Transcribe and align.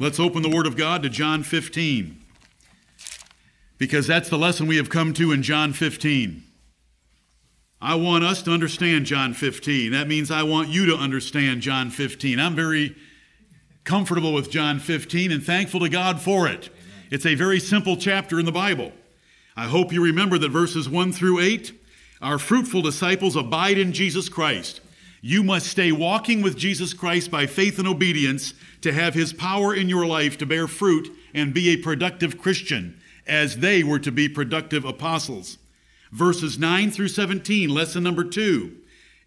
Let's 0.00 0.18
open 0.18 0.40
the 0.40 0.48
Word 0.48 0.66
of 0.66 0.78
God 0.78 1.02
to 1.02 1.10
John 1.10 1.42
15, 1.42 2.24
because 3.76 4.06
that's 4.06 4.30
the 4.30 4.38
lesson 4.38 4.66
we 4.66 4.78
have 4.78 4.88
come 4.88 5.12
to 5.12 5.30
in 5.30 5.42
John 5.42 5.74
15. 5.74 6.42
I 7.82 7.96
want 7.96 8.24
us 8.24 8.40
to 8.44 8.50
understand 8.50 9.04
John 9.04 9.34
15. 9.34 9.92
That 9.92 10.08
means 10.08 10.30
I 10.30 10.42
want 10.42 10.70
you 10.70 10.86
to 10.86 10.96
understand 10.96 11.60
John 11.60 11.90
15. 11.90 12.40
I'm 12.40 12.56
very 12.56 12.96
comfortable 13.84 14.32
with 14.32 14.50
John 14.50 14.78
15 14.78 15.32
and 15.32 15.44
thankful 15.44 15.80
to 15.80 15.90
God 15.90 16.18
for 16.18 16.48
it. 16.48 16.70
It's 17.10 17.26
a 17.26 17.34
very 17.34 17.60
simple 17.60 17.98
chapter 17.98 18.40
in 18.40 18.46
the 18.46 18.52
Bible. 18.52 18.92
I 19.54 19.66
hope 19.66 19.92
you 19.92 20.02
remember 20.02 20.38
that 20.38 20.48
verses 20.48 20.88
1 20.88 21.12
through 21.12 21.40
8 21.40 21.78
our 22.22 22.38
fruitful 22.38 22.80
disciples 22.80 23.36
abide 23.36 23.76
in 23.76 23.92
Jesus 23.92 24.30
Christ. 24.30 24.80
You 25.22 25.42
must 25.42 25.66
stay 25.66 25.92
walking 25.92 26.40
with 26.40 26.56
Jesus 26.56 26.94
Christ 26.94 27.30
by 27.30 27.46
faith 27.46 27.78
and 27.78 27.86
obedience 27.86 28.54
to 28.80 28.92
have 28.92 29.12
his 29.12 29.32
power 29.34 29.74
in 29.74 29.88
your 29.88 30.06
life 30.06 30.38
to 30.38 30.46
bear 30.46 30.66
fruit 30.66 31.14
and 31.34 31.52
be 31.52 31.68
a 31.68 31.76
productive 31.76 32.38
Christian, 32.38 32.98
as 33.26 33.58
they 33.58 33.82
were 33.82 33.98
to 33.98 34.10
be 34.10 34.28
productive 34.28 34.84
apostles. 34.84 35.58
Verses 36.10 36.58
9 36.58 36.90
through 36.90 37.08
17, 37.08 37.68
lesson 37.68 38.02
number 38.02 38.24
two, 38.24 38.76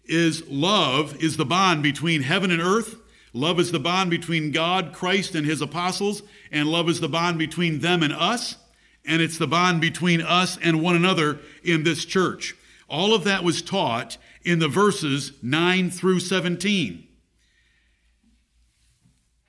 is 0.04 0.46
love 0.48 1.16
is 1.22 1.36
the 1.36 1.44
bond 1.44 1.82
between 1.82 2.22
heaven 2.22 2.50
and 2.50 2.60
earth. 2.60 2.96
Love 3.32 3.58
is 3.58 3.72
the 3.72 3.80
bond 3.80 4.10
between 4.10 4.50
God, 4.50 4.92
Christ, 4.92 5.34
and 5.34 5.46
his 5.46 5.62
apostles, 5.62 6.22
and 6.52 6.68
love 6.68 6.88
is 6.88 7.00
the 7.00 7.08
bond 7.08 7.38
between 7.38 7.80
them 7.80 8.02
and 8.02 8.12
us, 8.12 8.56
and 9.04 9.22
it's 9.22 9.38
the 9.38 9.46
bond 9.46 9.80
between 9.80 10.20
us 10.20 10.58
and 10.60 10.82
one 10.82 10.96
another 10.96 11.38
in 11.62 11.84
this 11.84 12.04
church. 12.04 12.54
All 12.88 13.14
of 13.14 13.24
that 13.24 13.44
was 13.44 13.62
taught 13.62 14.18
in 14.44 14.58
the 14.58 14.68
verses 14.68 15.32
9 15.42 15.90
through 15.90 16.20
17. 16.20 17.06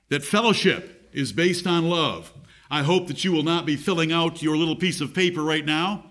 That 0.08 0.24
fellowship 0.24 1.10
is 1.12 1.32
based 1.32 1.66
on 1.66 1.88
love. 1.88 2.32
I 2.70 2.82
hope 2.82 3.06
that 3.08 3.24
you 3.24 3.32
will 3.32 3.42
not 3.42 3.66
be 3.66 3.76
filling 3.76 4.12
out 4.12 4.42
your 4.42 4.56
little 4.56 4.76
piece 4.76 5.00
of 5.00 5.14
paper 5.14 5.42
right 5.42 5.64
now 5.64 6.04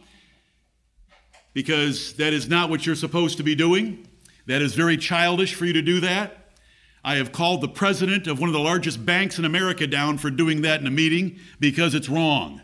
because 1.53 2.13
that 2.15 2.33
is 2.33 2.47
not 2.47 2.69
what 2.69 2.85
you're 2.85 2.95
supposed 2.95 3.37
to 3.37 3.43
be 3.43 3.55
doing. 3.55 4.07
That 4.45 4.61
is 4.61 4.75
very 4.75 4.97
childish 4.97 5.55
for 5.55 5.65
you 5.65 5.73
to 5.73 5.81
do 5.81 5.99
that. 6.01 6.51
I 7.03 7.15
have 7.15 7.31
called 7.31 7.61
the 7.61 7.67
president 7.67 8.27
of 8.27 8.39
one 8.39 8.49
of 8.49 8.53
the 8.53 8.59
largest 8.59 9.05
banks 9.05 9.39
in 9.39 9.45
America 9.45 9.87
down 9.87 10.17
for 10.17 10.29
doing 10.29 10.61
that 10.63 10.81
in 10.81 10.87
a 10.87 10.91
meeting 10.91 11.37
because 11.59 11.93
it's 11.93 12.09
wrong. 12.09 12.61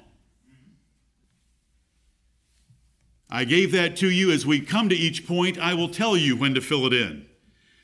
I 3.31 3.45
gave 3.45 3.71
that 3.71 3.95
to 3.97 4.09
you. 4.09 4.29
As 4.31 4.45
we 4.45 4.59
come 4.59 4.89
to 4.89 4.95
each 4.95 5.25
point, 5.25 5.57
I 5.57 5.73
will 5.73 5.89
tell 5.89 6.17
you 6.17 6.35
when 6.35 6.53
to 6.53 6.61
fill 6.61 6.85
it 6.85 6.93
in 6.93 7.25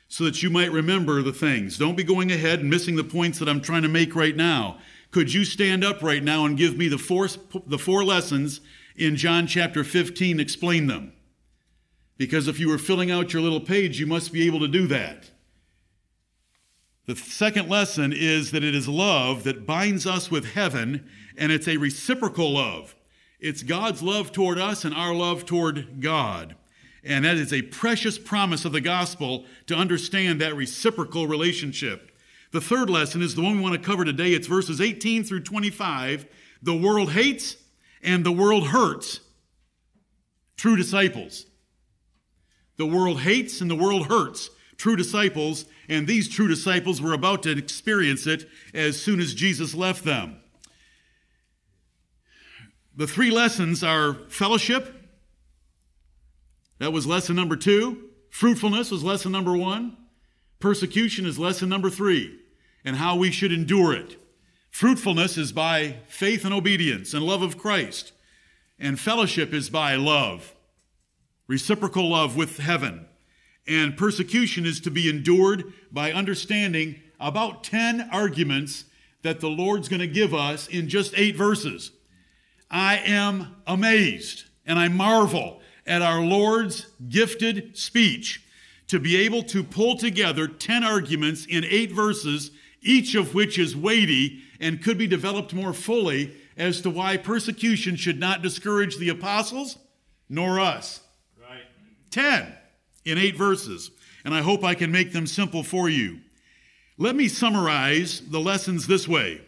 so 0.08 0.24
that 0.24 0.42
you 0.42 0.50
might 0.50 0.72
remember 0.72 1.22
the 1.22 1.32
things. 1.32 1.78
Don't 1.78 1.96
be 1.96 2.04
going 2.04 2.30
ahead 2.30 2.60
and 2.60 2.70
missing 2.70 2.96
the 2.96 3.04
points 3.04 3.38
that 3.38 3.48
I'm 3.48 3.60
trying 3.60 3.82
to 3.82 3.88
make 3.88 4.14
right 4.14 4.36
now. 4.36 4.78
Could 5.10 5.32
you 5.32 5.44
stand 5.44 5.84
up 5.84 6.02
right 6.02 6.22
now 6.22 6.44
and 6.44 6.56
give 6.56 6.76
me 6.76 6.88
the 6.88 6.98
four, 6.98 7.28
the 7.66 7.78
four 7.78 8.04
lessons 8.04 8.60
in 8.96 9.16
John 9.16 9.46
chapter 9.46 9.84
15? 9.84 10.40
Explain 10.40 10.86
them. 10.86 11.12
Because 12.16 12.48
if 12.48 12.58
you 12.58 12.68
were 12.68 12.78
filling 12.78 13.10
out 13.10 13.32
your 13.32 13.42
little 13.42 13.60
page, 13.60 14.00
you 14.00 14.06
must 14.06 14.32
be 14.32 14.46
able 14.46 14.60
to 14.60 14.68
do 14.68 14.86
that. 14.88 15.30
The 17.06 17.16
second 17.16 17.70
lesson 17.70 18.12
is 18.14 18.50
that 18.50 18.64
it 18.64 18.74
is 18.74 18.88
love 18.88 19.44
that 19.44 19.66
binds 19.66 20.06
us 20.06 20.30
with 20.30 20.52
heaven, 20.52 21.08
and 21.38 21.52
it's 21.52 21.68
a 21.68 21.78
reciprocal 21.78 22.52
love. 22.52 22.94
It's 23.40 23.62
God's 23.62 24.02
love 24.02 24.32
toward 24.32 24.58
us 24.58 24.84
and 24.84 24.94
our 24.94 25.14
love 25.14 25.44
toward 25.46 26.00
God. 26.00 26.56
And 27.04 27.24
that 27.24 27.36
is 27.36 27.52
a 27.52 27.62
precious 27.62 28.18
promise 28.18 28.64
of 28.64 28.72
the 28.72 28.80
gospel 28.80 29.44
to 29.66 29.74
understand 29.76 30.40
that 30.40 30.56
reciprocal 30.56 31.26
relationship. 31.26 32.10
The 32.50 32.60
third 32.60 32.90
lesson 32.90 33.22
is 33.22 33.34
the 33.34 33.42
one 33.42 33.56
we 33.56 33.62
want 33.62 33.74
to 33.74 33.86
cover 33.86 34.04
today. 34.04 34.32
It's 34.32 34.46
verses 34.46 34.80
18 34.80 35.24
through 35.24 35.42
25. 35.42 36.26
The 36.62 36.74
world 36.74 37.12
hates 37.12 37.56
and 38.02 38.24
the 38.24 38.32
world 38.32 38.68
hurts 38.68 39.20
true 40.56 40.76
disciples. 40.76 41.46
The 42.76 42.86
world 42.86 43.20
hates 43.20 43.60
and 43.60 43.70
the 43.70 43.76
world 43.76 44.06
hurts 44.06 44.50
true 44.76 44.96
disciples, 44.96 45.64
and 45.88 46.06
these 46.06 46.28
true 46.28 46.48
disciples 46.48 47.02
were 47.02 47.12
about 47.12 47.42
to 47.42 47.50
experience 47.50 48.26
it 48.26 48.48
as 48.72 49.00
soon 49.00 49.20
as 49.20 49.34
Jesus 49.34 49.74
left 49.74 50.04
them. 50.04 50.40
The 52.98 53.06
three 53.06 53.30
lessons 53.30 53.84
are 53.84 54.14
fellowship. 54.28 54.92
That 56.80 56.92
was 56.92 57.06
lesson 57.06 57.36
number 57.36 57.54
two. 57.54 58.08
Fruitfulness 58.28 58.90
was 58.90 59.04
lesson 59.04 59.30
number 59.30 59.56
one. 59.56 59.96
Persecution 60.58 61.24
is 61.24 61.38
lesson 61.38 61.68
number 61.68 61.90
three, 61.90 62.40
and 62.84 62.96
how 62.96 63.14
we 63.14 63.30
should 63.30 63.52
endure 63.52 63.92
it. 63.92 64.16
Fruitfulness 64.72 65.38
is 65.38 65.52
by 65.52 65.98
faith 66.08 66.44
and 66.44 66.52
obedience 66.52 67.14
and 67.14 67.22
love 67.22 67.40
of 67.40 67.56
Christ. 67.56 68.10
And 68.80 68.98
fellowship 68.98 69.54
is 69.54 69.70
by 69.70 69.94
love, 69.94 70.56
reciprocal 71.46 72.10
love 72.10 72.36
with 72.36 72.58
heaven. 72.58 73.06
And 73.64 73.96
persecution 73.96 74.66
is 74.66 74.80
to 74.80 74.90
be 74.90 75.08
endured 75.08 75.72
by 75.92 76.10
understanding 76.10 76.96
about 77.20 77.62
10 77.62 78.08
arguments 78.10 78.86
that 79.22 79.38
the 79.38 79.50
Lord's 79.50 79.88
going 79.88 80.00
to 80.00 80.08
give 80.08 80.34
us 80.34 80.66
in 80.66 80.88
just 80.88 81.14
eight 81.16 81.36
verses. 81.36 81.92
I 82.70 82.98
am 82.98 83.56
amazed 83.66 84.44
and 84.66 84.78
I 84.78 84.88
marvel 84.88 85.60
at 85.86 86.02
our 86.02 86.20
Lord's 86.20 86.86
gifted 87.08 87.76
speech 87.76 88.44
to 88.88 88.98
be 88.98 89.16
able 89.16 89.42
to 89.44 89.62
pull 89.62 89.96
together 89.96 90.46
10 90.46 90.84
arguments 90.84 91.46
in 91.46 91.64
eight 91.64 91.92
verses, 91.92 92.50
each 92.82 93.14
of 93.14 93.34
which 93.34 93.58
is 93.58 93.76
weighty 93.76 94.42
and 94.60 94.82
could 94.82 94.98
be 94.98 95.06
developed 95.06 95.54
more 95.54 95.72
fully 95.72 96.34
as 96.56 96.80
to 96.82 96.90
why 96.90 97.16
persecution 97.16 97.96
should 97.96 98.18
not 98.18 98.42
discourage 98.42 98.98
the 98.98 99.08
apostles 99.08 99.78
nor 100.28 100.60
us. 100.60 101.00
Right. 101.40 101.62
10 102.10 102.54
in 103.04 103.18
eight 103.18 103.36
verses. 103.36 103.90
And 104.24 104.34
I 104.34 104.42
hope 104.42 104.64
I 104.64 104.74
can 104.74 104.92
make 104.92 105.12
them 105.12 105.26
simple 105.26 105.62
for 105.62 105.88
you. 105.88 106.18
Let 106.98 107.14
me 107.14 107.28
summarize 107.28 108.20
the 108.20 108.40
lessons 108.40 108.86
this 108.86 109.06
way. 109.06 109.40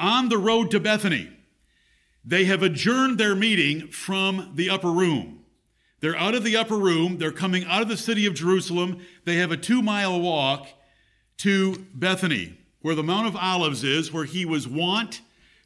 On 0.00 0.28
the 0.28 0.38
road 0.38 0.70
to 0.72 0.80
Bethany, 0.80 1.30
they 2.24 2.46
have 2.46 2.62
adjourned 2.62 3.18
their 3.18 3.34
meeting 3.34 3.88
from 3.88 4.52
the 4.54 4.70
upper 4.70 4.90
room. 4.90 5.44
They're 6.00 6.16
out 6.16 6.34
of 6.34 6.44
the 6.44 6.56
upper 6.56 6.76
room. 6.76 7.18
They're 7.18 7.32
coming 7.32 7.64
out 7.64 7.82
of 7.82 7.88
the 7.88 7.96
city 7.96 8.26
of 8.26 8.34
Jerusalem. 8.34 9.00
They 9.24 9.36
have 9.36 9.50
a 9.50 9.56
two 9.56 9.82
mile 9.82 10.20
walk 10.20 10.68
to 11.38 11.86
Bethany, 11.94 12.58
where 12.80 12.94
the 12.94 13.02
Mount 13.02 13.26
of 13.26 13.36
Olives 13.36 13.84
is, 13.84 14.12
where 14.12 14.24
he 14.24 14.44
was 14.44 14.68
wont 14.68 15.20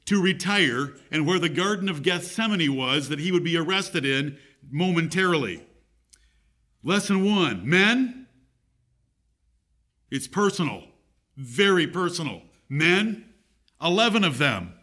to 0.07 0.23
retire, 0.23 0.95
and 1.11 1.27
where 1.27 1.39
the 1.39 1.49
Garden 1.49 1.89
of 1.89 2.03
Gethsemane 2.03 2.75
was 2.75 3.09
that 3.09 3.19
he 3.19 3.31
would 3.31 3.45
be 3.45 3.57
arrested 3.57 4.07
in 4.07 4.39
momentarily. 4.71 5.63
Lesson 6.83 7.25
one 7.25 7.69
Men, 7.69 8.27
it's 10.11 10.29
personal, 10.29 10.85
very 11.37 11.87
personal. 11.87 12.43
Men, 12.69 13.25
11 13.83 14.25
of 14.25 14.39
them. 14.39 14.75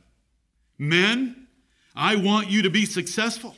Men, 0.77 1.44
I 1.95 2.16
want 2.16 2.50
you 2.50 2.61
to 2.63 2.69
be 2.69 2.85
successful. 2.85 3.56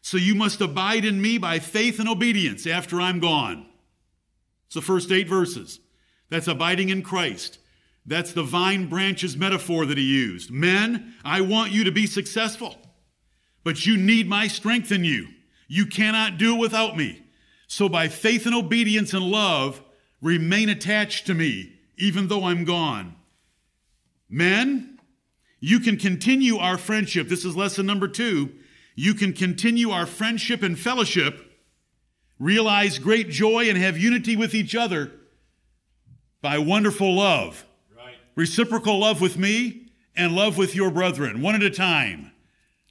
So 0.00 0.16
you 0.16 0.34
must 0.34 0.60
abide 0.60 1.04
in 1.04 1.20
me 1.20 1.38
by 1.38 1.58
faith 1.58 1.98
and 1.98 2.08
obedience 2.08 2.66
after 2.66 3.00
I'm 3.00 3.18
gone. 3.18 3.66
It's 4.66 4.74
the 4.74 4.82
first 4.82 5.10
eight 5.10 5.28
verses. 5.28 5.80
That's 6.30 6.48
abiding 6.48 6.90
in 6.90 7.02
Christ. 7.02 7.58
That's 8.06 8.32
the 8.32 8.42
vine 8.42 8.88
branches 8.88 9.36
metaphor 9.36 9.84
that 9.86 9.98
he 9.98 10.04
used. 10.04 10.50
Men, 10.50 11.14
I 11.24 11.40
want 11.40 11.72
you 11.72 11.84
to 11.84 11.92
be 11.92 12.06
successful, 12.06 12.76
but 13.64 13.86
you 13.86 13.96
need 13.96 14.28
my 14.28 14.46
strength 14.46 14.92
in 14.92 15.04
you. 15.04 15.28
You 15.66 15.84
cannot 15.84 16.38
do 16.38 16.54
it 16.54 16.58
without 16.58 16.96
me. 16.96 17.26
So 17.66 17.88
by 17.88 18.08
faith 18.08 18.46
and 18.46 18.54
obedience 18.54 19.12
and 19.12 19.24
love, 19.24 19.82
remain 20.22 20.70
attached 20.70 21.26
to 21.26 21.34
me, 21.34 21.74
even 21.98 22.28
though 22.28 22.44
I'm 22.44 22.64
gone. 22.64 23.14
Men, 24.28 24.97
you 25.60 25.80
can 25.80 25.96
continue 25.96 26.58
our 26.58 26.78
friendship. 26.78 27.28
This 27.28 27.44
is 27.44 27.56
lesson 27.56 27.86
number 27.86 28.08
two. 28.08 28.50
You 28.94 29.14
can 29.14 29.32
continue 29.32 29.90
our 29.90 30.06
friendship 30.06 30.62
and 30.62 30.78
fellowship, 30.78 31.40
realize 32.38 32.98
great 32.98 33.30
joy, 33.30 33.68
and 33.68 33.78
have 33.78 33.96
unity 33.96 34.36
with 34.36 34.54
each 34.54 34.74
other 34.74 35.12
by 36.42 36.58
wonderful 36.58 37.14
love. 37.14 37.64
Right. 37.96 38.14
Reciprocal 38.34 38.98
love 38.98 39.20
with 39.20 39.36
me 39.36 39.90
and 40.16 40.34
love 40.34 40.58
with 40.58 40.74
your 40.74 40.90
brethren, 40.90 41.42
one 41.42 41.54
at 41.54 41.62
a 41.62 41.70
time. 41.70 42.32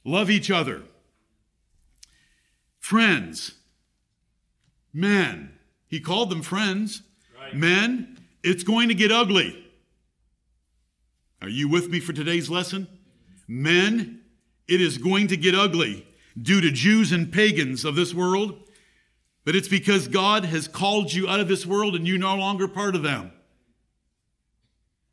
Love 0.04 0.30
each 0.30 0.50
other. 0.50 0.82
Friends, 2.78 3.52
men, 4.94 5.58
he 5.88 6.00
called 6.00 6.30
them 6.30 6.42
friends. 6.42 7.02
Right. 7.38 7.54
Men, 7.54 8.18
it's 8.42 8.62
going 8.62 8.88
to 8.88 8.94
get 8.94 9.12
ugly. 9.12 9.67
Are 11.40 11.48
you 11.48 11.68
with 11.68 11.88
me 11.88 12.00
for 12.00 12.12
today's 12.12 12.50
lesson? 12.50 12.88
Men, 13.46 14.22
it 14.66 14.80
is 14.80 14.98
going 14.98 15.28
to 15.28 15.36
get 15.36 15.54
ugly 15.54 16.06
due 16.40 16.60
to 16.60 16.70
Jews 16.70 17.12
and 17.12 17.32
pagans 17.32 17.84
of 17.84 17.94
this 17.94 18.12
world, 18.12 18.68
but 19.44 19.54
it's 19.54 19.68
because 19.68 20.08
God 20.08 20.44
has 20.44 20.68
called 20.68 21.12
you 21.12 21.28
out 21.28 21.40
of 21.40 21.48
this 21.48 21.64
world 21.64 21.94
and 21.94 22.06
you're 22.06 22.18
no 22.18 22.36
longer 22.36 22.68
part 22.68 22.94
of 22.94 23.02
them. 23.02 23.32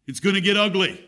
It's 0.08 0.20
going 0.20 0.36
to 0.36 0.42
get 0.42 0.58
ugly. 0.58 1.04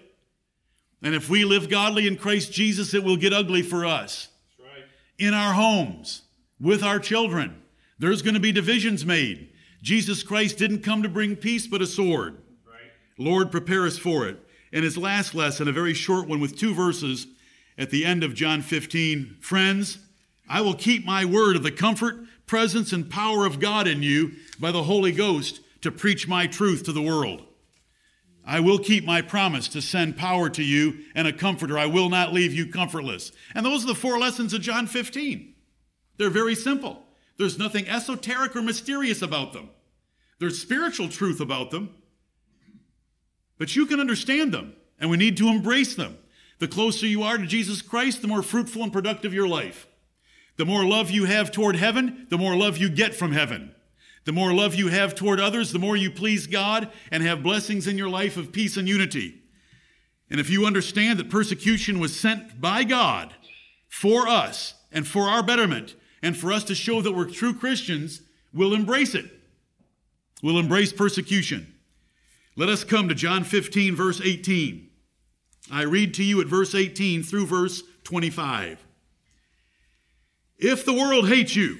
And 1.01 1.13
if 1.13 1.29
we 1.29 1.45
live 1.45 1.69
godly 1.69 2.07
in 2.07 2.15
Christ 2.15 2.51
Jesus, 2.51 2.93
it 2.93 3.03
will 3.03 3.17
get 3.17 3.33
ugly 3.33 3.61
for 3.61 3.85
us. 3.85 4.29
Right. 4.59 4.85
In 5.19 5.33
our 5.33 5.53
homes, 5.53 6.23
with 6.59 6.83
our 6.83 6.99
children, 6.99 7.61
there's 7.99 8.21
going 8.21 8.33
to 8.33 8.39
be 8.39 8.51
divisions 8.51 9.05
made. 9.05 9.49
Jesus 9.83 10.23
Christ 10.23 10.57
didn't 10.57 10.81
come 10.81 11.03
to 11.03 11.09
bring 11.09 11.35
peace, 11.35 11.67
but 11.67 11.81
a 11.81 11.87
sword. 11.87 12.37
Right. 12.65 12.91
Lord, 13.19 13.51
prepare 13.51 13.85
us 13.85 13.97
for 13.97 14.27
it. 14.27 14.39
And 14.71 14.83
his 14.83 14.97
last 14.97 15.33
lesson, 15.33 15.67
a 15.67 15.71
very 15.71 15.93
short 15.93 16.27
one 16.27 16.39
with 16.39 16.57
two 16.57 16.73
verses 16.73 17.27
at 17.77 17.89
the 17.89 18.05
end 18.05 18.23
of 18.23 18.33
John 18.33 18.61
15 18.61 19.37
Friends, 19.39 19.99
I 20.49 20.61
will 20.61 20.75
keep 20.75 21.05
my 21.05 21.25
word 21.25 21.55
of 21.55 21.63
the 21.63 21.71
comfort, 21.71 22.17
presence, 22.45 22.93
and 22.93 23.09
power 23.09 23.45
of 23.45 23.59
God 23.59 23.87
in 23.87 24.01
you 24.01 24.31
by 24.59 24.71
the 24.71 24.83
Holy 24.83 25.11
Ghost 25.11 25.61
to 25.81 25.91
preach 25.91 26.27
my 26.27 26.47
truth 26.47 26.83
to 26.83 26.91
the 26.91 27.01
world. 27.01 27.43
I 28.45 28.61
will 28.61 28.79
keep 28.79 29.03
my 29.03 29.21
promise 29.21 29.67
to 29.69 29.81
send 29.81 30.15
power 30.15 30.49
to 30.49 30.63
you 30.63 30.99
and 31.13 31.27
a 31.27 31.33
comforter. 31.33 31.77
I 31.77 31.85
will 31.85 32.07
not 32.07 32.31
leave 32.31 32.53
you 32.53 32.71
comfortless. 32.71 33.33
And 33.53 33.65
those 33.65 33.83
are 33.83 33.87
the 33.87 33.95
four 33.95 34.17
lessons 34.17 34.53
of 34.53 34.61
John 34.61 34.87
15. 34.87 35.53
They're 36.15 36.29
very 36.29 36.55
simple. 36.55 37.03
There's 37.37 37.59
nothing 37.59 37.87
esoteric 37.89 38.55
or 38.55 38.61
mysterious 38.61 39.21
about 39.21 39.51
them. 39.51 39.69
There's 40.39 40.61
spiritual 40.61 41.09
truth 41.09 41.41
about 41.41 41.71
them, 41.71 41.95
but 43.57 43.75
you 43.75 43.85
can 43.85 43.99
understand 43.99 44.53
them, 44.53 44.75
and 44.99 45.09
we 45.09 45.17
need 45.17 45.37
to 45.37 45.49
embrace 45.49 45.95
them. 45.95 46.17
The 46.59 46.67
closer 46.67 47.05
you 47.05 47.23
are 47.23 47.37
to 47.37 47.45
Jesus 47.45 47.81
Christ, 47.81 48.21
the 48.21 48.27
more 48.27 48.41
fruitful 48.41 48.83
and 48.83 48.91
productive 48.91 49.33
your 49.33 49.47
life. 49.47 49.87
The 50.57 50.65
more 50.65 50.83
love 50.83 51.11
you 51.11 51.25
have 51.25 51.51
toward 51.51 51.75
heaven, 51.75 52.25
the 52.29 52.37
more 52.37 52.55
love 52.55 52.77
you 52.77 52.89
get 52.89 53.13
from 53.13 53.31
heaven. 53.31 53.73
The 54.25 54.33
more 54.33 54.53
love 54.53 54.75
you 54.75 54.89
have 54.89 55.15
toward 55.15 55.39
others, 55.39 55.71
the 55.71 55.79
more 55.79 55.95
you 55.95 56.11
please 56.11 56.47
God 56.47 56.91
and 57.11 57.23
have 57.23 57.43
blessings 57.43 57.87
in 57.87 57.97
your 57.97 58.09
life 58.09 58.35
of 58.35 58.51
peace 58.51 58.75
and 58.75 58.87
unity. 58.87 59.41
And 60.29 60.39
if 60.39 60.49
you 60.49 60.65
understand 60.65 61.19
that 61.19 61.29
persecution 61.29 61.99
was 61.99 62.19
sent 62.19 62.59
by 62.59 62.83
God 62.83 63.33
for 63.87 64.27
us 64.27 64.73
and 64.91 65.07
for 65.07 65.23
our 65.23 65.43
betterment 65.43 65.95
and 66.21 66.35
for 66.35 66.51
us 66.51 66.63
to 66.65 66.75
show 66.75 67.01
that 67.01 67.13
we're 67.13 67.29
true 67.29 67.53
Christians, 67.53 68.21
we'll 68.53 68.73
embrace 68.73 69.15
it. 69.15 69.25
We'll 70.43 70.59
embrace 70.59 70.91
persecution. 70.91 71.73
Let 72.57 72.67
us 72.67 72.83
come 72.83 73.07
to 73.07 73.15
John 73.15 73.45
15, 73.45 73.95
verse 73.95 74.19
18. 74.21 74.89
I 75.71 75.83
read 75.83 76.13
to 76.15 76.23
you 76.23 76.41
at 76.41 76.47
verse 76.47 76.75
18 76.75 77.23
through 77.23 77.45
verse 77.45 77.83
25. 78.03 78.85
If 80.57 80.83
the 80.83 80.93
world 80.93 81.29
hates 81.29 81.55
you, 81.55 81.77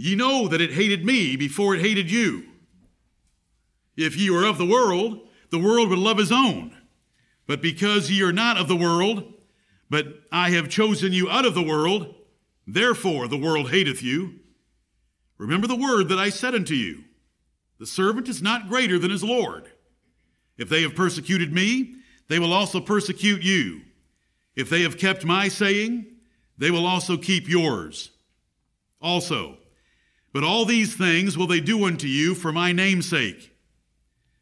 Ye 0.00 0.14
know 0.14 0.46
that 0.46 0.60
it 0.60 0.74
hated 0.74 1.04
me 1.04 1.34
before 1.34 1.74
it 1.74 1.80
hated 1.80 2.08
you. 2.08 2.44
If 3.96 4.16
ye 4.16 4.30
were 4.30 4.44
of 4.44 4.56
the 4.56 4.64
world, 4.64 5.26
the 5.50 5.58
world 5.58 5.90
would 5.90 5.98
love 5.98 6.18
his 6.18 6.30
own. 6.30 6.72
But 7.48 7.60
because 7.60 8.08
ye 8.08 8.22
are 8.22 8.32
not 8.32 8.56
of 8.56 8.68
the 8.68 8.76
world, 8.76 9.34
but 9.90 10.06
I 10.30 10.50
have 10.50 10.68
chosen 10.68 11.12
you 11.12 11.28
out 11.28 11.44
of 11.44 11.54
the 11.54 11.64
world, 11.64 12.14
therefore 12.64 13.26
the 13.26 13.36
world 13.36 13.72
hateth 13.72 14.00
you. 14.00 14.38
Remember 15.36 15.66
the 15.66 15.74
word 15.74 16.08
that 16.10 16.18
I 16.18 16.28
said 16.28 16.54
unto 16.54 16.74
you 16.74 17.02
The 17.78 17.86
servant 17.86 18.28
is 18.28 18.42
not 18.42 18.68
greater 18.68 18.98
than 18.98 19.10
his 19.10 19.24
Lord. 19.24 19.70
If 20.56 20.68
they 20.68 20.82
have 20.82 20.94
persecuted 20.96 21.52
me, 21.52 21.94
they 22.28 22.38
will 22.38 22.52
also 22.52 22.80
persecute 22.80 23.42
you. 23.42 23.82
If 24.56 24.68
they 24.68 24.82
have 24.82 24.98
kept 24.98 25.24
my 25.24 25.48
saying, 25.48 26.06
they 26.56 26.70
will 26.70 26.86
also 26.86 27.16
keep 27.16 27.48
yours. 27.48 28.10
Also, 29.00 29.58
but 30.32 30.42
all 30.42 30.64
these 30.64 30.96
things 30.96 31.38
will 31.38 31.46
they 31.46 31.60
do 31.60 31.84
unto 31.84 32.08
you 32.08 32.34
for 32.34 32.52
my 32.52 32.72
name's 32.72 33.08
sake, 33.08 33.54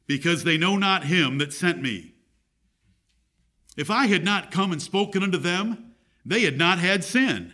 because 0.06 0.44
they 0.44 0.56
know 0.56 0.76
not 0.76 1.04
him 1.04 1.38
that 1.38 1.52
sent 1.52 1.82
me. 1.82 2.14
If 3.76 3.90
I 3.90 4.06
had 4.06 4.24
not 4.24 4.50
come 4.50 4.72
and 4.72 4.80
spoken 4.80 5.22
unto 5.22 5.36
them, 5.36 5.92
they 6.24 6.40
had 6.40 6.56
not 6.56 6.78
had 6.78 7.04
sin. 7.04 7.52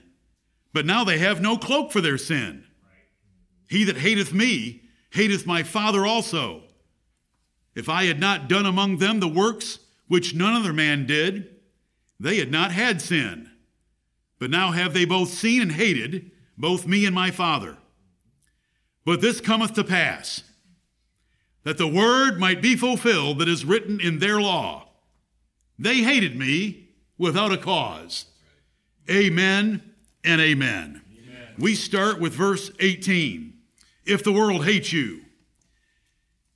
But 0.73 0.87
now 0.87 1.03
they 1.03 1.19
have 1.19 1.43
no 1.43 1.59
cloak 1.59 1.91
for 1.91 2.01
their 2.01 2.17
sin. 2.17 2.65
He 3.69 3.85
that 3.85 3.97
hateth 3.97 4.33
me 4.33 4.82
hateth 5.13 5.47
my 5.47 5.63
Father 5.63 6.07
also. 6.07 6.63
If 7.75 7.89
I 7.89 8.05
had 8.05 8.21
not 8.21 8.49
done 8.49 8.67
among 8.67 8.99
them 8.99 9.21
the 9.21 9.29
works 9.29 9.79
which 10.09 10.35
none 10.35 10.55
other 10.55 10.73
man 10.73 11.07
did, 11.07 11.49
they 12.19 12.37
had 12.37 12.51
not 12.51 12.73
had 12.73 13.01
sin. 13.01 13.51
But 14.39 14.51
now 14.51 14.73
have 14.73 14.93
they 14.93 15.05
both 15.05 15.29
seen 15.31 15.63
and 15.63 15.73
hated, 15.73 16.31
both 16.57 16.87
me 16.87 17.07
and 17.07 17.15
my 17.15 17.31
Father. 17.31 17.77
But 19.05 19.21
this 19.21 19.41
cometh 19.41 19.75
to 19.75 19.85
pass, 19.85 20.45
that 21.65 21.79
the 21.79 21.89
word 21.89 22.39
might 22.39 22.63
be 22.63 22.77
fulfilled 22.77 23.39
that 23.39 23.49
is 23.49 23.65
written 23.65 24.01
in 24.01 24.19
their 24.19 24.41
law. 24.41 24.89
They 25.79 25.99
hated 25.99 26.39
me 26.39 26.89
without 27.19 27.53
a 27.53 27.57
cause. 27.57 28.27
Amen 29.11 29.83
and 30.25 30.41
amen. 30.41 31.03
amen. 31.19 31.55
We 31.59 31.75
start 31.75 32.21
with 32.21 32.33
verse 32.33 32.71
18. 32.81 33.52
If 34.05 34.25
the 34.25 34.33
world 34.33 34.65
hates 34.65 34.93
you, 34.93 35.23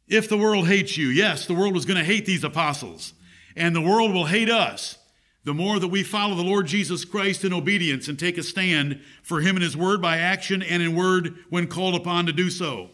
if 0.09 0.29
the 0.29 0.39
world 0.39 0.67
hates 0.67 0.97
you, 0.97 1.09
yes, 1.09 1.47
the 1.47 1.55
world 1.55 1.75
was 1.75 1.85
going 1.85 1.99
to 1.99 2.05
hate 2.05 2.27
these 2.27 2.45
apostles, 2.45 3.13
and 3.57 3.75
the 3.75 3.81
world 3.81 4.13
will 4.13 4.27
hate 4.27 4.51
us 4.51 4.99
the 5.47 5.55
more 5.55 5.79
that 5.79 5.89
we 5.89 6.03
follow 6.03 6.35
the 6.35 6.43
Lord 6.43 6.67
Jesus 6.67 7.05
Christ 7.05 7.45
in 7.45 7.53
obedience 7.53 8.09
and 8.09 8.19
take 8.19 8.37
a 8.37 8.43
stand 8.43 9.01
for 9.23 9.41
him 9.41 9.55
and 9.55 9.63
his 9.63 9.77
word 9.77 10.03
by 10.03 10.19
action 10.19 10.61
and 10.61 10.83
in 10.83 10.97
word 10.97 11.37
when 11.51 11.69
called 11.69 11.95
upon 11.95 12.27
to 12.27 12.33
do 12.33 12.51
so. 12.51 12.91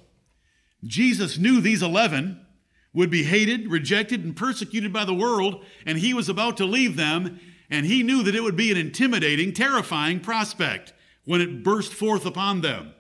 Jesus 0.85 1.39
knew 1.39 1.63
these 1.63 1.83
11 1.83 2.39
would 2.93 3.11
be 3.11 3.23
hated, 3.23 3.71
rejected, 3.71 4.23
and 4.23 4.37
persecuted 4.37 4.93
by 4.93 5.07
the 5.07 5.15
world, 5.15 5.65
and 5.87 5.97
he 5.97 6.13
was 6.13 6.29
about 6.29 6.59
to 6.59 6.67
leave 6.67 6.95
them, 6.95 7.41
and 7.71 7.87
he 7.87 8.03
knew 8.03 8.23
that 8.23 8.35
it 8.35 8.43
would 8.43 8.57
be 8.57 8.71
an 8.71 8.77
intimidating, 8.77 9.55
terrifying 9.55 10.21
prospect 10.21 10.93
when 11.25 11.41
it 11.41 11.65
burst 11.65 11.95
forth 11.95 12.27
upon 12.27 12.61
them. 12.61 12.93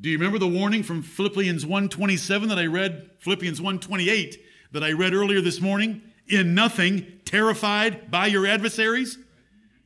Do 0.00 0.08
you 0.08 0.16
remember 0.16 0.38
the 0.38 0.48
warning 0.48 0.82
from 0.82 1.02
Philippians 1.02 1.66
1:27 1.66 2.48
that 2.48 2.58
I 2.58 2.66
read, 2.66 3.10
Philippians 3.18 3.60
1:28 3.60 4.38
that 4.72 4.82
I 4.82 4.92
read 4.92 5.12
earlier 5.12 5.40
this 5.40 5.60
morning? 5.60 6.02
in 6.30 6.54
nothing, 6.54 7.20
terrified 7.24 8.10
by 8.10 8.26
your 8.26 8.46
adversaries? 8.46 9.18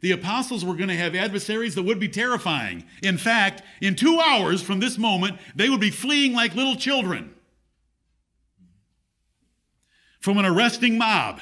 The 0.01 0.13
apostles 0.13 0.65
were 0.65 0.75
going 0.75 0.91
to 0.91 0.97
have 0.97 1.15
adversaries 1.15 1.75
that 1.75 1.83
would 1.83 1.99
be 1.99 2.09
terrifying. 2.09 2.85
In 3.03 3.17
fact, 3.17 3.63
in 3.81 3.97
two 3.97 4.21
hours 4.21 4.61
from 4.63 4.81
this 4.81 4.99
moment, 4.99 5.39
they 5.57 5.71
would 5.71 5.81
be 5.81 5.91
fleeing 5.91 6.35
like 6.35 6.55
little 6.55 6.77
children 6.77 7.35
from 10.21 10.37
an 10.37 10.45
arresting 10.45 10.99
mob 10.99 11.41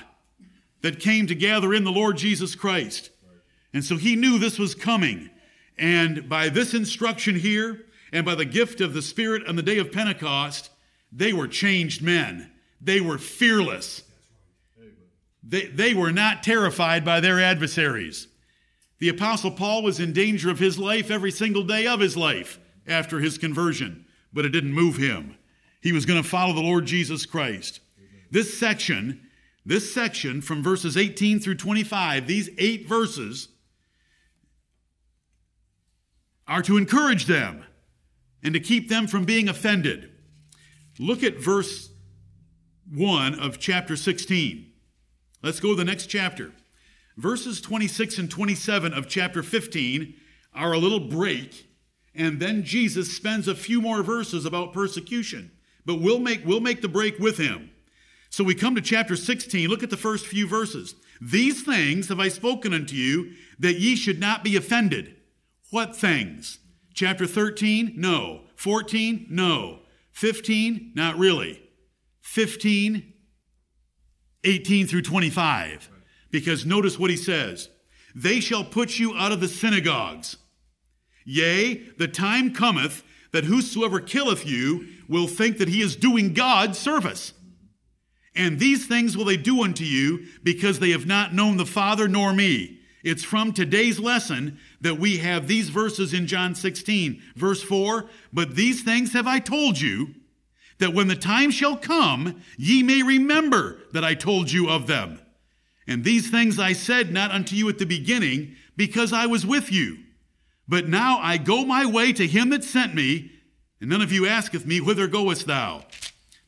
that 0.83 1.00
came 1.00 1.26
to 1.26 1.35
gather 1.35 1.75
in 1.75 1.85
the 1.85 1.93
Lord 1.93 2.17
Jesus 2.17 2.55
Christ. 2.55 3.11
And 3.75 3.85
so 3.85 3.97
he 3.97 4.14
knew 4.14 4.38
this 4.38 4.59
was 4.59 4.75
coming. 4.75 5.31
And 5.76 6.29
by 6.29 6.49
this 6.49 6.75
instruction 6.75 7.37
here, 7.37 7.87
and 8.12 8.26
by 8.26 8.35
the 8.35 8.45
gift 8.45 8.81
of 8.81 8.92
the 8.92 9.02
Spirit 9.02 9.47
on 9.49 9.57
the 9.57 9.62
day 9.62 9.78
of 9.78 9.90
Pentecost, 9.90 10.71
they 11.11 11.33
were 11.33 11.49
changed 11.49 12.02
men. 12.02 12.52
They 12.81 13.00
were 13.00 13.19
fearless. 13.19 14.02
They, 15.42 15.66
they 15.66 15.95
were 15.95 16.12
not 16.12 16.42
terrified 16.42 17.04
by 17.04 17.21
their 17.21 17.40
adversaries. 17.40 18.28
The 18.99 19.09
Apostle 19.09 19.50
Paul 19.50 19.83
was 19.83 19.99
in 19.99 20.12
danger 20.12 20.50
of 20.50 20.59
his 20.59 20.78
life 20.78 21.11
every 21.11 21.33
single 21.33 21.64
day 21.64 21.87
of 21.87 22.00
his 22.00 22.16
life 22.16 22.61
after 22.87 23.19
his 23.19 23.38
conversion, 23.38 24.04
but 24.33 24.45
it 24.45 24.50
didn't 24.50 24.73
move 24.73 24.97
him. 24.97 25.37
He 25.81 25.92
was 25.92 26.07
going 26.07 26.23
to 26.23 26.28
follow 26.28 26.52
the 26.52 26.61
Lord 26.61 26.87
Jesus 26.87 27.26
Christ. 27.26 27.81
This 28.31 28.57
section, 28.57 29.28
this 29.66 29.92
section 29.92 30.40
from 30.40 30.62
verses 30.62 30.97
18 30.97 31.40
through 31.40 31.57
25, 31.57 32.26
these 32.26 32.50
eight 32.59 32.88
verses 32.88 33.49
are 36.47 36.62
to 36.62 36.76
encourage 36.76 37.26
them 37.26 37.64
and 38.42 38.54
to 38.54 38.61
keep 38.61 38.88
them 38.88 39.06
from 39.06 39.25
being 39.25 39.49
offended. 39.49 40.11
Look 40.99 41.22
at 41.22 41.38
verse 41.38 41.90
1 42.92 43.38
of 43.38 43.58
chapter 43.58 43.96
16. 43.96 44.70
Let's 45.42 45.61
go 45.61 45.70
to 45.70 45.76
the 45.76 45.84
next 45.84 46.06
chapter. 46.06 46.52
Verses 47.16 47.61
26 47.61 48.18
and 48.18 48.30
27 48.30 48.92
of 48.92 49.08
chapter 49.08 49.42
15 49.42 50.14
are 50.54 50.72
a 50.72 50.78
little 50.78 51.00
break, 51.00 51.68
and 52.14 52.40
then 52.40 52.62
Jesus 52.62 53.14
spends 53.14 53.49
a 53.49 53.54
few 53.54 53.80
more 53.80 54.02
verses 54.02 54.44
about 54.44 54.72
persecution. 54.72 55.50
But 55.84 56.00
we'll 56.00 56.20
make, 56.20 56.44
we'll 56.46 56.61
make 56.61 56.82
the 56.82 56.88
break 56.88 57.18
with 57.18 57.38
him. 57.38 57.70
So 58.30 58.44
we 58.44 58.54
come 58.54 58.75
to 58.75 58.80
chapter 58.80 59.16
16. 59.16 59.68
Look 59.68 59.82
at 59.82 59.90
the 59.90 59.96
first 59.96 60.26
few 60.26 60.46
verses. 60.46 60.94
These 61.20 61.62
things 61.62 62.08
have 62.08 62.20
I 62.20 62.28
spoken 62.28 62.72
unto 62.72 62.94
you, 62.94 63.32
that 63.58 63.78
ye 63.78 63.94
should 63.94 64.18
not 64.18 64.42
be 64.42 64.56
offended. 64.56 65.16
What 65.70 65.94
things? 65.94 66.58
Chapter 66.94 67.26
13? 67.26 67.94
No. 67.96 68.42
14? 68.56 69.26
No. 69.30 69.80
15? 70.12 70.92
Not 70.94 71.18
really. 71.18 71.62
15? 72.22 73.12
18 74.44 74.87
through 74.87 75.02
25. 75.02 75.90
Because 76.30 76.66
notice 76.66 76.99
what 76.99 77.11
he 77.11 77.16
says 77.16 77.68
They 78.14 78.40
shall 78.40 78.64
put 78.64 78.99
you 78.99 79.14
out 79.16 79.32
of 79.32 79.40
the 79.40 79.49
synagogues. 79.49 80.37
Yea, 81.25 81.75
the 81.99 82.08
time 82.08 82.52
cometh 82.52 83.04
that 83.32 83.44
whosoever 83.44 84.00
killeth 84.00 84.46
you 84.46 84.88
will 85.08 85.26
think 85.26 85.58
that 85.58 85.68
he 85.68 85.80
is 85.80 85.96
doing 85.96 86.34
God 86.34 86.76
service. 86.76 87.32
And 88.34 88.58
these 88.58 88.87
things 88.87 89.16
will 89.16 89.25
they 89.25 89.37
do 89.37 89.62
unto 89.62 89.84
you 89.84 90.26
because 90.42 90.78
they 90.78 90.90
have 90.90 91.06
not 91.06 91.34
known 91.34 91.56
the 91.56 91.66
Father 91.66 92.08
nor 92.08 92.32
me. 92.32 92.80
It's 93.04 93.25
from 93.25 93.52
today's 93.52 93.99
lesson 93.99 94.58
that 94.83 94.99
we 94.99 95.19
have 95.19 95.49
these 95.49 95.71
verses 95.71 96.12
in 96.12 96.27
John 96.27 96.55
16, 96.55 97.23
verse 97.35 97.62
4. 97.62 98.05
But 98.33 98.55
these 98.55 98.83
things 98.83 99.12
have 99.15 99.27
I 99.27 99.39
told 99.39 99.81
you, 99.81 100.15
that 100.79 100.93
when 100.93 101.07
the 101.07 101.15
time 101.15 101.53
shall 101.53 101.77
come, 101.77 102.43
ye 102.59 102.83
may 102.83 103.05
remember 103.05 103.79
that 103.93 104.05
I 104.05 104.15
told 104.15 104.51
you 104.51 104.69
of 104.69 104.89
them. 104.89 105.21
And 105.87 106.03
these 106.03 106.29
things 106.29 106.59
I 106.59 106.73
said 106.73 107.12
not 107.12 107.31
unto 107.31 107.55
you 107.55 107.69
at 107.69 107.79
the 107.79 107.87
beginning, 107.87 108.57
because 108.77 109.12
I 109.12 109.27
was 109.27 109.47
with 109.47 109.71
you. 109.71 109.99
But 110.67 110.89
now 110.89 111.19
I 111.19 111.37
go 111.37 111.65
my 111.65 111.87
way 111.87 112.12
to 112.12 112.27
him 112.27 112.51
that 112.51 112.65
sent 112.65 112.97
me, 112.97 113.31
and 113.81 113.91
none 113.91 114.03
of 114.03 114.11
you 114.11 114.27
asketh 114.27 114.67
me, 114.67 114.81
Whither 114.81 115.07
goest 115.07 115.47
thou? 115.47 115.85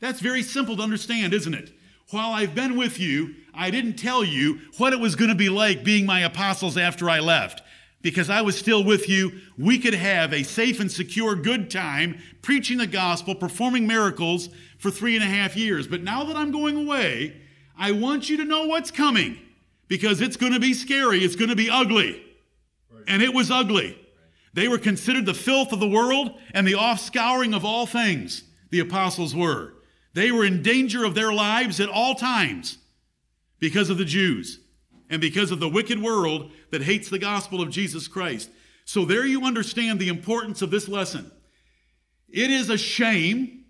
That's 0.01 0.21
very 0.21 0.43
simple 0.43 0.77
to 0.77 0.83
understand, 0.83 1.33
isn't 1.33 1.55
it? 1.55 1.73
While 2.11 2.33
I've 2.33 2.55
been 2.55 2.77
with 2.77 2.99
you, 2.99 3.35
I 3.55 3.71
didn't 3.71 3.95
tell 3.95 4.25
you 4.25 4.61
what 4.79 4.93
it 4.93 5.01
was 5.01 5.15
going 5.15 5.31
to 5.31 5.37
be 5.37 5.49
like 5.49 5.85
being 5.85 6.07
my 6.07 6.21
apostles 6.21 6.77
after 6.77 7.09
I 7.09 7.21
left. 7.21 7.63
Because 8.05 8.29
I 8.29 8.43
was 8.43 8.59
still 8.59 8.85
with 8.85 9.09
you, 9.09 9.33
we 9.57 9.79
could 9.79 9.95
have 9.95 10.35
a 10.35 10.43
safe 10.43 10.79
and 10.79 10.93
secure 10.93 11.35
good 11.35 11.71
time 11.71 12.21
preaching 12.43 12.77
the 12.77 12.87
gospel, 12.87 13.35
performing 13.35 13.87
miracles 13.87 14.51
for 14.77 14.91
three 14.91 15.17
and 15.17 15.25
a 15.25 15.27
half 15.27 15.57
years. 15.57 15.89
But 15.89 16.03
now 16.03 16.23
that 16.25 16.37
I'm 16.37 16.53
going 16.53 16.77
away, 16.77 17.35
I 17.79 17.93
want 17.93 18.29
you 18.29 18.37
to 18.37 18.45
know 18.45 18.67
what's 18.67 18.91
coming 18.91 19.39
because 19.89 20.21
it's 20.21 20.37
going 20.37 20.53
to 20.53 20.61
be 20.61 20.75
scary. 20.75 21.21
It's 21.21 21.35
going 21.35 21.49
to 21.49 21.57
be 21.57 21.71
ugly. 21.71 22.23
And 23.09 23.23
it 23.23 23.33
was 23.33 23.51
ugly. 23.51 23.99
They 24.53 24.69
were 24.69 24.77
considered 24.77 25.25
the 25.25 25.33
filth 25.33 25.73
of 25.73 25.81
the 25.81 25.89
world 25.89 26.39
and 26.53 26.67
the 26.67 26.75
offscouring 26.75 27.57
of 27.57 27.65
all 27.65 27.87
things, 27.87 28.45
the 28.69 28.81
apostles 28.81 29.35
were. 29.35 29.73
They 30.13 30.31
were 30.31 30.45
in 30.45 30.63
danger 30.63 31.05
of 31.05 31.15
their 31.15 31.33
lives 31.33 31.81
at 31.81 31.89
all 31.89 32.15
times 32.15 32.77
because 33.61 33.89
of 33.89 33.97
the 33.97 34.05
Jews 34.05 34.61
and 35.15 35.21
because 35.21 35.53
of 35.53 35.61
the 35.61 35.69
wicked 35.69 36.03
world 36.03 36.51
that 36.73 36.83
hates 36.83 37.09
the 37.09 37.21
gospel 37.21 37.63
of 37.63 37.71
Jesus 37.71 38.09
Christ. 38.09 38.51
So 38.85 39.05
there 39.05 39.25
you 39.25 39.45
understand 39.45 40.01
the 40.01 40.09
importance 40.09 40.61
of 40.61 40.73
this 40.73 40.89
lesson. 40.89 41.31
It 42.29 42.51
is 42.51 42.69
a 42.69 42.77
shame, 42.77 43.67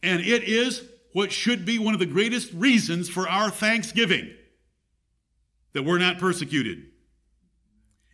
and 0.00 0.20
it 0.20 0.44
is 0.44 0.84
what 1.12 1.32
should 1.32 1.64
be 1.64 1.80
one 1.80 1.92
of 1.92 1.98
the 1.98 2.06
greatest 2.06 2.52
reasons 2.52 3.08
for 3.08 3.28
our 3.28 3.50
thanksgiving 3.50 4.32
that 5.72 5.82
we're 5.82 5.98
not 5.98 6.20
persecuted. 6.20 6.84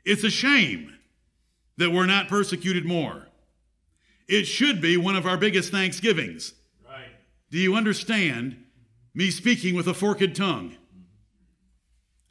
It's 0.06 0.24
a 0.24 0.30
shame 0.30 0.94
that 1.76 1.92
we're 1.92 2.06
not 2.06 2.28
persecuted 2.28 2.86
more. 2.86 3.28
It 4.28 4.44
should 4.44 4.80
be 4.80 4.96
one 4.96 5.14
of 5.14 5.26
our 5.26 5.36
biggest 5.36 5.70
thanksgivings 5.70 6.54
Right. 6.88 7.10
do 7.50 7.58
you 7.58 7.74
understand 7.74 8.64
me 9.12 9.30
speaking 9.30 9.74
with 9.74 9.86
a 9.86 9.94
forked 9.94 10.34
tongue? 10.34 10.78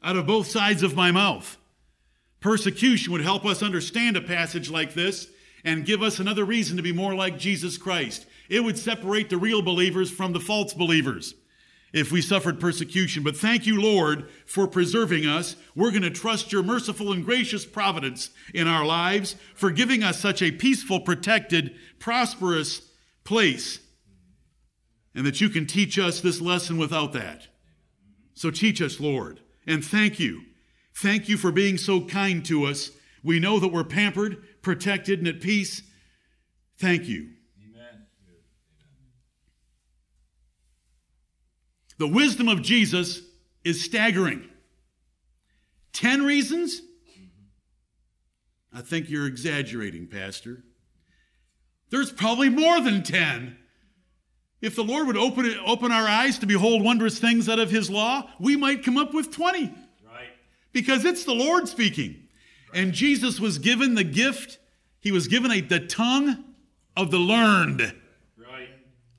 Out 0.02 0.16
of 0.16 0.26
both 0.26 0.48
sides 0.48 0.82
of 0.82 0.96
my 0.96 1.10
mouth. 1.10 1.56
Persecution 2.40 3.12
would 3.12 3.22
help 3.22 3.44
us 3.44 3.62
understand 3.62 4.16
a 4.16 4.20
passage 4.20 4.68
like 4.70 4.94
this 4.94 5.28
and 5.64 5.84
give 5.84 6.02
us 6.02 6.18
another 6.18 6.44
reason 6.44 6.76
to 6.76 6.82
be 6.82 6.92
more 6.92 7.14
like 7.14 7.38
Jesus 7.38 7.78
Christ. 7.78 8.26
It 8.48 8.64
would 8.64 8.78
separate 8.78 9.30
the 9.30 9.36
real 9.36 9.62
believers 9.62 10.10
from 10.10 10.32
the 10.32 10.40
false 10.40 10.74
believers 10.74 11.34
if 11.92 12.10
we 12.10 12.20
suffered 12.20 12.58
persecution. 12.58 13.22
But 13.22 13.36
thank 13.36 13.66
you, 13.66 13.80
Lord, 13.80 14.28
for 14.44 14.66
preserving 14.66 15.26
us. 15.26 15.54
We're 15.76 15.90
going 15.90 16.02
to 16.02 16.10
trust 16.10 16.50
your 16.50 16.62
merciful 16.64 17.12
and 17.12 17.24
gracious 17.24 17.64
providence 17.64 18.30
in 18.52 18.66
our 18.66 18.84
lives 18.84 19.36
for 19.54 19.70
giving 19.70 20.02
us 20.02 20.18
such 20.18 20.42
a 20.42 20.50
peaceful, 20.50 21.00
protected, 21.00 21.76
prosperous 22.00 22.88
place 23.22 23.78
and 25.14 25.26
that 25.26 25.40
you 25.40 25.48
can 25.48 25.66
teach 25.66 25.98
us 25.98 26.20
this 26.20 26.40
lesson 26.40 26.78
without 26.78 27.12
that. 27.12 27.48
So 28.34 28.50
teach 28.50 28.80
us, 28.80 28.98
Lord, 28.98 29.40
and 29.66 29.84
thank 29.84 30.18
you. 30.18 30.42
Thank 30.94 31.28
you 31.28 31.36
for 31.36 31.52
being 31.52 31.78
so 31.78 32.02
kind 32.02 32.44
to 32.46 32.64
us. 32.64 32.90
We 33.22 33.40
know 33.40 33.58
that 33.58 33.68
we're 33.68 33.84
pampered, 33.84 34.42
protected, 34.62 35.18
and 35.18 35.28
at 35.28 35.40
peace. 35.40 35.82
Thank 36.78 37.08
you. 37.08 37.30
Amen. 37.64 38.06
The 41.98 42.08
wisdom 42.08 42.48
of 42.48 42.62
Jesus 42.62 43.22
is 43.64 43.84
staggering. 43.84 44.48
Ten 45.92 46.24
reasons? 46.24 46.82
I 48.74 48.80
think 48.80 49.08
you're 49.08 49.26
exaggerating, 49.26 50.08
Pastor. 50.08 50.64
There's 51.90 52.10
probably 52.10 52.48
more 52.48 52.80
than 52.80 53.02
ten. 53.02 53.58
If 54.62 54.76
the 54.76 54.84
Lord 54.84 55.08
would 55.08 55.16
open, 55.16 55.44
it, 55.44 55.58
open 55.66 55.90
our 55.90 56.06
eyes 56.06 56.38
to 56.38 56.46
behold 56.46 56.84
wondrous 56.84 57.18
things 57.18 57.48
out 57.48 57.58
of 57.58 57.70
his 57.70 57.90
law, 57.90 58.30
we 58.38 58.56
might 58.56 58.84
come 58.84 58.96
up 58.96 59.12
with 59.12 59.32
20. 59.32 59.64
Right. 59.64 60.28
Because 60.72 61.04
it's 61.04 61.24
the 61.24 61.34
Lord 61.34 61.68
speaking. 61.68 62.28
Right. 62.72 62.82
And 62.82 62.92
Jesus 62.92 63.40
was 63.40 63.58
given 63.58 63.96
the 63.96 64.04
gift, 64.04 64.58
he 65.00 65.10
was 65.10 65.26
given 65.26 65.50
a, 65.50 65.60
the 65.60 65.80
tongue 65.80 66.44
of 66.96 67.10
the 67.10 67.18
learned. 67.18 67.92
Right. 68.38 68.68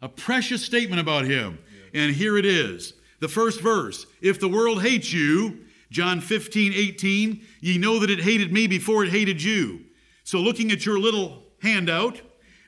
A 0.01 0.07
precious 0.07 0.63
statement 0.63 1.01
about 1.01 1.25
him. 1.25 1.59
Yeah. 1.93 2.01
And 2.01 2.15
here 2.15 2.37
it 2.37 2.45
is. 2.45 2.93
The 3.19 3.27
first 3.27 3.61
verse 3.61 4.05
If 4.21 4.39
the 4.39 4.49
world 4.49 4.81
hates 4.81 5.11
you, 5.11 5.65
John 5.91 6.21
15, 6.21 6.73
18, 6.73 7.45
ye 7.59 7.77
know 7.77 7.99
that 7.99 8.09
it 8.09 8.21
hated 8.21 8.53
me 8.53 8.67
before 8.67 9.03
it 9.03 9.11
hated 9.11 9.43
you. 9.43 9.81
So 10.23 10.39
looking 10.39 10.71
at 10.71 10.85
your 10.85 10.99
little 10.99 11.43
handout, 11.61 12.21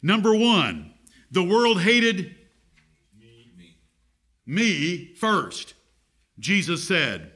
number 0.03 0.35
one, 0.35 0.93
the 1.31 1.43
world 1.43 1.81
hated 1.81 2.34
me 4.45 5.13
first. 5.15 5.73
Jesus 6.39 6.87
said, 6.87 7.31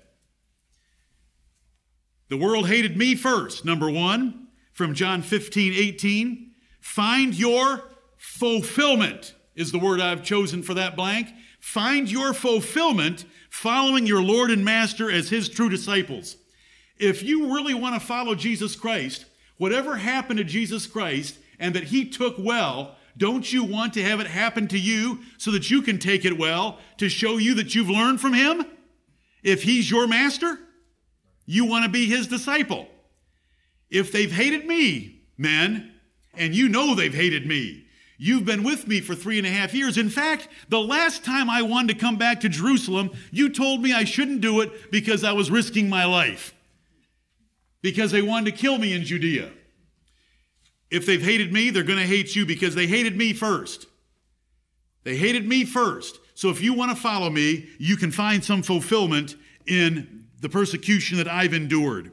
The 2.30 2.38
world 2.38 2.68
hated 2.68 2.98
me 2.98 3.16
first. 3.16 3.66
Number 3.66 3.90
one, 3.90 4.48
from 4.74 4.94
John 4.94 5.22
15, 5.22 5.74
18. 5.74 6.52
Find 6.80 7.34
your 7.38 7.84
fulfillment, 8.18 9.36
is 9.56 9.72
the 9.72 9.80
word 9.80 10.00
I've 10.00 10.24
chosen 10.24 10.64
for 10.64 10.74
that 10.74 10.96
blank. 10.96 11.28
Find 11.60 12.10
your 12.10 12.34
fulfillment 12.34 13.26
following 13.50 14.08
your 14.08 14.22
Lord 14.22 14.52
and 14.52 14.64
Master 14.64 15.12
as 15.12 15.30
his 15.30 15.50
true 15.50 15.70
disciples. 15.70 16.38
If 16.98 17.24
you 17.24 17.54
really 17.54 17.74
want 17.74 18.00
to 18.00 18.08
follow 18.08 18.36
Jesus 18.36 18.76
Christ, 18.76 19.26
whatever 19.58 19.98
happened 19.98 20.38
to 20.38 20.44
Jesus 20.46 20.88
Christ 20.88 21.38
and 21.60 21.74
that 21.76 21.86
he 21.86 22.10
took 22.10 22.36
well, 22.38 22.96
don't 23.18 23.52
you 23.52 23.64
want 23.64 23.94
to 23.94 24.04
have 24.04 24.20
it 24.20 24.28
happen 24.28 24.68
to 24.70 24.80
you 24.80 25.20
so 25.38 25.52
that 25.52 25.70
you 25.70 25.82
can 25.82 25.98
take 25.98 26.26
it 26.26 26.38
well 26.38 26.80
to 26.98 27.10
show 27.10 27.38
you 27.38 27.54
that 27.56 27.76
you've 27.76 27.90
learned 27.90 28.22
from 28.22 28.34
him? 28.34 28.66
If 29.44 29.64
he's 29.64 29.90
your 29.90 30.08
master, 30.08 30.58
you 31.46 31.66
want 31.66 31.86
to 31.86 31.90
be 31.90 32.06
his 32.06 32.28
disciple. 32.28 32.88
If 33.90 34.12
they've 34.12 34.32
hated 34.32 34.66
me, 34.66 35.22
men, 35.38 35.94
and 36.36 36.54
you 36.54 36.70
know 36.70 36.96
they've 36.96 37.14
hated 37.14 37.46
me, 37.46 37.86
You've 38.22 38.44
been 38.44 38.64
with 38.64 38.86
me 38.86 39.00
for 39.00 39.16
three 39.16 39.38
and 39.38 39.48
a 39.48 39.50
half 39.50 39.74
years. 39.74 39.98
In 39.98 40.10
fact, 40.10 40.50
the 40.68 40.82
last 40.82 41.24
time 41.24 41.50
I 41.50 41.62
wanted 41.62 41.94
to 41.94 42.00
come 42.00 42.18
back 42.18 42.42
to 42.42 42.50
Jerusalem, 42.50 43.12
you 43.32 43.48
told 43.48 43.82
me 43.82 43.94
I 43.94 44.04
shouldn't 44.04 44.42
do 44.42 44.60
it 44.60 44.92
because 44.92 45.24
I 45.24 45.32
was 45.32 45.50
risking 45.50 45.88
my 45.88 46.04
life. 46.04 46.54
Because 47.82 48.12
they 48.12 48.22
wanted 48.22 48.52
to 48.52 48.58
kill 48.58 48.78
me 48.78 48.92
in 48.92 49.06
Judea. 49.06 49.52
If 50.92 51.06
they've 51.06 51.22
hated 51.22 51.54
me, 51.54 51.70
they're 51.70 51.84
going 51.84 52.00
to 52.00 52.06
hate 52.06 52.36
you 52.36 52.46
because 52.46 52.76
they 52.76 52.88
hated 52.88 53.16
me 53.16 53.34
first. 53.34 53.88
They 55.04 55.16
hated 55.16 55.48
me 55.48 55.66
first. 55.66 56.20
So 56.36 56.50
if 56.50 56.62
you 56.62 56.74
want 56.74 56.92
to 56.92 57.02
follow 57.02 57.30
me, 57.30 57.70
you 57.78 57.98
can 57.98 58.12
find 58.12 58.44
some 58.44 58.62
fulfillment 58.62 59.36
in 59.68 60.26
the 60.42 60.50
persecution 60.50 61.18
that 61.18 61.28
I've 61.28 61.54
endured. 61.54 62.12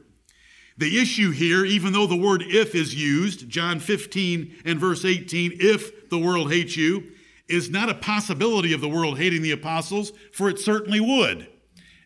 The 0.77 0.99
issue 0.99 1.31
here, 1.31 1.65
even 1.65 1.91
though 1.91 2.05
the 2.05 2.15
word 2.15 2.43
if 2.45 2.75
is 2.75 2.93
used, 2.93 3.49
John 3.49 3.79
15 3.79 4.57
and 4.65 4.79
verse 4.79 5.05
18, 5.05 5.53
if 5.59 6.09
the 6.09 6.19
world 6.19 6.51
hates 6.51 6.77
you, 6.77 7.11
is 7.47 7.69
not 7.69 7.89
a 7.89 7.95
possibility 7.95 8.73
of 8.73 8.81
the 8.81 8.89
world 8.89 9.17
hating 9.17 9.41
the 9.41 9.51
apostles, 9.51 10.11
for 10.31 10.49
it 10.49 10.59
certainly 10.59 10.99
would. 10.99 11.47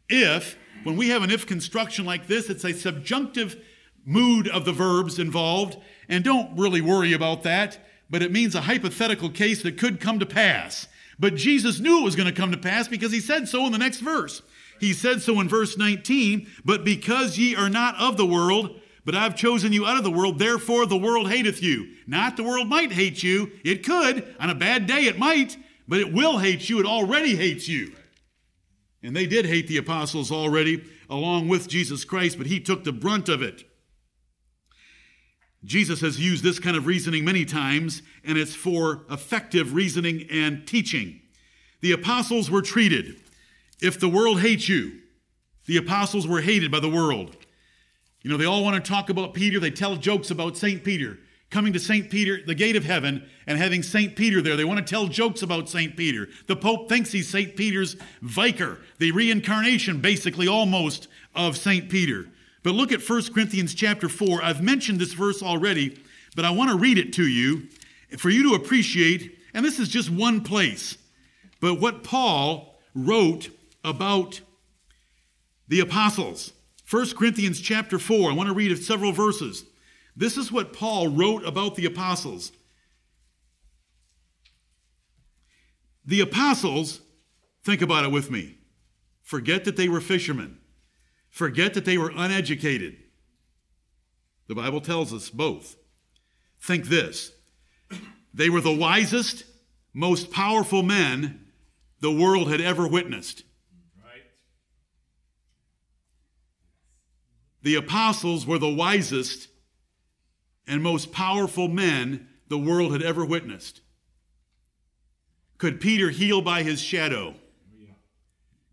If, 0.08 0.58
when 0.84 0.96
we 0.96 1.10
have 1.10 1.24
an 1.24 1.32
if 1.32 1.46
construction 1.46 2.06
like 2.06 2.28
this, 2.28 2.50
it's 2.50 2.63
a 2.63 2.74
subjunctive 2.74 3.62
mood 4.06 4.48
of 4.48 4.66
the 4.66 4.72
verbs 4.72 5.20
involved, 5.20 5.78
and 6.12 6.24
don't 6.25 6.56
really 6.58 6.82
worry 6.82 7.13
about 7.13 7.41
that, 7.44 7.80
but 8.10 8.22
it 8.22 8.34
means 8.34 8.53
a 8.53 8.62
hypothetical 8.62 9.30
case 9.30 9.63
that 9.63 9.77
could 9.77 10.01
come 10.01 10.20
to 10.20 10.25
pass. 10.25 10.88
But 11.18 11.36
Jesus 11.36 11.80
knew 11.80 12.00
it 12.00 12.03
was 12.03 12.18
going 12.18 12.27
to 12.27 12.36
come 12.39 12.51
to 12.51 12.58
pass 12.58 12.88
because 12.88 13.13
he 13.13 13.22
said 13.22 13.48
so 13.48 13.65
in 13.65 13.72
the 13.72 13.77
next 13.77 14.01
verse. 14.01 14.41
He 14.80 14.91
said 14.91 15.22
so 15.22 15.39
in 15.39 15.48
verse 15.48 15.77
19, 15.77 16.48
but 16.65 16.84
because 16.84 17.38
ye 17.38 17.56
are 17.56 17.70
not 17.70 17.96
of 17.96 18.18
the 18.18 18.25
world, 18.25 18.82
but 19.06 19.15
I've 19.15 19.38
chosen 19.38 19.72
you 19.72 19.86
out 19.86 19.98
of 19.98 20.03
the 20.03 20.12
world, 20.12 20.38
therefore 20.38 20.86
the 20.86 20.98
world 20.98 21.32
hateth 21.32 21.63
you. 21.63 21.94
Not 22.06 22.36
the 22.36 22.44
world 22.44 22.68
might 22.68 22.91
hate 22.91 23.24
you. 23.24 23.51
It 23.63 23.86
could. 23.86 24.36
On 24.39 24.50
a 24.50 24.56
bad 24.56 24.88
day, 24.88 25.06
it 25.06 25.18
might, 25.18 25.56
but 25.88 26.00
it 26.00 26.12
will 26.12 26.39
hate 26.39 26.70
you. 26.70 26.80
It 26.80 26.86
already 26.86 27.38
hates 27.38 27.70
you. 27.70 27.94
And 29.01 29.15
they 29.15 29.27
did 29.27 29.46
hate 29.46 29.68
the 29.68 29.77
apostles 29.77 30.32
already, 30.32 30.84
along 31.10 31.48
with 31.48 31.70
Jesus 31.70 32.03
Christ, 32.03 32.38
but 32.38 32.48
he 32.48 32.60
took 32.60 32.84
the 32.84 32.91
brunt 32.91 33.30
of 33.30 33.41
it. 33.41 33.63
Jesus 35.63 36.01
has 36.01 36.20
used 36.20 36.44
this 36.44 36.60
kind 36.60 36.75
of 36.75 36.88
reasoning 36.88 37.24
many 37.24 37.46
times, 37.46 38.01
and 38.24 38.38
it's 38.38 38.56
for 38.56 39.01
effective 39.12 39.74
reasoning 39.74 40.27
and 40.32 40.68
teaching. 40.68 41.22
The 41.82 41.91
apostles 41.91 42.50
were 42.50 42.62
treated 42.62 43.18
If 43.82 44.00
the 44.00 44.10
world 44.10 44.41
hates 44.41 44.70
you, 44.70 45.00
the 45.65 45.77
apostles 45.77 46.27
were 46.27 46.41
hated 46.41 46.72
by 46.72 46.80
the 46.80 46.89
world. 46.89 47.36
You 48.22 48.30
know, 48.30 48.38
they 48.38 48.46
all 48.46 48.63
want 48.63 48.84
to 48.84 48.91
talk 48.91 49.10
about 49.10 49.34
Peter. 49.34 49.60
They 49.60 49.72
tell 49.72 49.96
jokes 49.96 50.30
about 50.30 50.56
St. 50.56 50.84
Peter 50.84 51.18
coming 51.51 51.74
to 51.74 51.80
St. 51.80 52.10
Peter, 52.10 52.39
the 52.46 52.56
gate 52.56 52.75
of 52.75 52.86
heaven, 52.86 53.27
and 53.46 53.58
having 53.58 53.84
St. 53.84 54.15
Peter 54.15 54.41
there. 54.41 54.56
They 54.56 54.63
want 54.63 54.80
to 54.80 54.89
tell 54.89 55.08
jokes 55.08 55.41
about 55.41 55.70
St. 55.70 55.96
Peter. 55.96 56.30
The 56.48 56.56
Pope 56.56 56.89
thinks 56.89 57.12
he's 57.12 57.30
St. 57.30 57.56
Peter's 57.56 57.98
vicar, 58.22 58.80
the 59.00 59.12
reincarnation, 59.12 60.00
basically, 60.00 60.48
almost, 60.48 61.10
of 61.36 61.58
St. 61.58 61.89
Peter. 61.89 62.30
But 62.63 62.75
look 62.75 62.91
at 62.91 63.08
1 63.08 63.34
Corinthians 63.34 63.74
chapter 63.74 64.08
4. 64.08 64.44
I've 64.44 64.62
mentioned 64.62 65.00
this 65.00 65.13
verse 65.13 65.41
already, 65.41 66.00
but 66.36 66.46
I 66.46 66.51
want 66.51 66.70
to 66.72 66.77
read 66.77 66.98
it 66.98 67.13
to 67.13 67.27
you 67.27 67.68
for 68.18 68.30
you 68.30 68.50
to 68.50 68.56
appreciate, 68.56 69.38
and 69.53 69.65
this 69.65 69.80
is 69.80 69.89
just 69.89 70.10
one 70.10 70.41
place, 70.41 70.98
but 71.60 71.80
what 71.80 72.03
Paul 72.03 72.80
wrote 72.94 73.50
about 73.84 74.41
the 75.68 75.80
apostles. 75.80 76.53
1 76.89 77.15
Corinthians 77.15 77.62
chapter 77.62 77.98
4. 77.98 78.32
I 78.32 78.34
want 78.34 78.50
to 78.50 78.56
read 78.56 78.77
several 78.77 79.13
verses. 79.13 79.63
This 80.15 80.36
is 80.36 80.51
what 80.51 80.74
Paul 80.74 81.08
wrote 81.08 81.46
about 81.46 81.75
the 81.75 81.86
apostles. 81.86 82.51
The 86.06 86.20
apostles, 86.20 87.00
think 87.63 87.82
about 87.82 88.03
it 88.03 88.12
with 88.12 88.30
me, 88.30 88.58
forget 89.22 89.63
that 89.63 89.77
they 89.77 89.88
were 89.88 90.01
fishermen, 90.01 90.58
forget 91.31 91.73
that 91.73 91.85
they 91.85 91.97
were 91.97 92.11
uneducated. 92.15 92.97
The 94.47 94.55
Bible 94.55 94.81
tells 94.81 95.13
us 95.13 95.29
both. 95.29 95.77
Think 96.61 96.85
this 96.85 97.31
they 98.33 98.50
were 98.50 98.61
the 98.61 98.75
wisest, 98.75 99.45
most 99.93 100.31
powerful 100.31 100.83
men 100.83 101.47
the 102.00 102.11
world 102.11 102.51
had 102.51 102.61
ever 102.61 102.88
witnessed. 102.88 103.43
Right. 103.97 104.23
The 107.63 107.75
apostles 107.75 108.45
were 108.45 108.59
the 108.59 108.69
wisest 108.69 109.47
and 110.67 110.83
most 110.83 111.11
powerful 111.11 111.67
men 111.67 112.27
the 112.47 112.57
world 112.57 112.91
had 112.91 113.01
ever 113.01 113.25
witnessed. 113.25 113.81
Could 115.57 115.79
Peter 115.79 116.09
heal 116.09 116.41
by 116.41 116.63
his 116.63 116.81
shadow? 116.81 117.35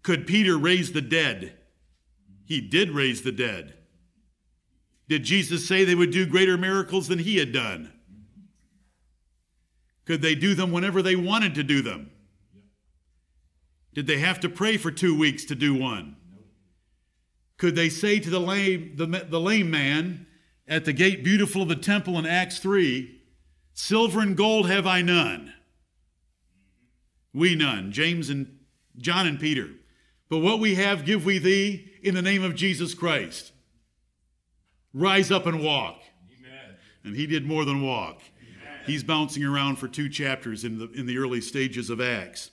Could 0.03 0.27
Peter 0.27 0.57
raise 0.57 0.93
the 0.93 1.03
dead? 1.03 1.58
He 2.49 2.63
did 2.63 2.93
raise 2.93 3.21
the 3.21 3.31
dead. 3.31 3.75
Did 5.07 5.23
Jesus 5.23 5.69
say 5.69 5.85
they 5.85 5.95
would 5.95 6.11
do 6.11 6.25
greater 6.25 6.57
miracles 6.57 7.07
than 7.07 7.19
he 7.19 7.37
had 7.37 7.53
done? 7.53 7.93
Could 10.07 10.23
they 10.23 10.35
do 10.35 10.55
them 10.55 10.73
whenever 10.73 11.03
they 11.03 11.15
wanted 11.15 11.55
to 11.57 11.63
do 11.63 11.83
them? 11.83 12.11
Did 13.93 14.07
they 14.07 14.17
have 14.19 14.41
to 14.41 14.49
pray 14.49 14.79
for 14.79 14.91
two 14.91 15.17
weeks 15.17 15.45
to 15.45 15.55
do 15.55 15.75
one? 15.75 16.17
Could 17.59 17.77
they 17.77 17.91
say 17.91 18.19
to 18.19 18.31
the 18.31 18.41
lame, 18.41 18.95
the, 18.97 19.07
the 19.29 19.41
lame 19.41 19.71
man 19.71 20.27
at 20.67 20.87
the 20.87 20.95
gate 20.95 21.23
beautiful 21.23 21.63
of 21.63 21.69
the 21.69 21.77
temple 21.77 22.19
in 22.19 22.25
Acts 22.25 22.61
3, 22.61 23.21
Silver 23.75 24.21
and 24.21 24.37
gold 24.39 24.71
have 24.71 24.87
I 24.87 25.03
none. 25.03 25.53
We 27.35 27.55
none. 27.55 27.93
James 27.93 28.31
and 28.31 28.59
John 28.97 29.27
and 29.27 29.39
Peter. 29.39 29.69
But 30.29 30.39
what 30.39 30.61
we 30.61 30.75
have 30.75 31.05
give 31.05 31.25
we 31.25 31.39
thee 31.39 31.91
in 32.03 32.15
the 32.15 32.23
name 32.23 32.43
of 32.43 32.55
Jesus 32.55 32.95
Christ. 32.95 33.53
Rise 34.93 35.31
up 35.31 35.47
and 35.47 35.63
walk. 35.63 36.01
Amen. 36.39 36.77
And 37.05 37.17
he 37.17 37.27
did 37.27 37.47
more 37.47 37.65
than 37.65 37.83
walk. 37.83 38.21
He's 38.89 39.05
bouncing 39.05 39.45
around 39.45 39.77
for 39.77 39.87
two 39.87 40.09
chapters 40.09 40.65
in 40.65 40.79
the, 40.79 40.91
in 40.93 41.05
the 41.05 41.19
early 41.19 41.43
stages 41.43 41.91
of 41.91 42.01
Acts. 42.01 42.51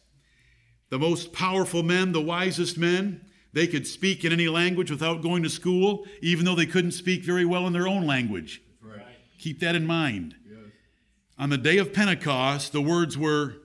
The 0.90 1.00
most 1.00 1.32
powerful 1.32 1.82
men, 1.82 2.12
the 2.12 2.22
wisest 2.22 2.78
men, 2.78 3.22
they 3.54 3.68
could 3.68 3.88
speak 3.88 4.26
in 4.26 4.34
any 4.34 4.50
language 4.50 4.92
without 4.92 5.22
going 5.22 5.44
to 5.44 5.50
school, 5.50 6.06
even 6.22 6.44
though 6.44 6.56
they 6.56 6.66
couldn't 6.66 6.92
speak 6.92 7.24
very 7.24 7.46
well 7.46 7.66
in 7.68 7.74
their 7.74 7.88
own 7.88 8.06
language. 8.06 8.62
Right. 8.82 9.06
Keep 9.40 9.62
that 9.62 9.76
in 9.76 9.88
mind. 9.88 10.36
Yes. 10.46 10.60
On 11.40 11.50
the 11.50 11.58
day 11.58 11.78
of 11.78 11.94
Pentecost, 11.94 12.74
the 12.74 12.82
words 12.82 13.18
were, 13.18 13.56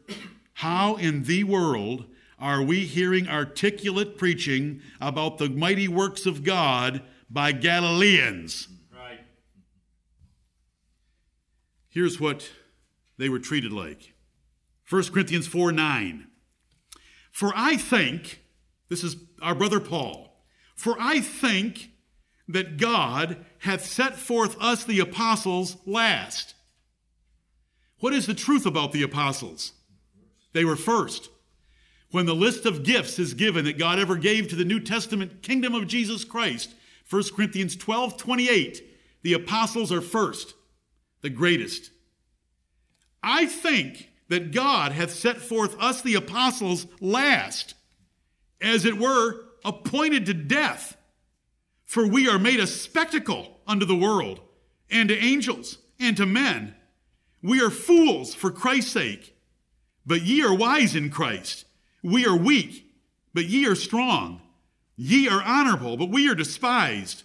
How 0.55 0.95
in 0.95 1.25
the 1.25 1.43
world 1.43 2.07
are 2.41 2.63
we 2.63 2.87
hearing 2.87 3.29
articulate 3.29 4.17
preaching 4.17 4.81
about 5.01 5.39
the 5.39 5.49
mighty 5.49 5.89
works 5.89 6.27
of 6.27 6.43
God 6.43 7.03
by 7.29 7.53
Galileans? 7.53 8.69
Right. 8.93 9.21
Here's 11.89 12.19
what 12.19 12.51
they 13.19 13.29
were 13.29 13.39
treated 13.39 13.73
like 13.73 14.15
1 14.89 15.05
Corinthians 15.05 15.47
4 15.47 15.73
9. 15.73 16.27
For 17.31 17.53
I 17.55 17.77
think, 17.77 18.43
this 18.89 19.05
is 19.05 19.17
our 19.41 19.55
brother 19.55 19.81
Paul, 19.81 20.45
for 20.75 20.97
I 20.99 21.21
think 21.21 21.91
that 22.49 22.79
God 22.79 23.45
hath 23.61 23.85
set 23.85 24.17
forth 24.17 24.57
us 24.61 24.83
the 24.83 24.99
apostles 24.99 25.77
last. 25.87 26.55
What 27.99 28.15
is 28.15 28.27
the 28.27 28.35
truth 28.35 28.67
about 28.67 28.93
the 28.93 29.03
apostles? 29.03 29.73
They 30.53 30.65
were 30.65 30.77
first. 30.77 31.29
When 32.11 32.27
the 32.27 32.35
list 32.35 32.67
of 32.67 32.83
gifts 32.83 33.19
is 33.19 33.35
given 33.35 33.65
that 33.67 33.79
God 33.79 33.99
ever 33.99 34.17
gave 34.17 34.49
to 34.49 34.57
the 34.57 34.65
New 34.65 34.81
Testament 34.81 35.43
kingdom 35.43 35.75
of 35.75 35.87
Jesus 35.87 36.25
Christ, 36.25 36.75
1 37.09 37.23
Corinthians 37.35 37.77
12 37.77 38.17
28, 38.17 38.85
the 39.23 39.33
apostles 39.33 39.93
are 39.93 40.01
first, 40.01 40.55
the 41.21 41.31
greatest. 41.31 41.91
I 43.23 43.47
think 43.47 44.11
that 44.29 44.53
God 44.53 44.93
hath 44.93 45.13
set 45.13 45.39
forth 45.39 45.77
us, 45.81 46.03
the 46.03 46.15
apostles, 46.15 46.87
last, 47.01 47.75
as 48.61 48.85
it 48.85 48.99
were, 48.99 49.45
appointed 49.65 50.27
to 50.27 50.35
death. 50.35 50.97
For 51.85 52.07
we 52.07 52.29
are 52.29 52.39
made 52.39 52.61
a 52.61 52.67
spectacle 52.67 53.59
unto 53.67 53.85
the 53.85 53.97
world, 53.97 54.41
and 54.89 55.09
to 55.09 55.17
angels, 55.17 55.79
and 55.99 56.17
to 56.17 56.27
men. 56.27 56.75
We 57.43 57.61
are 57.61 57.71
fools 57.71 58.35
for 58.35 58.51
Christ's 58.51 58.93
sake, 58.93 59.37
but 60.07 60.23
ye 60.23 60.43
are 60.43 60.55
wise 60.55 60.95
in 60.95 61.11
Christ. 61.11 61.67
We 62.03 62.27
are 62.27 62.37
weak, 62.37 62.87
but 63.35 63.47
ye 63.47 63.67
are 63.67 63.75
strong. 63.75 64.41
Ye 64.97 65.29
are 65.29 65.43
honorable, 65.43 65.97
but 65.97 66.11
we 66.11 66.29
are 66.29 66.35
despised. 66.35 67.23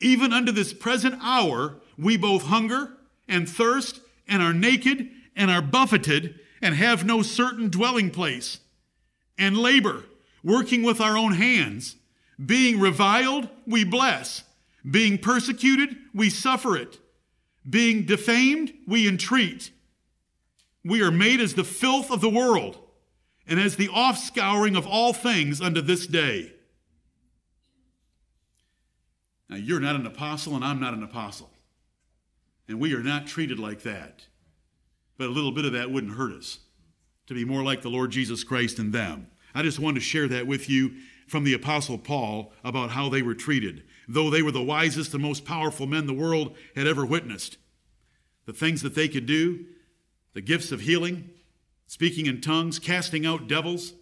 Even 0.00 0.32
unto 0.32 0.52
this 0.52 0.72
present 0.72 1.16
hour, 1.22 1.76
we 1.98 2.16
both 2.16 2.44
hunger 2.44 2.92
and 3.28 3.48
thirst 3.48 4.00
and 4.28 4.42
are 4.42 4.52
naked 4.52 5.10
and 5.34 5.50
are 5.50 5.62
buffeted 5.62 6.38
and 6.60 6.74
have 6.74 7.04
no 7.04 7.22
certain 7.22 7.68
dwelling 7.68 8.10
place 8.10 8.60
and 9.38 9.56
labor, 9.56 10.04
working 10.42 10.82
with 10.82 11.00
our 11.00 11.16
own 11.16 11.32
hands. 11.32 11.96
Being 12.44 12.78
reviled, 12.80 13.48
we 13.66 13.84
bless. 13.84 14.44
Being 14.88 15.18
persecuted, 15.18 15.96
we 16.14 16.30
suffer 16.30 16.76
it. 16.76 16.98
Being 17.68 18.04
defamed, 18.04 18.72
we 18.86 19.08
entreat. 19.08 19.70
We 20.84 21.02
are 21.02 21.10
made 21.10 21.40
as 21.40 21.54
the 21.54 21.64
filth 21.64 22.10
of 22.10 22.20
the 22.20 22.30
world 22.30 22.78
and 23.46 23.60
as 23.60 23.76
the 23.76 23.88
offscouring 23.88 24.76
of 24.76 24.86
all 24.86 25.12
things 25.12 25.60
unto 25.60 25.80
this 25.80 26.06
day. 26.06 26.52
Now, 29.48 29.56
you're 29.56 29.80
not 29.80 29.94
an 29.94 30.06
apostle, 30.06 30.56
and 30.56 30.64
I'm 30.64 30.80
not 30.80 30.94
an 30.94 31.04
apostle. 31.04 31.50
And 32.68 32.80
we 32.80 32.94
are 32.94 33.02
not 33.02 33.28
treated 33.28 33.60
like 33.60 33.82
that. 33.82 34.26
But 35.18 35.28
a 35.28 35.30
little 35.30 35.52
bit 35.52 35.64
of 35.64 35.72
that 35.72 35.90
wouldn't 35.90 36.14
hurt 36.14 36.32
us 36.32 36.58
to 37.26 37.34
be 37.34 37.44
more 37.44 37.62
like 37.62 37.82
the 37.82 37.88
Lord 37.88 38.10
Jesus 38.10 38.44
Christ 38.44 38.78
in 38.78 38.90
them. 38.90 39.28
I 39.54 39.62
just 39.62 39.78
wanted 39.78 40.00
to 40.00 40.04
share 40.04 40.28
that 40.28 40.46
with 40.46 40.68
you 40.68 40.94
from 41.26 41.44
the 41.44 41.54
Apostle 41.54 41.98
Paul 41.98 42.52
about 42.62 42.90
how 42.90 43.08
they 43.08 43.22
were 43.22 43.34
treated, 43.34 43.84
though 44.08 44.30
they 44.30 44.42
were 44.42 44.52
the 44.52 44.62
wisest 44.62 45.14
and 45.14 45.22
most 45.22 45.44
powerful 45.44 45.86
men 45.86 46.06
the 46.06 46.12
world 46.12 46.56
had 46.74 46.86
ever 46.86 47.06
witnessed. 47.06 47.56
The 48.44 48.52
things 48.52 48.82
that 48.82 48.94
they 48.94 49.08
could 49.08 49.26
do, 49.26 49.64
the 50.34 50.40
gifts 50.40 50.70
of 50.70 50.82
healing, 50.82 51.30
speaking 51.86 52.26
in 52.26 52.40
tongues, 52.40 52.78
casting 52.78 53.26
out 53.26 53.48
devils, 53.48 53.94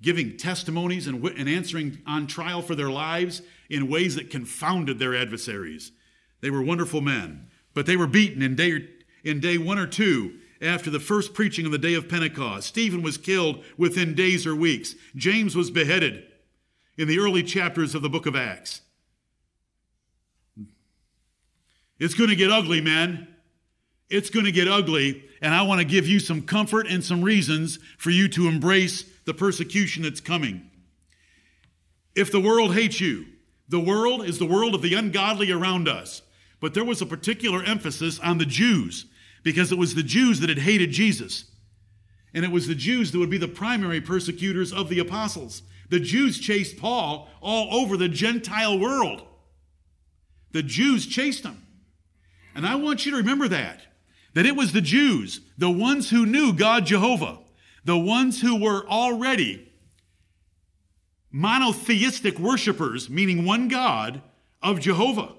giving 0.00 0.36
testimonies 0.36 1.06
and, 1.06 1.24
and 1.24 1.48
answering 1.48 1.98
on 2.06 2.26
trial 2.26 2.62
for 2.62 2.74
their 2.74 2.90
lives 2.90 3.42
in 3.68 3.88
ways 3.88 4.14
that 4.14 4.30
confounded 4.30 4.98
their 4.98 5.16
adversaries. 5.16 5.92
They 6.40 6.50
were 6.50 6.62
wonderful 6.62 7.00
men, 7.00 7.48
but 7.74 7.86
they 7.86 7.96
were 7.96 8.06
beaten 8.06 8.42
in 8.42 8.54
day, 8.54 8.88
in 9.24 9.40
day 9.40 9.58
one 9.58 9.78
or 9.78 9.86
two 9.86 10.38
after 10.60 10.90
the 10.90 11.00
first 11.00 11.34
preaching 11.34 11.66
of 11.66 11.72
the 11.72 11.78
day 11.78 11.94
of 11.94 12.08
Pentecost. 12.08 12.68
Stephen 12.68 13.02
was 13.02 13.16
killed 13.16 13.64
within 13.76 14.14
days 14.14 14.46
or 14.46 14.54
weeks. 14.54 14.94
James 15.16 15.56
was 15.56 15.70
beheaded 15.70 16.24
in 16.96 17.08
the 17.08 17.18
early 17.18 17.42
chapters 17.42 17.94
of 17.94 18.02
the 18.02 18.08
book 18.08 18.26
of 18.26 18.36
Acts. 18.36 18.82
It's 21.98 22.14
going 22.14 22.30
to 22.30 22.36
get 22.36 22.50
ugly, 22.50 22.80
man. 22.80 23.28
It's 24.10 24.30
going 24.30 24.46
to 24.46 24.52
get 24.52 24.68
ugly, 24.68 25.24
and 25.42 25.54
I 25.54 25.62
want 25.62 25.80
to 25.80 25.84
give 25.84 26.06
you 26.06 26.18
some 26.18 26.42
comfort 26.42 26.86
and 26.86 27.04
some 27.04 27.22
reasons 27.22 27.78
for 27.98 28.10
you 28.10 28.28
to 28.28 28.48
embrace 28.48 29.04
the 29.24 29.34
persecution 29.34 30.02
that's 30.02 30.20
coming. 30.20 30.70
If 32.14 32.32
the 32.32 32.40
world 32.40 32.74
hates 32.74 33.00
you, 33.00 33.26
the 33.68 33.80
world 33.80 34.24
is 34.24 34.38
the 34.38 34.46
world 34.46 34.74
of 34.74 34.82
the 34.82 34.94
ungodly 34.94 35.52
around 35.52 35.88
us. 35.88 36.22
But 36.60 36.74
there 36.74 36.84
was 36.84 37.02
a 37.02 37.06
particular 37.06 37.62
emphasis 37.62 38.18
on 38.18 38.38
the 38.38 38.46
Jews 38.46 39.06
because 39.42 39.70
it 39.70 39.78
was 39.78 39.94
the 39.94 40.02
Jews 40.02 40.40
that 40.40 40.48
had 40.48 40.58
hated 40.58 40.90
Jesus. 40.90 41.44
And 42.34 42.44
it 42.44 42.50
was 42.50 42.66
the 42.66 42.74
Jews 42.74 43.12
that 43.12 43.18
would 43.18 43.30
be 43.30 43.38
the 43.38 43.48
primary 43.48 44.00
persecutors 44.00 44.72
of 44.72 44.88
the 44.88 44.98
apostles. 44.98 45.62
The 45.90 46.00
Jews 46.00 46.38
chased 46.38 46.78
Paul 46.78 47.28
all 47.40 47.82
over 47.82 47.96
the 47.96 48.08
Gentile 48.08 48.78
world. 48.78 49.22
The 50.52 50.62
Jews 50.62 51.06
chased 51.06 51.44
him. 51.44 51.62
And 52.54 52.66
I 52.66 52.74
want 52.74 53.06
you 53.06 53.12
to 53.12 53.18
remember 53.18 53.48
that. 53.48 53.82
That 54.38 54.46
it 54.46 54.54
was 54.54 54.70
the 54.70 54.80
Jews, 54.80 55.40
the 55.58 55.68
ones 55.68 56.10
who 56.10 56.24
knew 56.24 56.52
God 56.52 56.86
Jehovah, 56.86 57.40
the 57.84 57.98
ones 57.98 58.40
who 58.40 58.54
were 58.54 58.86
already 58.86 59.68
monotheistic 61.32 62.38
worshipers, 62.38 63.10
meaning 63.10 63.44
one 63.44 63.66
God 63.66 64.22
of 64.62 64.78
Jehovah. 64.78 65.34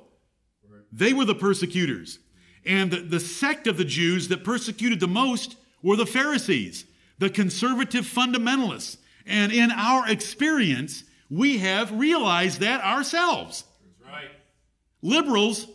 They 0.92 1.14
were 1.14 1.24
the 1.24 1.34
persecutors. 1.34 2.20
And 2.66 2.92
the, 2.92 3.00
the 3.00 3.22
sect 3.22 3.68
of 3.68 3.78
the 3.78 3.86
Jews 3.86 4.28
that 4.28 4.44
persecuted 4.44 5.00
the 5.00 5.08
most 5.08 5.56
were 5.82 5.96
the 5.96 6.06
Pharisees, 6.06 6.84
the 7.20 7.30
conservative 7.30 8.04
fundamentalists. 8.04 8.98
And 9.26 9.54
in 9.54 9.72
our 9.72 10.10
experience, 10.10 11.06
we 11.30 11.60
have 11.60 11.98
realized 11.98 12.60
that 12.60 12.84
ourselves. 12.84 13.64
Right. 14.06 14.28
Liberals 15.02 15.68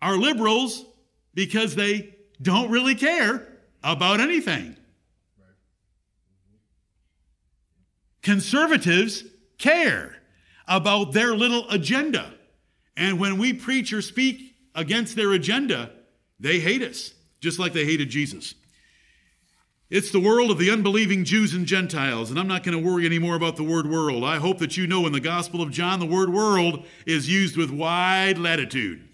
are 0.00 0.16
liberals 0.16 0.86
because 1.34 1.74
they 1.74 2.14
don't 2.40 2.70
really 2.70 2.94
care 2.94 3.46
about 3.82 4.20
anything. 4.20 4.76
Conservatives 8.22 9.24
care 9.58 10.16
about 10.66 11.12
their 11.12 11.34
little 11.34 11.68
agenda. 11.70 12.34
And 12.96 13.18
when 13.18 13.38
we 13.38 13.52
preach 13.52 13.92
or 13.92 14.02
speak 14.02 14.54
against 14.74 15.16
their 15.16 15.32
agenda, 15.32 15.92
they 16.38 16.58
hate 16.58 16.82
us, 16.82 17.14
just 17.40 17.58
like 17.58 17.72
they 17.72 17.84
hated 17.84 18.10
Jesus. 18.10 18.54
It's 19.90 20.10
the 20.10 20.20
world 20.20 20.50
of 20.50 20.58
the 20.58 20.70
unbelieving 20.70 21.24
Jews 21.24 21.54
and 21.54 21.64
Gentiles, 21.64 22.28
and 22.28 22.38
I'm 22.38 22.46
not 22.46 22.62
going 22.62 22.76
to 22.76 22.86
worry 22.86 23.06
anymore 23.06 23.36
about 23.36 23.56
the 23.56 23.64
word 23.64 23.88
world. 23.88 24.22
I 24.22 24.36
hope 24.36 24.58
that 24.58 24.76
you 24.76 24.86
know 24.86 25.06
in 25.06 25.12
the 25.12 25.20
Gospel 25.20 25.62
of 25.62 25.70
John, 25.70 25.98
the 25.98 26.04
word 26.04 26.30
world 26.30 26.84
is 27.06 27.30
used 27.30 27.56
with 27.56 27.70
wide 27.70 28.36
latitude. 28.36 29.08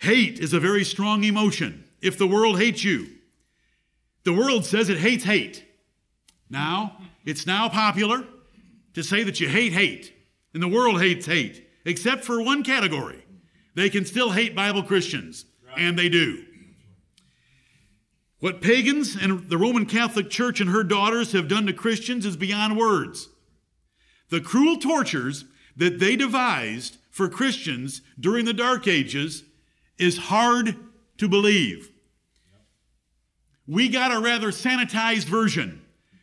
Hate 0.00 0.38
is 0.38 0.52
a 0.52 0.60
very 0.60 0.84
strong 0.84 1.24
emotion. 1.24 1.85
If 2.00 2.18
the 2.18 2.26
world 2.26 2.58
hates 2.58 2.84
you, 2.84 3.08
the 4.24 4.32
world 4.32 4.64
says 4.64 4.88
it 4.88 4.98
hates 4.98 5.24
hate. 5.24 5.64
Now, 6.50 6.98
it's 7.24 7.46
now 7.46 7.68
popular 7.68 8.24
to 8.94 9.02
say 9.02 9.22
that 9.22 9.40
you 9.40 9.48
hate 9.48 9.72
hate, 9.72 10.12
and 10.54 10.62
the 10.62 10.68
world 10.68 11.00
hates 11.00 11.26
hate, 11.26 11.68
except 11.84 12.24
for 12.24 12.42
one 12.42 12.62
category. 12.62 13.24
They 13.74 13.90
can 13.90 14.04
still 14.04 14.30
hate 14.30 14.54
Bible 14.54 14.82
Christians, 14.82 15.44
and 15.76 15.98
they 15.98 16.08
do. 16.08 16.44
What 18.38 18.60
pagans 18.60 19.16
and 19.16 19.48
the 19.48 19.58
Roman 19.58 19.86
Catholic 19.86 20.30
Church 20.30 20.60
and 20.60 20.70
her 20.70 20.84
daughters 20.84 21.32
have 21.32 21.48
done 21.48 21.66
to 21.66 21.72
Christians 21.72 22.26
is 22.26 22.36
beyond 22.36 22.76
words. 22.76 23.28
The 24.28 24.40
cruel 24.40 24.76
tortures 24.76 25.44
that 25.76 25.98
they 25.98 26.16
devised 26.16 26.98
for 27.10 27.28
Christians 27.28 28.02
during 28.18 28.44
the 28.44 28.52
Dark 28.52 28.86
Ages 28.86 29.44
is 29.98 30.18
hard 30.18 30.76
to 31.18 31.28
believe. 31.28 31.90
We 33.66 33.88
got 33.88 34.12
a 34.12 34.20
rather 34.20 34.48
sanitized 34.48 35.24
version. 35.24 35.82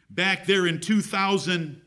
Back 0.09 0.45
there 0.45 0.65
in 0.65 0.79
2000, 0.79 1.81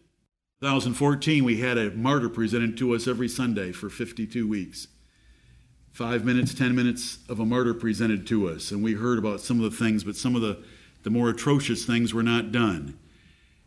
2014, 0.60 1.44
we 1.44 1.60
had 1.60 1.78
a 1.78 1.90
martyr 1.92 2.28
presented 2.28 2.76
to 2.78 2.94
us 2.94 3.06
every 3.06 3.28
Sunday 3.28 3.72
for 3.72 3.88
52 3.88 4.48
weeks 4.48 4.88
five 5.96 6.26
minutes, 6.26 6.52
ten 6.52 6.74
minutes 6.74 7.20
of 7.26 7.40
a 7.40 7.46
martyr 7.46 7.72
presented 7.72 8.26
to 8.26 8.50
us, 8.50 8.70
and 8.70 8.84
we 8.84 8.92
heard 8.92 9.18
about 9.18 9.40
some 9.40 9.64
of 9.64 9.70
the 9.70 9.74
things, 9.74 10.04
but 10.04 10.14
some 10.14 10.36
of 10.36 10.42
the, 10.42 10.62
the 11.04 11.08
more 11.08 11.30
atrocious 11.30 11.86
things 11.86 12.12
were 12.12 12.22
not 12.22 12.52
done. 12.52 12.98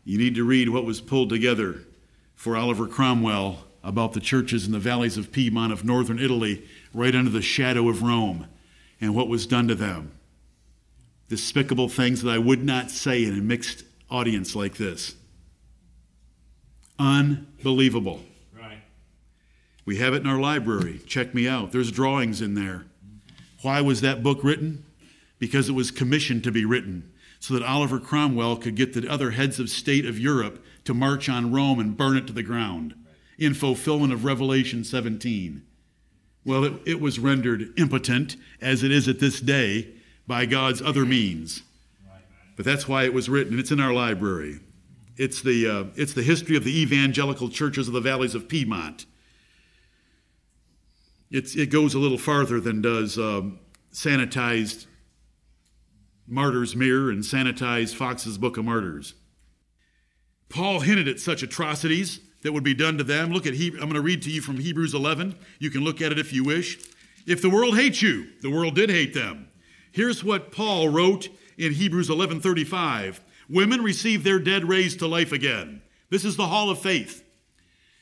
You 0.04 0.16
need 0.16 0.36
to 0.36 0.44
read 0.44 0.68
what 0.68 0.84
was 0.84 1.00
pulled 1.00 1.28
together 1.28 1.80
for 2.36 2.56
Oliver 2.56 2.86
Cromwell 2.86 3.64
about 3.82 4.12
the 4.12 4.20
churches 4.20 4.64
in 4.64 4.70
the 4.70 4.78
valleys 4.78 5.16
of 5.16 5.32
Piedmont 5.32 5.72
of 5.72 5.84
northern 5.84 6.20
Italy, 6.20 6.64
right 6.94 7.16
under 7.16 7.32
the 7.32 7.42
shadow 7.42 7.88
of 7.88 8.00
Rome, 8.00 8.46
and 9.00 9.14
what 9.14 9.28
was 9.28 9.46
done 9.46 9.68
to 9.68 9.74
them. 9.74 10.12
Despicable 11.28 11.88
things 11.88 12.22
that 12.22 12.30
I 12.30 12.38
would 12.38 12.64
not 12.64 12.90
say 12.90 13.24
in 13.24 13.38
a 13.38 13.42
mixed 13.42 13.84
audience 14.10 14.54
like 14.54 14.76
this. 14.76 15.14
Unbelievable. 16.98 18.20
Right. 18.56 18.82
We 19.84 19.96
have 19.98 20.12
it 20.12 20.22
in 20.22 20.26
our 20.26 20.40
library. 20.40 21.00
Check 21.06 21.34
me 21.34 21.48
out. 21.48 21.72
There's 21.72 21.90
drawings 21.90 22.42
in 22.42 22.54
there. 22.54 22.84
Why 23.62 23.80
was 23.80 24.00
that 24.00 24.22
book 24.22 24.42
written? 24.42 24.84
Because 25.38 25.68
it 25.68 25.72
was 25.72 25.90
commissioned 25.90 26.44
to 26.44 26.52
be 26.52 26.64
written 26.64 27.12
so 27.38 27.54
that 27.54 27.62
Oliver 27.62 27.98
Cromwell 27.98 28.56
could 28.56 28.76
get 28.76 28.92
the 28.92 29.08
other 29.08 29.30
heads 29.30 29.58
of 29.58 29.70
state 29.70 30.04
of 30.04 30.18
Europe 30.18 30.62
to 30.84 30.92
march 30.92 31.28
on 31.28 31.52
Rome 31.52 31.78
and 31.78 31.96
burn 31.96 32.16
it 32.16 32.26
to 32.26 32.32
the 32.32 32.42
ground 32.42 32.94
in 33.38 33.54
fulfillment 33.54 34.12
of 34.12 34.24
Revelation 34.24 34.84
17. 34.84 35.62
Well, 36.44 36.64
it, 36.64 36.72
it 36.86 37.00
was 37.00 37.18
rendered 37.18 37.72
impotent, 37.78 38.36
as 38.60 38.82
it 38.82 38.90
is 38.90 39.08
at 39.08 39.20
this 39.20 39.40
day, 39.40 39.88
by 40.26 40.46
God's 40.46 40.80
other 40.80 41.04
means. 41.04 41.62
But 42.56 42.64
that's 42.64 42.88
why 42.88 43.04
it 43.04 43.14
was 43.14 43.28
written. 43.28 43.58
It's 43.58 43.70
in 43.70 43.80
our 43.80 43.92
library. 43.92 44.60
It's 45.16 45.42
the, 45.42 45.68
uh, 45.68 45.84
it's 45.96 46.14
the 46.14 46.22
history 46.22 46.56
of 46.56 46.64
the 46.64 46.80
evangelical 46.80 47.48
churches 47.48 47.88
of 47.88 47.94
the 47.94 48.00
valleys 48.00 48.34
of 48.34 48.48
Piedmont. 48.48 49.06
It's, 51.30 51.54
it 51.54 51.70
goes 51.70 51.94
a 51.94 51.98
little 51.98 52.18
farther 52.18 52.60
than 52.60 52.82
does 52.82 53.18
um, 53.18 53.60
sanitized 53.92 54.86
Martyr's 56.26 56.74
Mirror 56.74 57.10
and 57.10 57.22
sanitized 57.22 57.94
Foxe's 57.94 58.38
Book 58.38 58.56
of 58.56 58.64
Martyrs. 58.64 59.14
Paul 60.48 60.80
hinted 60.80 61.06
at 61.06 61.20
such 61.20 61.42
atrocities 61.42 62.20
that 62.42 62.52
would 62.52 62.64
be 62.64 62.74
done 62.74 62.98
to 62.98 63.04
them. 63.04 63.32
Look 63.32 63.46
at 63.46 63.54
he- 63.54 63.68
I'm 63.68 63.80
going 63.80 63.94
to 63.94 64.00
read 64.00 64.22
to 64.22 64.30
you 64.30 64.40
from 64.40 64.58
Hebrews 64.58 64.94
11. 64.94 65.34
You 65.58 65.70
can 65.70 65.82
look 65.82 66.00
at 66.00 66.12
it 66.12 66.18
if 66.18 66.32
you 66.32 66.44
wish. 66.44 66.78
If 67.26 67.42
the 67.42 67.50
world 67.50 67.76
hates 67.76 68.02
you, 68.02 68.28
the 68.40 68.50
world 68.50 68.74
did 68.74 68.90
hate 68.90 69.14
them. 69.14 69.48
Here's 69.92 70.24
what 70.24 70.52
Paul 70.52 70.88
wrote 70.88 71.28
in 71.58 71.74
Hebrews 71.74 72.08
11:35. 72.08 73.20
Women 73.48 73.82
receive 73.82 74.22
their 74.22 74.38
dead 74.38 74.68
raised 74.68 75.00
to 75.00 75.06
life 75.06 75.32
again. 75.32 75.82
This 76.08 76.24
is 76.24 76.36
the 76.36 76.46
hall 76.46 76.70
of 76.70 76.80
faith. 76.80 77.24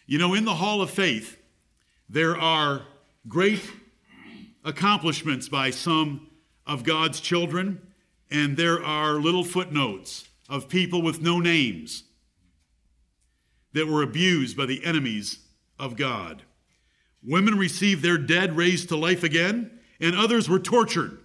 You 0.07 0.19
know, 0.19 0.35
in 0.35 0.45
the 0.45 0.55
hall 0.55 0.81
of 0.81 0.91
faith, 0.91 1.39
there 2.09 2.37
are 2.37 2.87
great 3.27 3.71
accomplishments 4.65 5.49
by 5.49 5.71
some 5.71 6.29
of 6.67 6.85
God's 6.85 7.21
children, 7.21 7.81
and 8.31 8.57
there 8.57 8.83
are 8.83 9.15
little 9.15 9.45
footnotes 9.45 10.29
of 10.49 10.69
people 10.69 11.03
with 11.03 11.21
no 11.21 11.41
names 11.41 12.05
that 13.73 13.87
were 13.87 14.03
abused 14.03 14.57
by 14.57 14.67
the 14.67 14.85
enemies 14.85 15.41
of 15.79 15.97
God. 15.97 16.43
Women 17.23 17.59
received 17.59 18.03
their 18.03 18.19
dead 18.19 18.57
raised 18.57 18.89
to 18.89 18.97
life 18.97 19.23
again, 19.23 19.79
and 20.01 20.17
others 20.17 20.49
were 20.49 20.59
tortured. 20.59 21.19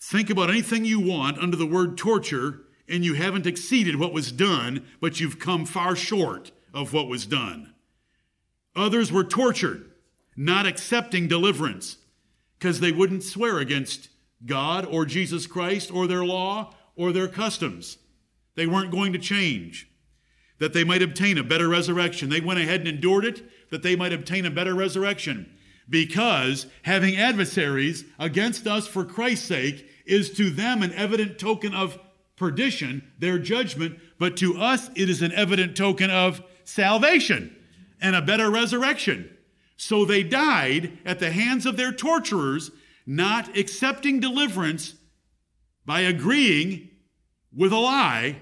Think 0.00 0.30
about 0.30 0.50
anything 0.50 0.84
you 0.84 1.00
want 1.00 1.38
under 1.38 1.56
the 1.56 1.66
word 1.66 1.96
torture, 1.96 2.62
and 2.88 3.04
you 3.04 3.14
haven't 3.14 3.46
exceeded 3.46 3.96
what 3.96 4.12
was 4.12 4.32
done, 4.32 4.86
but 5.00 5.20
you've 5.20 5.38
come 5.38 5.66
far 5.66 5.94
short 5.94 6.50
of 6.72 6.92
what 6.92 7.08
was 7.08 7.26
done. 7.26 7.74
Others 8.74 9.12
were 9.12 9.24
tortured, 9.24 9.90
not 10.36 10.66
accepting 10.66 11.28
deliverance 11.28 11.98
because 12.58 12.80
they 12.80 12.92
wouldn't 12.92 13.22
swear 13.22 13.58
against 13.58 14.08
God 14.44 14.84
or 14.86 15.04
Jesus 15.04 15.46
Christ 15.46 15.92
or 15.92 16.06
their 16.06 16.24
law 16.24 16.74
or 16.96 17.12
their 17.12 17.28
customs. 17.28 17.98
They 18.58 18.66
weren't 18.66 18.90
going 18.90 19.12
to 19.12 19.20
change. 19.20 19.88
That 20.58 20.72
they 20.72 20.82
might 20.82 21.00
obtain 21.00 21.38
a 21.38 21.44
better 21.44 21.68
resurrection. 21.68 22.28
They 22.28 22.40
went 22.40 22.58
ahead 22.58 22.80
and 22.80 22.88
endured 22.88 23.24
it 23.24 23.48
that 23.70 23.84
they 23.84 23.94
might 23.94 24.12
obtain 24.12 24.44
a 24.44 24.50
better 24.50 24.74
resurrection. 24.74 25.54
Because 25.88 26.66
having 26.82 27.16
adversaries 27.16 28.04
against 28.18 28.66
us 28.66 28.88
for 28.88 29.04
Christ's 29.04 29.46
sake 29.46 29.88
is 30.04 30.30
to 30.32 30.50
them 30.50 30.82
an 30.82 30.92
evident 30.94 31.38
token 31.38 31.72
of 31.72 32.00
perdition, 32.34 33.12
their 33.20 33.38
judgment, 33.38 34.00
but 34.18 34.36
to 34.38 34.58
us 34.58 34.90
it 34.96 35.08
is 35.08 35.22
an 35.22 35.32
evident 35.32 35.76
token 35.76 36.10
of 36.10 36.42
salvation 36.64 37.54
and 38.00 38.16
a 38.16 38.22
better 38.22 38.50
resurrection. 38.50 39.30
So 39.76 40.04
they 40.04 40.24
died 40.24 40.98
at 41.04 41.20
the 41.20 41.30
hands 41.30 41.64
of 41.64 41.76
their 41.76 41.92
torturers, 41.92 42.72
not 43.06 43.56
accepting 43.56 44.18
deliverance 44.18 44.94
by 45.86 46.00
agreeing 46.00 46.88
with 47.54 47.72
a 47.72 47.78
lie, 47.78 48.38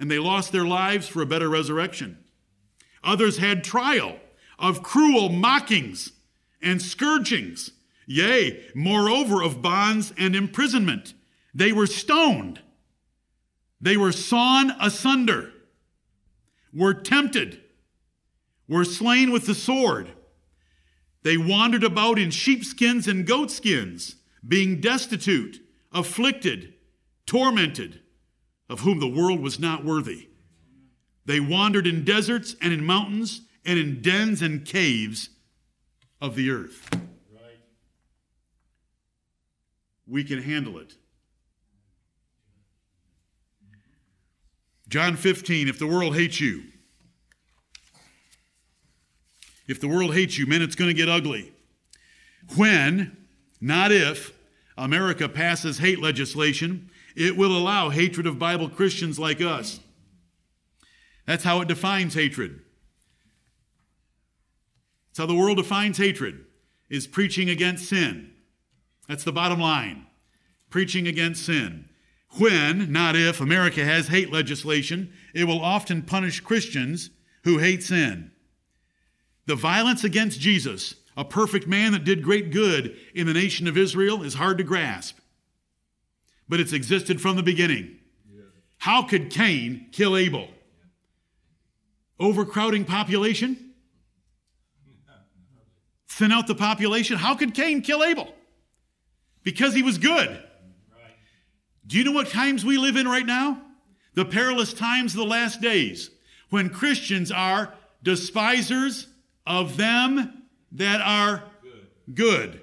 and 0.00 0.10
they 0.10 0.18
lost 0.18 0.50
their 0.50 0.64
lives 0.64 1.06
for 1.06 1.22
a 1.22 1.26
better 1.26 1.48
resurrection. 1.48 2.18
Others 3.04 3.38
had 3.38 3.62
trial 3.62 4.16
of 4.58 4.82
cruel 4.82 5.28
mockings 5.28 6.10
and 6.60 6.82
scourgings, 6.82 7.70
yea, 8.06 8.64
moreover, 8.74 9.42
of 9.42 9.62
bonds 9.62 10.12
and 10.18 10.34
imprisonment. 10.34 11.14
They 11.54 11.70
were 11.70 11.86
stoned, 11.86 12.60
they 13.80 13.96
were 13.96 14.12
sawn 14.12 14.72
asunder, 14.80 15.52
were 16.72 16.94
tempted 16.94 17.60
were 18.70 18.84
slain 18.84 19.32
with 19.32 19.46
the 19.46 19.54
sword. 19.54 20.12
They 21.24 21.36
wandered 21.36 21.82
about 21.82 22.20
in 22.20 22.30
sheepskins 22.30 23.08
and 23.08 23.26
goatskins, 23.26 24.14
being 24.46 24.80
destitute, 24.80 25.60
afflicted, 25.92 26.74
tormented, 27.26 28.00
of 28.70 28.80
whom 28.80 29.00
the 29.00 29.08
world 29.08 29.40
was 29.40 29.58
not 29.58 29.84
worthy. 29.84 30.28
They 31.26 31.40
wandered 31.40 31.88
in 31.88 32.04
deserts 32.04 32.54
and 32.62 32.72
in 32.72 32.84
mountains 32.86 33.42
and 33.66 33.78
in 33.78 34.00
dens 34.00 34.40
and 34.40 34.64
caves 34.64 35.28
of 36.20 36.36
the 36.36 36.50
earth. 36.50 36.88
Right. 36.92 37.58
We 40.06 40.22
can 40.22 40.40
handle 40.40 40.78
it. 40.78 40.94
John 44.88 45.16
15, 45.16 45.68
if 45.68 45.78
the 45.78 45.86
world 45.86 46.14
hates 46.16 46.40
you, 46.40 46.62
if 49.66 49.80
the 49.80 49.88
world 49.88 50.14
hates 50.14 50.38
you, 50.38 50.46
man, 50.46 50.62
it's 50.62 50.74
going 50.74 50.88
to 50.90 50.94
get 50.94 51.08
ugly. 51.08 51.52
When, 52.56 53.16
not 53.60 53.92
if, 53.92 54.32
America 54.76 55.28
passes 55.28 55.78
hate 55.78 56.00
legislation, 56.00 56.89
it 57.20 57.36
will 57.36 57.54
allow 57.54 57.90
hatred 57.90 58.26
of 58.26 58.38
Bible 58.38 58.70
Christians 58.70 59.18
like 59.18 59.42
us. 59.42 59.78
That's 61.26 61.44
how 61.44 61.60
it 61.60 61.68
defines 61.68 62.14
hatred. 62.14 62.62
That's 65.08 65.18
how 65.18 65.26
the 65.26 65.34
world 65.34 65.58
defines 65.58 65.98
hatred, 65.98 66.46
is 66.88 67.06
preaching 67.06 67.50
against 67.50 67.90
sin. 67.90 68.32
That's 69.06 69.24
the 69.24 69.32
bottom 69.32 69.60
line. 69.60 70.06
Preaching 70.70 71.06
against 71.06 71.44
sin. 71.44 71.90
When, 72.38 72.90
not 72.90 73.16
if, 73.16 73.40
America 73.40 73.84
has 73.84 74.08
hate 74.08 74.32
legislation, 74.32 75.12
it 75.34 75.44
will 75.44 75.60
often 75.60 76.00
punish 76.00 76.40
Christians 76.40 77.10
who 77.44 77.58
hate 77.58 77.82
sin. 77.82 78.30
The 79.44 79.56
violence 79.56 80.04
against 80.04 80.40
Jesus, 80.40 80.94
a 81.18 81.24
perfect 81.26 81.66
man 81.66 81.92
that 81.92 82.04
did 82.04 82.22
great 82.22 82.50
good 82.50 82.96
in 83.14 83.26
the 83.26 83.34
nation 83.34 83.68
of 83.68 83.76
Israel, 83.76 84.22
is 84.22 84.34
hard 84.34 84.56
to 84.56 84.64
grasp. 84.64 85.18
But 86.50 86.58
it's 86.58 86.72
existed 86.72 87.20
from 87.20 87.36
the 87.36 87.44
beginning. 87.44 87.96
How 88.78 89.04
could 89.04 89.30
Cain 89.30 89.86
kill 89.92 90.16
Abel? 90.16 90.48
Overcrowding 92.18 92.86
population? 92.86 93.72
Thin 96.08 96.32
out 96.32 96.48
the 96.48 96.56
population? 96.56 97.16
How 97.16 97.36
could 97.36 97.54
Cain 97.54 97.82
kill 97.82 98.02
Abel? 98.02 98.34
Because 99.44 99.74
he 99.74 99.82
was 99.82 99.96
good. 99.96 100.42
Do 101.86 101.96
you 101.96 102.02
know 102.04 102.12
what 102.12 102.28
times 102.28 102.64
we 102.64 102.78
live 102.78 102.96
in 102.96 103.06
right 103.06 103.24
now? 103.24 103.62
The 104.14 104.24
perilous 104.24 104.72
times 104.72 105.12
of 105.12 105.18
the 105.18 105.26
last 105.26 105.60
days 105.60 106.10
when 106.48 106.68
Christians 106.68 107.30
are 107.30 107.72
despisers 108.02 109.06
of 109.46 109.76
them 109.76 110.42
that 110.72 111.00
are 111.00 111.44
good. 112.12 112.60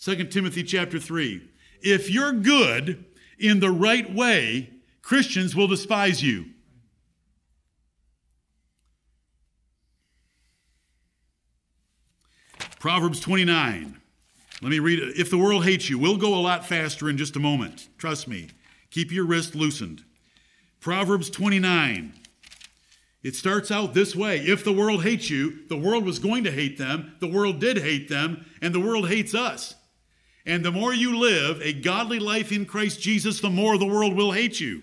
2 0.00 0.24
Timothy 0.28 0.62
chapter 0.62 0.98
3. 0.98 1.49
If 1.82 2.10
you're 2.10 2.32
good 2.32 3.04
in 3.38 3.60
the 3.60 3.70
right 3.70 4.12
way, 4.12 4.70
Christians 5.02 5.56
will 5.56 5.66
despise 5.66 6.22
you. 6.22 6.46
Proverbs 12.78 13.20
29. 13.20 14.00
Let 14.62 14.70
me 14.70 14.78
read 14.78 14.98
it. 14.98 15.18
If 15.18 15.30
the 15.30 15.38
world 15.38 15.64
hates 15.64 15.88
you, 15.88 15.98
we'll 15.98 16.16
go 16.16 16.34
a 16.34 16.40
lot 16.40 16.66
faster 16.66 17.08
in 17.08 17.16
just 17.16 17.36
a 17.36 17.40
moment. 17.40 17.88
Trust 17.98 18.28
me. 18.28 18.48
Keep 18.90 19.12
your 19.12 19.26
wrist 19.26 19.54
loosened. 19.54 20.04
Proverbs 20.80 21.28
29. 21.30 22.14
It 23.22 23.36
starts 23.36 23.70
out 23.70 23.92
this 23.92 24.16
way 24.16 24.38
If 24.38 24.64
the 24.64 24.72
world 24.72 25.02
hates 25.02 25.28
you, 25.28 25.66
the 25.68 25.76
world 25.76 26.04
was 26.04 26.18
going 26.18 26.44
to 26.44 26.50
hate 26.50 26.78
them, 26.78 27.16
the 27.20 27.28
world 27.28 27.60
did 27.60 27.78
hate 27.78 28.08
them, 28.08 28.46
and 28.62 28.74
the 28.74 28.80
world 28.80 29.08
hates 29.08 29.34
us. 29.34 29.74
And 30.46 30.64
the 30.64 30.72
more 30.72 30.94
you 30.94 31.18
live 31.18 31.60
a 31.60 31.72
godly 31.72 32.18
life 32.18 32.50
in 32.50 32.64
Christ 32.64 33.00
Jesus, 33.00 33.40
the 33.40 33.50
more 33.50 33.76
the 33.76 33.86
world 33.86 34.16
will 34.16 34.32
hate 34.32 34.60
you. 34.60 34.82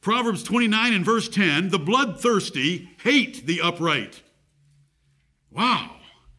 Proverbs 0.00 0.42
29 0.42 0.92
and 0.92 1.04
verse 1.04 1.28
10 1.28 1.70
the 1.70 1.78
bloodthirsty 1.78 2.90
hate 3.02 3.46
the 3.46 3.60
upright. 3.60 4.22
Wow. 5.50 5.96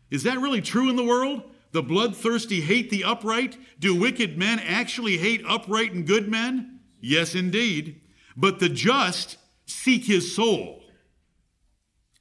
Is 0.10 0.24
that 0.24 0.40
really 0.40 0.62
true 0.62 0.90
in 0.90 0.96
the 0.96 1.04
world? 1.04 1.44
The 1.72 1.84
bloodthirsty 1.84 2.62
hate 2.62 2.90
the 2.90 3.04
upright? 3.04 3.58
Do 3.80 3.96
wicked 3.96 4.38
men 4.38 4.60
actually 4.60 5.18
hate 5.18 5.44
upright 5.48 5.94
and 5.94 6.08
good 6.08 6.28
men? 6.28 6.80
Yes, 7.00 7.36
indeed. 7.36 8.02
But 8.36 8.60
the 8.60 8.70
just 8.70 9.38
seek 9.66 10.06
his 10.06 10.36
soul. 10.36 10.82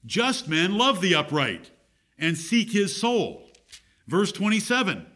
Just 0.05 0.49
men 0.49 0.77
love 0.77 1.01
the 1.01 1.15
upright 1.15 1.71
and 2.19 2.37
seek 2.37 2.73
his 2.73 3.01
soul. 3.01 3.51
Verse 4.07 4.33
27 4.33 5.07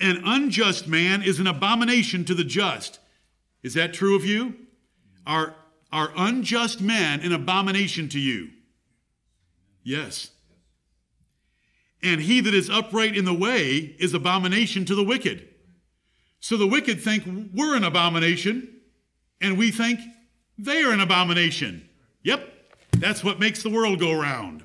An 0.00 0.22
unjust 0.24 0.88
man 0.88 1.22
is 1.22 1.38
an 1.38 1.46
abomination 1.46 2.24
to 2.24 2.34
the 2.34 2.44
just. 2.44 2.98
Is 3.62 3.74
that 3.74 3.92
true 3.92 4.16
of 4.16 4.24
you? 4.24 4.54
Are, 5.26 5.54
are 5.92 6.12
unjust 6.16 6.80
men 6.80 7.20
an 7.20 7.32
abomination 7.32 8.08
to 8.10 8.18
you? 8.18 8.50
Yes. 9.82 10.30
And 12.02 12.22
he 12.22 12.40
that 12.40 12.54
is 12.54 12.70
upright 12.70 13.16
in 13.16 13.26
the 13.26 13.34
way 13.34 13.94
is 13.98 14.14
abomination 14.14 14.84
to 14.86 14.94
the 14.94 15.04
wicked. 15.04 15.46
So 16.40 16.56
the 16.56 16.66
wicked 16.66 17.02
think 17.02 17.24
we're 17.54 17.76
an 17.76 17.84
abomination, 17.84 18.80
and 19.42 19.58
we 19.58 19.70
think 19.70 20.00
they 20.56 20.82
are 20.82 20.92
an 20.92 21.00
abomination. 21.00 21.86
Yep, 22.22 22.48
that's 22.96 23.22
what 23.22 23.38
makes 23.38 23.62
the 23.62 23.70
world 23.70 24.00
go 24.00 24.18
round. 24.18 24.62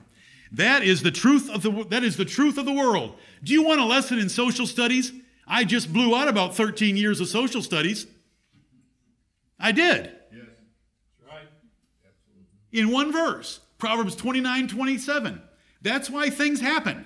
That 0.53 0.83
is 0.83 1.01
the 1.01 1.11
truth 1.11 1.49
of 1.49 1.63
the 1.63 1.85
that 1.89 2.03
is 2.03 2.15
the 2.15 2.23
truth 2.23 2.57
of 2.57 2.65
the 2.65 2.71
world. 2.71 3.15
Do 3.43 3.51
you 3.51 3.63
want 3.63 3.81
a 3.81 3.85
lesson 3.85 4.19
in 4.19 4.29
social 4.29 4.65
studies? 4.65 5.11
I 5.47 5.63
just 5.63 5.93
blew 5.93 6.15
out 6.15 6.27
about 6.27 6.55
13 6.55 6.97
years 6.97 7.19
of 7.19 7.27
social 7.27 7.61
studies. 7.61 8.07
I 9.59 9.71
did. 9.71 10.11
Yes. 10.31 10.45
Right. 11.25 11.47
Absolutely. 12.05 12.79
In 12.79 12.91
one 12.91 13.11
verse, 13.11 13.59
Proverbs 13.77 14.15
29, 14.15 14.67
27. 14.67 15.41
That's 15.81 16.09
why 16.09 16.29
things 16.29 16.59
happen. 16.59 17.05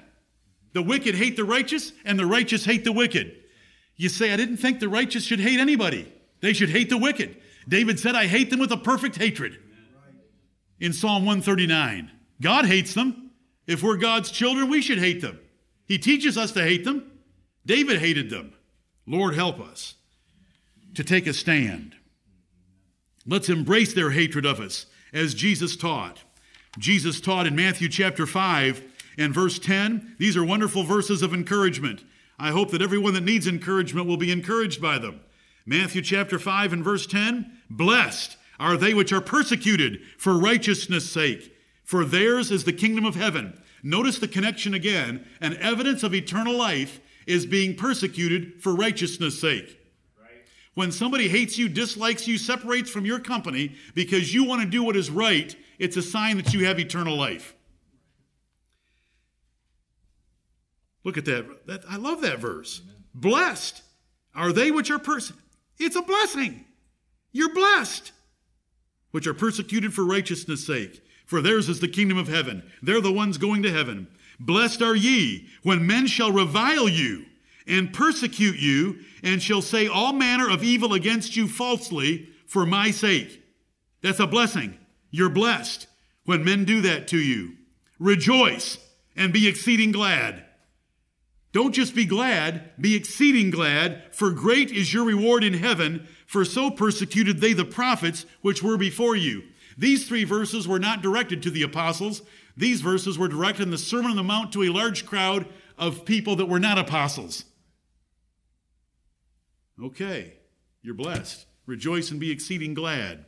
The 0.73 0.82
wicked 0.82 1.15
hate 1.15 1.36
the 1.36 1.43
righteous, 1.43 1.91
and 2.06 2.17
the 2.17 2.25
righteous 2.25 2.63
hate 2.63 2.84
the 2.84 2.91
wicked. 2.91 3.36
You 3.95 4.08
say, 4.08 4.32
I 4.32 4.38
didn't 4.38 4.58
think 4.58 4.80
the 4.80 4.88
righteous 4.88 5.23
should 5.23 5.39
hate 5.39 5.60
anybody. 5.60 6.12
They 6.41 6.54
should 6.54 6.69
hate 6.69 6.89
the 6.89 6.97
wicked. 6.97 7.38
David 7.67 7.99
said, 7.99 8.15
I 8.15 8.28
hate 8.28 8.49
them 8.49 8.60
with 8.60 8.71
a 8.71 8.78
perfect 8.78 9.17
hatred. 9.17 9.60
In 10.80 10.93
Psalm 10.93 11.25
139, 11.25 12.10
God 12.41 12.65
hates 12.65 12.93
them. 12.93 13.32
If 13.67 13.84
we're 13.84 13.97
God's 13.97 14.32
children, 14.32 14.69
we 14.69 14.82
should 14.82 14.99
hate 14.99 15.21
them. 15.21 15.39
He 15.86 15.97
teaches 15.97 16.38
us 16.38 16.54
to 16.54 16.63
hate 16.63 16.86
them. 16.86 17.09
David 17.69 17.99
hated 17.99 18.32
them. 18.32 18.53
Lord, 19.05 19.36
help 19.36 19.60
us 19.60 19.93
to 20.95 21.03
take 21.03 21.27
a 21.27 21.34
stand. 21.34 21.93
Let's 23.27 23.47
embrace 23.47 23.93
their 23.93 24.10
hatred 24.10 24.43
of 24.43 24.60
us 24.60 24.88
as 25.13 25.36
Jesus 25.36 25.77
taught. 25.77 26.23
Jesus 26.79 27.21
taught 27.21 27.45
in 27.45 27.55
Matthew 27.55 27.88
chapter 27.88 28.25
5 28.25 28.82
and 29.19 29.36
verse 29.36 29.60
10. 29.60 30.15
These 30.17 30.36
are 30.36 30.43
wonderful 30.43 30.82
verses 30.82 31.21
of 31.21 31.32
encouragement. 31.32 32.03
I 32.39 32.49
hope 32.49 32.71
that 32.71 32.82
everyone 32.82 33.13
that 33.13 33.23
needs 33.23 33.45
encouragement 33.45 34.08
will 34.08 34.17
be 34.17 34.32
encouraged 34.32 34.82
by 34.82 34.97
them. 34.97 35.19
Matthew 35.63 36.01
chapter 36.01 36.39
5 36.39 36.73
and 36.73 36.84
verse 36.84 37.05
10 37.05 37.55
Blessed 37.69 38.36
are 38.60 38.77
they 38.77 38.95
which 38.95 39.13
are 39.13 39.21
persecuted 39.21 39.99
for 40.17 40.39
righteousness' 40.39 41.08
sake, 41.08 41.55
for 41.84 42.03
theirs 42.03 42.49
is 42.49 42.63
the 42.63 42.73
kingdom 42.73 43.05
of 43.05 43.13
heaven. 43.13 43.62
Notice 43.84 44.17
the 44.17 44.27
connection 44.27 44.73
again. 44.73 45.23
An 45.39 45.55
evidence 45.58 46.01
of 46.01 46.15
eternal 46.15 46.58
life 46.58 46.99
is 47.30 47.46
being 47.46 47.76
persecuted 47.76 48.60
for 48.60 48.76
righteousness' 48.76 49.39
sake. 49.39 49.78
When 50.74 50.92
somebody 50.92 51.28
hates 51.28 51.58
you, 51.60 51.70
dislikes 51.70 52.28
you, 52.28 52.39
separates 52.39 52.89
from 52.89 53.06
your 53.06 53.20
company 53.20 53.76
because 53.94 54.34
you 54.34 54.46
want 54.46 54.63
to 54.63 54.68
do 54.68 54.84
what 54.84 54.96
is 54.96 55.12
right, 55.12 55.56
it's 55.78 55.96
a 55.96 56.02
sign 56.02 56.38
that 56.38 56.54
you 56.54 56.65
have 56.65 56.80
eternal 56.80 57.15
life. 57.15 57.54
Look 61.04 61.18
at 61.18 61.26
that. 61.26 61.68
that 61.68 61.82
I 61.88 61.98
love 61.98 62.22
that 62.22 62.39
verse. 62.39 62.82
Amen. 62.84 63.04
Blessed 63.13 63.84
are 64.34 64.52
they 64.52 64.72
which 64.72 64.89
are 64.89 65.00
persecuted. 65.00 65.44
It's 65.78 65.96
a 65.96 66.02
blessing. 66.02 66.65
You're 67.32 67.54
blessed, 67.54 68.12
which 69.12 69.28
are 69.28 69.34
persecuted 69.36 69.94
for 69.94 70.04
righteousness' 70.04 70.65
sake. 70.65 71.02
For 71.26 71.42
theirs 71.42 71.70
is 71.70 71.80
the 71.80 71.88
kingdom 71.88 72.18
of 72.18 72.28
heaven. 72.28 72.63
They're 72.82 73.02
the 73.02 73.12
ones 73.12 73.38
going 73.38 73.62
to 73.63 73.72
heaven. 73.72 74.08
Blessed 74.39 74.82
are 74.82 74.95
ye 74.95 75.47
when 75.63 75.86
men 75.86 76.08
shall 76.08 76.32
revile 76.32 76.88
you 76.88 77.25
and 77.67 77.93
persecute 77.93 78.58
you 78.58 78.99
and 79.21 79.41
shall 79.41 79.62
say 79.62 79.88
all 79.88 80.13
manner 80.13 80.49
of 80.49 80.63
evil 80.63 80.93
against 80.93 81.36
you 81.36 81.47
falsely 81.47 82.30
for 82.45 82.65
my 82.65 82.91
sake. 82.91 83.43
That's 84.02 84.19
a 84.19 84.28
blessing. 84.28 84.78
You're 85.12 85.30
blessed 85.30 85.88
when 86.25 86.43
men 86.43 86.65
do 86.65 86.82
that 86.82 87.08
to 87.10 87.17
you. 87.17 87.56
Rejoice 87.99 88.78
and 89.15 89.34
be 89.34 89.47
exceeding 89.47 89.91
glad 89.91 90.45
don't 91.52 91.73
just 91.73 91.95
be 91.95 92.06
glad, 92.06 92.71
be 92.80 92.95
exceeding 92.95 93.49
glad, 93.49 94.04
for 94.12 94.30
great 94.32 94.71
is 94.71 94.93
your 94.93 95.04
reward 95.04 95.43
in 95.43 95.54
heaven, 95.54 96.08
for 96.28 96.45
so 96.45 96.69
persecuted 96.69 97.39
they 97.39 97.54
the 97.54 97.65
prophets 97.65 98.25
which 98.41 98.62
were 98.62 98.78
before 98.78 99.15
you. 99.15 99.43
These 99.75 100.08
three 100.08 100.25
verses 100.25 100.67
were 100.67 100.80
not 100.80 101.02
directed 101.02 101.41
to 101.43 101.49
the 101.49 101.63
apostles. 101.63 102.21
These 102.60 102.82
verses 102.82 103.17
were 103.17 103.30
directed 103.30 103.63
in 103.63 103.72
the 103.72 103.78
Sermon 103.78 104.12
on 104.12 104.17
the 104.17 104.24
Mount 104.24 104.52
to 104.52 104.63
a 104.63 104.69
large 104.69 105.06
crowd 105.06 105.45
of 105.78 106.04
people 106.04 106.36
that 106.36 106.48
were 106.48 106.60
not 106.60 106.78
apostles. 106.78 107.45
Okay. 109.82 110.34
You're 110.82 110.93
blessed. 110.93 111.45
Rejoice 111.65 112.12
and 112.12 112.19
be 112.19 112.32
exceeding 112.32 112.74
glad. 112.74 113.24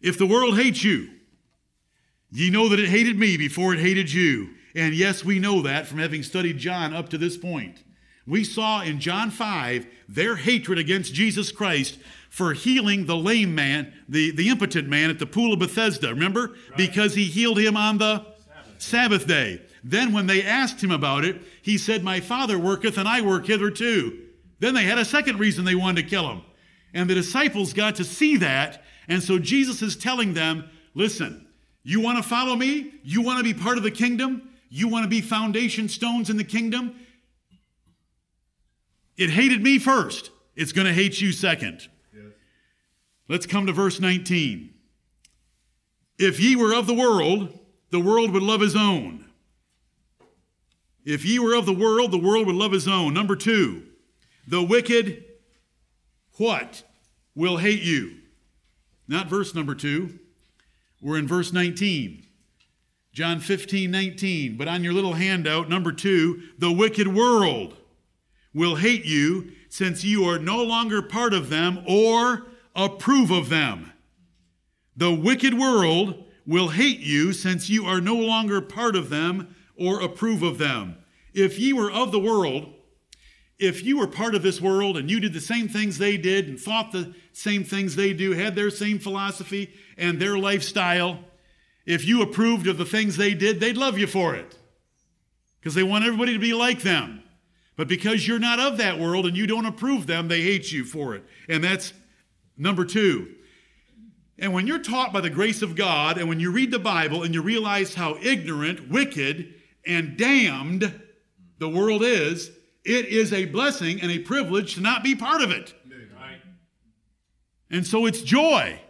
If 0.00 0.16
the 0.16 0.26
world 0.26 0.56
hates 0.56 0.84
you, 0.84 1.10
ye 2.30 2.48
know 2.48 2.68
that 2.68 2.78
it 2.78 2.88
hated 2.88 3.18
me 3.18 3.36
before 3.36 3.74
it 3.74 3.80
hated 3.80 4.12
you. 4.12 4.50
And 4.76 4.94
yes, 4.94 5.24
we 5.24 5.40
know 5.40 5.60
that 5.62 5.88
from 5.88 5.98
having 5.98 6.22
studied 6.22 6.58
John 6.58 6.94
up 6.94 7.08
to 7.08 7.18
this 7.18 7.36
point. 7.36 7.82
We 8.28 8.44
saw 8.44 8.82
in 8.82 9.00
John 9.00 9.32
5 9.32 9.88
their 10.08 10.36
hatred 10.36 10.78
against 10.78 11.14
Jesus 11.14 11.50
Christ 11.50 11.98
for 12.30 12.54
healing 12.54 13.04
the 13.04 13.16
lame 13.16 13.54
man, 13.54 13.92
the, 14.08 14.30
the 14.30 14.48
impotent 14.48 14.88
man 14.88 15.10
at 15.10 15.18
the 15.18 15.26
pool 15.26 15.52
of 15.52 15.58
Bethesda. 15.58 16.08
Remember? 16.08 16.48
Right. 16.48 16.76
Because 16.76 17.14
he 17.14 17.24
healed 17.24 17.58
him 17.58 17.76
on 17.76 17.98
the 17.98 18.24
Sabbath. 18.78 18.82
Sabbath 18.82 19.26
day. 19.26 19.62
Then, 19.82 20.12
when 20.12 20.26
they 20.26 20.42
asked 20.42 20.82
him 20.82 20.90
about 20.90 21.24
it, 21.24 21.42
he 21.62 21.76
said, 21.76 22.04
My 22.04 22.20
Father 22.20 22.58
worketh, 22.58 22.98
and 22.98 23.08
I 23.08 23.20
work 23.20 23.46
hitherto. 23.46 24.26
Then 24.60 24.74
they 24.74 24.84
had 24.84 24.98
a 24.98 25.04
second 25.04 25.38
reason 25.38 25.64
they 25.64 25.74
wanted 25.74 26.02
to 26.02 26.08
kill 26.08 26.30
him. 26.30 26.42
And 26.94 27.08
the 27.08 27.14
disciples 27.14 27.72
got 27.72 27.96
to 27.96 28.04
see 28.04 28.36
that. 28.38 28.84
And 29.08 29.22
so 29.22 29.38
Jesus 29.38 29.82
is 29.82 29.96
telling 29.96 30.34
them, 30.34 30.68
Listen, 30.94 31.46
you 31.82 32.00
want 32.00 32.22
to 32.22 32.28
follow 32.28 32.54
me? 32.54 32.92
You 33.02 33.22
want 33.22 33.38
to 33.38 33.44
be 33.44 33.58
part 33.58 33.76
of 33.76 33.82
the 33.82 33.90
kingdom? 33.90 34.50
You 34.68 34.86
want 34.86 35.04
to 35.04 35.08
be 35.08 35.20
foundation 35.20 35.88
stones 35.88 36.30
in 36.30 36.36
the 36.36 36.44
kingdom? 36.44 36.94
It 39.16 39.30
hated 39.30 39.62
me 39.62 39.78
first. 39.78 40.30
It's 40.54 40.72
going 40.72 40.86
to 40.86 40.92
hate 40.92 41.20
you 41.20 41.32
second. 41.32 41.88
Let's 43.30 43.46
come 43.46 43.66
to 43.66 43.72
verse 43.72 44.00
19. 44.00 44.74
If 46.18 46.40
ye 46.40 46.56
were 46.56 46.74
of 46.74 46.88
the 46.88 46.94
world, 46.94 47.56
the 47.92 48.00
world 48.00 48.32
would 48.32 48.42
love 48.42 48.60
his 48.60 48.74
own. 48.74 49.24
If 51.04 51.24
ye 51.24 51.38
were 51.38 51.54
of 51.54 51.64
the 51.64 51.72
world, 51.72 52.10
the 52.10 52.18
world 52.18 52.48
would 52.48 52.56
love 52.56 52.72
his 52.72 52.88
own. 52.88 53.14
Number 53.14 53.36
two, 53.36 53.84
the 54.48 54.60
wicked, 54.60 55.22
what? 56.38 56.82
Will 57.36 57.58
hate 57.58 57.82
you. 57.82 58.16
Not 59.06 59.28
verse 59.28 59.54
number 59.54 59.76
two. 59.76 60.18
We're 61.00 61.18
in 61.18 61.28
verse 61.28 61.52
19. 61.52 62.26
John 63.12 63.38
15, 63.38 63.92
19. 63.92 64.56
But 64.56 64.66
on 64.66 64.82
your 64.82 64.92
little 64.92 65.14
handout, 65.14 65.68
number 65.68 65.92
two, 65.92 66.42
the 66.58 66.72
wicked 66.72 67.06
world 67.06 67.76
will 68.52 68.74
hate 68.74 69.04
you 69.04 69.52
since 69.68 70.02
you 70.02 70.24
are 70.24 70.40
no 70.40 70.64
longer 70.64 71.00
part 71.00 71.32
of 71.32 71.48
them 71.48 71.84
or 71.86 72.49
approve 72.74 73.30
of 73.30 73.48
them. 73.48 73.92
The 74.96 75.12
wicked 75.12 75.54
world 75.54 76.24
will 76.46 76.68
hate 76.68 77.00
you 77.00 77.32
since 77.32 77.70
you 77.70 77.86
are 77.86 78.00
no 78.00 78.16
longer 78.16 78.60
part 78.60 78.96
of 78.96 79.10
them 79.10 79.54
or 79.76 80.00
approve 80.00 80.42
of 80.42 80.58
them. 80.58 80.96
If 81.32 81.58
ye 81.58 81.72
were 81.72 81.90
of 81.90 82.12
the 82.12 82.18
world, 82.18 82.74
if 83.58 83.84
you 83.84 83.98
were 83.98 84.06
part 84.06 84.34
of 84.34 84.42
this 84.42 84.60
world 84.60 84.96
and 84.96 85.10
you 85.10 85.20
did 85.20 85.32
the 85.32 85.40
same 85.40 85.68
things 85.68 85.98
they 85.98 86.16
did 86.16 86.48
and 86.48 86.58
thought 86.58 86.92
the 86.92 87.14
same 87.32 87.62
things 87.62 87.94
they 87.94 88.12
do, 88.12 88.32
had 88.32 88.54
their 88.54 88.70
same 88.70 88.98
philosophy 88.98 89.72
and 89.96 90.18
their 90.18 90.38
lifestyle, 90.38 91.20
if 91.86 92.06
you 92.06 92.22
approved 92.22 92.66
of 92.66 92.78
the 92.78 92.84
things 92.84 93.16
they 93.16 93.34
did, 93.34 93.60
they'd 93.60 93.76
love 93.76 93.98
you 93.98 94.06
for 94.06 94.34
it 94.34 94.56
because 95.60 95.74
they 95.74 95.82
want 95.82 96.04
everybody 96.04 96.32
to 96.32 96.38
be 96.38 96.54
like 96.54 96.82
them. 96.82 97.22
But 97.76 97.88
because 97.88 98.26
you're 98.26 98.38
not 98.38 98.60
of 98.60 98.76
that 98.78 98.98
world 98.98 99.26
and 99.26 99.36
you 99.36 99.46
don't 99.46 99.66
approve 99.66 100.06
them, 100.06 100.28
they 100.28 100.42
hate 100.42 100.72
you 100.72 100.84
for 100.84 101.14
it. 101.14 101.24
And 101.48 101.64
that's 101.64 101.92
number 102.60 102.84
two. 102.84 103.34
And 104.38 104.52
when 104.52 104.66
you're 104.66 104.78
taught 104.78 105.12
by 105.12 105.20
the 105.20 105.30
grace 105.30 105.62
of 105.62 105.76
God 105.76 106.18
and 106.18 106.28
when 106.28 106.40
you 106.40 106.50
read 106.50 106.70
the 106.70 106.78
Bible 106.78 107.22
and 107.22 107.34
you 107.34 107.42
realize 107.42 107.94
how 107.94 108.16
ignorant, 108.22 108.88
wicked, 108.88 109.54
and 109.86 110.16
damned 110.16 111.00
the 111.58 111.68
world 111.68 112.02
is, 112.02 112.50
it 112.84 113.06
is 113.06 113.32
a 113.32 113.46
blessing 113.46 114.00
and 114.00 114.10
a 114.10 114.18
privilege 114.18 114.74
to 114.74 114.80
not 114.80 115.02
be 115.02 115.14
part 115.14 115.42
of 115.42 115.50
it. 115.50 115.74
And 117.70 117.86
so 117.86 118.06
it's 118.06 118.22
joy. 118.22 118.80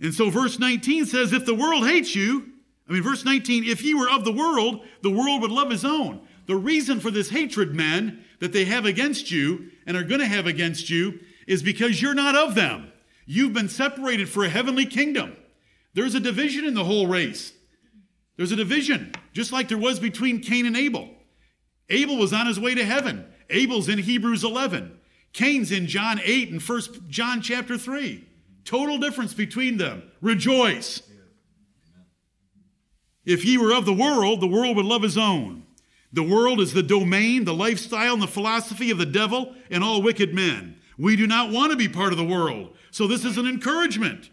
And 0.00 0.14
so 0.14 0.30
verse 0.30 0.58
19 0.58 1.06
says, 1.06 1.32
if 1.32 1.46
the 1.46 1.54
world 1.54 1.86
hates 1.86 2.14
you, 2.14 2.46
I 2.88 2.92
mean, 2.92 3.02
verse 3.02 3.24
19, 3.24 3.64
if 3.64 3.82
ye 3.82 3.94
were 3.94 4.10
of 4.10 4.24
the 4.24 4.32
world, 4.32 4.84
the 5.02 5.10
world 5.10 5.42
would 5.42 5.52
love 5.52 5.70
his 5.70 5.84
own. 5.84 6.26
The 6.46 6.56
reason 6.56 6.98
for 6.98 7.12
this 7.12 7.30
hatred, 7.30 7.74
men, 7.74 8.24
that 8.40 8.52
they 8.52 8.64
have 8.64 8.84
against 8.84 9.30
you 9.30 9.70
and 9.86 9.96
are 9.96 10.02
going 10.02 10.20
to 10.20 10.26
have 10.26 10.46
against 10.46 10.90
you 10.90 11.20
is 11.50 11.64
because 11.64 12.00
you're 12.00 12.14
not 12.14 12.36
of 12.36 12.54
them. 12.54 12.92
You've 13.26 13.52
been 13.52 13.68
separated 13.68 14.28
for 14.28 14.44
a 14.44 14.48
heavenly 14.48 14.86
kingdom. 14.86 15.36
There's 15.94 16.14
a 16.14 16.20
division 16.20 16.64
in 16.64 16.74
the 16.74 16.84
whole 16.84 17.08
race. 17.08 17.52
There's 18.36 18.52
a 18.52 18.56
division, 18.56 19.12
just 19.32 19.50
like 19.50 19.66
there 19.66 19.76
was 19.76 19.98
between 19.98 20.42
Cain 20.42 20.64
and 20.64 20.76
Abel. 20.76 21.10
Abel 21.88 22.18
was 22.18 22.32
on 22.32 22.46
his 22.46 22.60
way 22.60 22.76
to 22.76 22.84
heaven. 22.84 23.26
Abel's 23.50 23.88
in 23.88 23.98
Hebrews 23.98 24.44
11. 24.44 24.96
Cain's 25.32 25.72
in 25.72 25.88
John 25.88 26.20
8 26.22 26.52
and 26.52 26.62
1 26.62 26.82
John 27.08 27.42
chapter 27.42 27.76
3. 27.76 28.24
Total 28.64 28.98
difference 28.98 29.34
between 29.34 29.76
them. 29.76 30.04
Rejoice. 30.20 31.02
If 33.24 33.44
ye 33.44 33.58
were 33.58 33.74
of 33.74 33.86
the 33.86 33.92
world, 33.92 34.40
the 34.40 34.46
world 34.46 34.76
would 34.76 34.86
love 34.86 35.02
his 35.02 35.18
own. 35.18 35.64
The 36.12 36.22
world 36.22 36.60
is 36.60 36.74
the 36.74 36.82
domain, 36.84 37.44
the 37.44 37.54
lifestyle, 37.54 38.14
and 38.14 38.22
the 38.22 38.28
philosophy 38.28 38.92
of 38.92 38.98
the 38.98 39.06
devil 39.06 39.56
and 39.68 39.82
all 39.82 40.00
wicked 40.00 40.32
men. 40.32 40.76
We 41.00 41.16
do 41.16 41.26
not 41.26 41.50
want 41.50 41.72
to 41.72 41.78
be 41.78 41.88
part 41.88 42.12
of 42.12 42.18
the 42.18 42.24
world. 42.24 42.76
So 42.90 43.06
this 43.06 43.24
is 43.24 43.38
an 43.38 43.46
encouragement. 43.46 44.30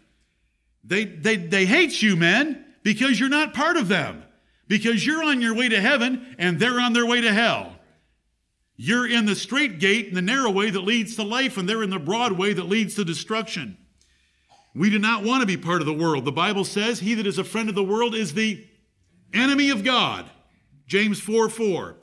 They, 0.84 1.04
they, 1.04 1.36
they 1.36 1.66
hate 1.66 2.02
you, 2.02 2.16
men, 2.16 2.64
because 2.82 3.18
you're 3.18 3.28
not 3.28 3.54
part 3.54 3.76
of 3.76 3.88
them 3.88 4.22
because 4.68 5.04
you're 5.04 5.24
on 5.24 5.40
your 5.40 5.54
way 5.54 5.68
to 5.70 5.80
heaven 5.80 6.36
and 6.38 6.60
they're 6.60 6.78
on 6.78 6.92
their 6.92 7.06
way 7.06 7.22
to 7.22 7.32
hell. 7.32 7.74
You're 8.76 9.08
in 9.08 9.26
the 9.26 9.34
straight 9.34 9.80
gate 9.80 10.06
and 10.06 10.16
the 10.16 10.22
narrow 10.22 10.50
way 10.50 10.70
that 10.70 10.82
leads 10.82 11.16
to 11.16 11.24
life, 11.24 11.56
and 11.56 11.68
they're 11.68 11.82
in 11.82 11.90
the 11.90 11.98
broad 11.98 12.32
way 12.32 12.52
that 12.52 12.68
leads 12.68 12.94
to 12.94 13.04
destruction. 13.04 13.76
We 14.72 14.88
do 14.88 15.00
not 15.00 15.24
want 15.24 15.40
to 15.40 15.46
be 15.46 15.56
part 15.56 15.80
of 15.80 15.86
the 15.86 15.92
world. 15.92 16.24
The 16.24 16.30
Bible 16.30 16.64
says, 16.64 17.00
He 17.00 17.14
that 17.14 17.26
is 17.26 17.38
a 17.38 17.44
friend 17.44 17.68
of 17.68 17.74
the 17.74 17.82
world 17.82 18.14
is 18.14 18.34
the 18.34 18.64
enemy 19.34 19.70
of 19.70 19.82
God. 19.82 20.30
James 20.86 21.18
4 21.18 21.48
4. 21.48 21.96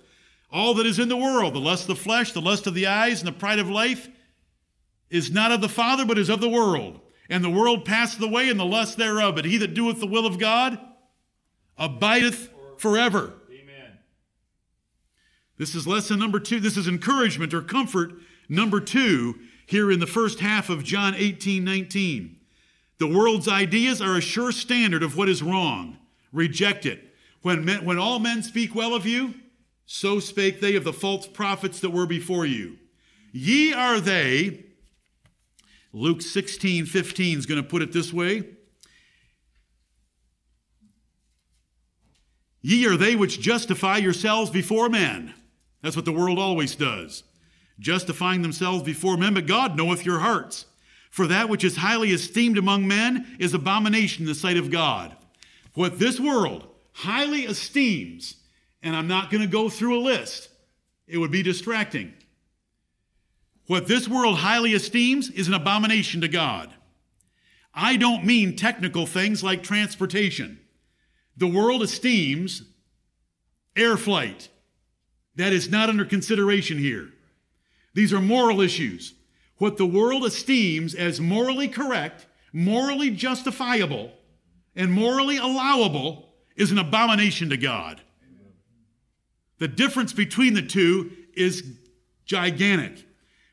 All 0.51 0.73
that 0.73 0.85
is 0.85 0.99
in 0.99 1.07
the 1.07 1.15
world, 1.15 1.53
the 1.53 1.59
lust 1.59 1.83
of 1.83 1.95
the 1.95 2.03
flesh, 2.03 2.33
the 2.33 2.41
lust 2.41 2.67
of 2.67 2.73
the 2.73 2.87
eyes, 2.87 3.21
and 3.21 3.27
the 3.27 3.39
pride 3.39 3.59
of 3.59 3.69
life, 3.69 4.09
is 5.15 5.31
not 5.31 5.51
of 5.51 5.61
the 5.61 5.69
Father, 5.69 6.05
but 6.05 6.17
is 6.17 6.29
of 6.29 6.41
the 6.41 6.49
world. 6.49 6.99
And 7.29 7.43
the 7.43 7.49
world 7.49 7.85
passeth 7.85 8.21
away, 8.21 8.49
and 8.49 8.59
the 8.59 8.65
lust 8.65 8.97
thereof. 8.97 9.35
But 9.35 9.45
he 9.45 9.57
that 9.57 9.73
doeth 9.73 9.99
the 9.99 10.07
will 10.07 10.25
of 10.25 10.39
God 10.39 10.77
abideth 11.77 12.49
forever. 12.77 13.33
Amen. 13.49 13.97
This 15.57 15.73
is 15.73 15.87
lesson 15.87 16.19
number 16.19 16.39
two. 16.39 16.59
This 16.59 16.77
is 16.77 16.87
encouragement 16.87 17.53
or 17.53 17.61
comfort 17.61 18.13
number 18.49 18.79
two 18.79 19.39
here 19.65 19.91
in 19.91 19.99
the 19.99 20.07
first 20.07 20.39
half 20.39 20.69
of 20.69 20.83
John 20.83 21.15
18 21.15 21.63
19. 21.63 22.37
The 22.97 23.07
world's 23.07 23.47
ideas 23.47 24.01
are 24.01 24.15
a 24.15 24.21
sure 24.21 24.51
standard 24.51 25.03
of 25.03 25.17
what 25.17 25.29
is 25.29 25.43
wrong. 25.43 25.97
Reject 26.31 26.85
it. 26.85 27.13
When, 27.41 27.65
men, 27.65 27.85
when 27.85 27.97
all 27.97 28.19
men 28.19 28.41
speak 28.43 28.73
well 28.73 28.93
of 28.93 29.05
you, 29.05 29.33
so 29.85 30.19
spake 30.19 30.61
they 30.61 30.75
of 30.75 30.83
the 30.83 30.93
false 30.93 31.27
prophets 31.27 31.79
that 31.81 31.91
were 31.91 32.05
before 32.05 32.45
you. 32.45 32.77
Ye 33.31 33.73
are 33.73 33.99
they, 33.99 34.64
Luke 35.95 36.21
16 36.21 36.87
15 36.87 37.37
is 37.37 37.45
going 37.45 37.61
to 37.61 37.67
put 37.67 37.81
it 37.81 37.93
this 37.93 38.11
way 38.11 38.43
Ye 42.61 42.85
are 42.85 42.97
they 42.97 43.15
which 43.15 43.39
justify 43.39 43.97
yourselves 43.97 44.51
before 44.51 44.89
men. 44.89 45.33
That's 45.81 45.95
what 45.95 46.03
the 46.03 46.11
world 46.11 46.37
always 46.37 46.75
does. 46.75 47.23
Justifying 47.79 48.41
themselves 48.41 48.83
before 48.83 49.15
men, 49.15 49.35
but 49.35 49.45
God 49.45 49.77
knoweth 49.77 50.05
your 50.05 50.19
hearts. 50.19 50.65
For 51.11 51.27
that 51.27 51.47
which 51.47 51.63
is 51.63 51.77
highly 51.77 52.11
esteemed 52.11 52.57
among 52.57 52.87
men 52.87 53.37
is 53.39 53.53
abomination 53.53 54.23
in 54.23 54.27
the 54.27 54.35
sight 54.35 54.57
of 54.57 54.71
God. 54.71 55.15
What 55.75 55.99
this 55.99 56.19
world 56.19 56.67
highly 56.91 57.45
esteems, 57.45 58.35
and 58.83 58.95
I'm 58.95 59.07
not 59.07 59.29
going 59.29 59.43
to 59.43 59.47
go 59.47 59.69
through 59.69 59.99
a 59.99 60.03
list, 60.03 60.49
it 61.07 61.19
would 61.19 61.31
be 61.31 61.43
distracting. 61.43 62.13
What 63.67 63.87
this 63.87 64.07
world 64.07 64.37
highly 64.37 64.73
esteems 64.73 65.29
is 65.29 65.47
an 65.47 65.53
abomination 65.53 66.21
to 66.21 66.27
God. 66.27 66.73
I 67.73 67.97
don't 67.97 68.25
mean 68.25 68.55
technical 68.55 69.05
things 69.05 69.43
like 69.43 69.63
transportation. 69.63 70.59
The 71.35 71.47
world 71.47 71.81
esteems 71.81 72.63
air 73.75 73.97
flight. 73.97 74.49
That 75.35 75.51
is 75.51 75.69
not 75.69 75.89
under 75.89 76.05
consideration 76.05 76.77
here. 76.77 77.09
These 77.93 78.13
are 78.13 78.21
moral 78.21 78.61
issues. 78.61 79.13
What 79.57 79.77
the 79.77 79.85
world 79.85 80.25
esteems 80.25 80.93
as 80.93 81.19
morally 81.19 81.67
correct, 81.67 82.27
morally 82.53 83.09
justifiable, 83.09 84.11
and 84.75 84.91
morally 84.91 85.37
allowable 85.37 86.29
is 86.55 86.71
an 86.71 86.77
abomination 86.77 87.49
to 87.49 87.57
God. 87.57 88.01
The 89.57 89.67
difference 89.67 90.13
between 90.13 90.53
the 90.53 90.61
two 90.61 91.11
is 91.33 91.63
gigantic. 92.25 93.05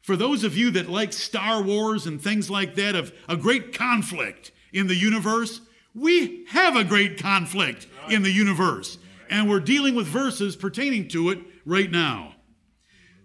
For 0.03 0.17
those 0.17 0.45
of 0.45 0.57
you 0.57 0.71
that 0.73 0.89
like 0.91 1.13
Star 1.13 1.63
Wars 1.63 2.07
and 2.07 2.21
things 2.21 2.51
like 2.51 2.75
that, 2.75 2.95
of 2.95 3.13
a 3.29 3.37
great 3.37 3.73
conflict 3.73 4.51
in 4.73 4.87
the 4.89 4.97
universe, 4.97 5.61
we 5.95 6.45
have 6.49 6.77
a 6.77 6.85
great 6.85 7.19
conflict 7.19 7.87
in 8.09 8.23
the 8.23 8.31
universe, 8.33 8.99
and 9.31 9.49
we're 9.49 9.61
dealing 9.61 9.95
with 9.95 10.07
verses 10.07 10.57
pertaining 10.57 11.09
to 11.09 11.31
it 11.31 11.39
right 11.65 11.91
now. 11.91 12.35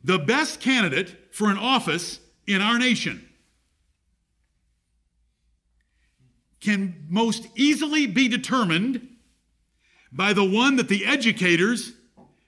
the 0.03 0.17
best 0.17 0.61
candidate 0.61 1.15
for 1.31 1.49
an 1.49 1.57
office 1.57 2.19
in 2.47 2.61
our 2.61 2.79
nation 2.79 3.27
can 6.61 7.05
most 7.09 7.47
easily 7.55 8.07
be 8.07 8.27
determined 8.27 9.05
by 10.11 10.31
the 10.33 10.43
one 10.43 10.77
that 10.77 10.87
the 10.87 11.05
educators, 11.05 11.93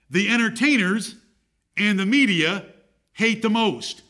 the 0.09 0.30
entertainers, 0.30 1.15
and 1.77 1.99
the 1.99 2.05
media 2.05 2.65
hate 3.13 3.41
the 3.41 3.49
most. 3.49 4.01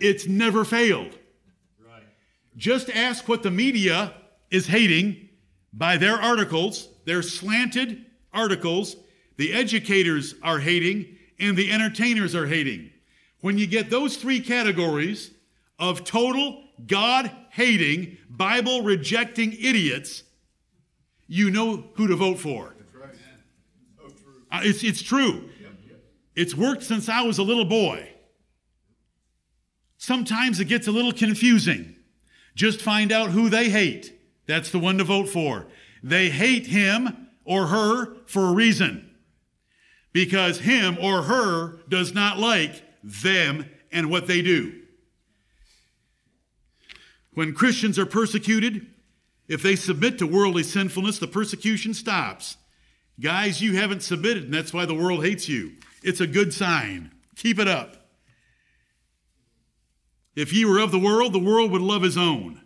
It's 0.00 0.26
never 0.26 0.64
failed. 0.64 1.18
Right. 1.84 2.02
Just 2.56 2.90
ask 2.90 3.28
what 3.28 3.42
the 3.42 3.50
media 3.50 4.14
is 4.50 4.66
hating 4.66 5.28
by 5.72 5.96
their 5.96 6.16
articles, 6.16 6.88
their 7.04 7.22
slanted 7.22 8.04
articles, 8.32 8.96
the 9.36 9.52
educators 9.52 10.34
are 10.42 10.58
hating, 10.58 11.16
and 11.38 11.56
the 11.56 11.70
entertainers 11.70 12.34
are 12.34 12.46
hating. 12.46 12.90
When 13.40 13.58
you 13.58 13.66
get 13.66 13.90
those 13.90 14.16
three 14.16 14.40
categories 14.40 15.30
of 15.78 16.04
total 16.04 16.64
God 16.86 17.30
hating, 17.50 18.18
Bible 18.28 18.82
rejecting 18.82 19.52
idiots, 19.52 20.24
you 21.28 21.50
know 21.50 21.84
who 21.94 22.08
to 22.08 22.16
vote 22.16 22.38
for. 22.38 22.74
That's 22.78 22.94
right. 22.94 23.14
So 23.96 24.08
true. 24.08 24.42
Uh, 24.50 24.60
It's, 24.64 24.82
it's 24.82 25.02
true. 25.02 25.50
It's 26.34 26.54
worked 26.54 26.84
since 26.84 27.08
I 27.08 27.22
was 27.22 27.38
a 27.38 27.42
little 27.42 27.64
boy. 27.64 28.08
Sometimes 29.98 30.60
it 30.60 30.66
gets 30.66 30.86
a 30.86 30.92
little 30.92 31.12
confusing. 31.12 31.96
Just 32.54 32.80
find 32.80 33.12
out 33.12 33.30
who 33.30 33.48
they 33.48 33.68
hate. 33.68 34.12
That's 34.46 34.70
the 34.70 34.78
one 34.78 34.98
to 34.98 35.04
vote 35.04 35.28
for. 35.28 35.66
They 36.02 36.30
hate 36.30 36.66
him 36.66 37.28
or 37.44 37.66
her 37.66 38.14
for 38.26 38.46
a 38.46 38.52
reason. 38.52 39.14
Because 40.12 40.60
him 40.60 40.96
or 41.00 41.22
her 41.22 41.80
does 41.88 42.14
not 42.14 42.38
like 42.38 42.82
them 43.02 43.68
and 43.92 44.10
what 44.10 44.26
they 44.26 44.40
do. 44.40 44.80
When 47.34 47.54
Christians 47.54 47.98
are 47.98 48.06
persecuted, 48.06 48.86
if 49.48 49.62
they 49.62 49.76
submit 49.76 50.18
to 50.18 50.26
worldly 50.26 50.62
sinfulness, 50.62 51.18
the 51.18 51.28
persecution 51.28 51.94
stops. 51.94 52.56
Guys, 53.20 53.60
you 53.60 53.76
haven't 53.76 54.02
submitted, 54.02 54.44
and 54.44 54.54
that's 54.54 54.72
why 54.72 54.84
the 54.86 54.94
world 54.94 55.24
hates 55.24 55.48
you. 55.48 55.72
It's 56.02 56.20
a 56.20 56.26
good 56.26 56.52
sign. 56.52 57.12
Keep 57.36 57.58
it 57.58 57.68
up. 57.68 57.97
If 60.38 60.52
ye 60.52 60.64
were 60.64 60.78
of 60.78 60.92
the 60.92 61.00
world, 61.00 61.32
the 61.32 61.40
world 61.40 61.72
would 61.72 61.82
love 61.82 62.02
his 62.02 62.16
own. 62.16 62.62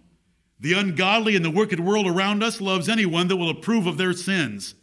The 0.61 0.75
ungodly 0.75 1.35
and 1.35 1.43
the 1.43 1.51
wicked 1.51 1.81
world 1.81 2.07
around 2.07 2.43
us 2.43 2.61
loves 2.61 2.87
anyone 2.87 3.29
that 3.29 3.39
will 3.39 3.49
approve 3.49 3.87
of 3.87 3.97
their 3.97 4.12
sins. 4.12 4.75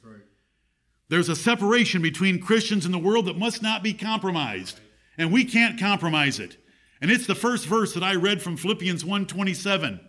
There's 1.07 1.29
a 1.29 1.35
separation 1.35 2.01
between 2.01 2.41
Christians 2.41 2.85
and 2.85 2.93
the 2.93 2.97
world 2.97 3.27
that 3.27 3.37
must 3.37 3.61
not 3.61 3.83
be 3.83 3.93
compromised, 3.93 4.79
and 5.19 5.31
we 5.31 5.45
can't 5.45 5.79
compromise 5.79 6.39
it. 6.39 6.57
And 6.99 7.11
it's 7.11 7.27
the 7.27 7.35
first 7.35 7.67
verse 7.67 7.93
that 7.93 8.01
I 8.01 8.15
read 8.15 8.41
from 8.41 8.57
Philippians 8.57 9.05
1:27. 9.05 9.99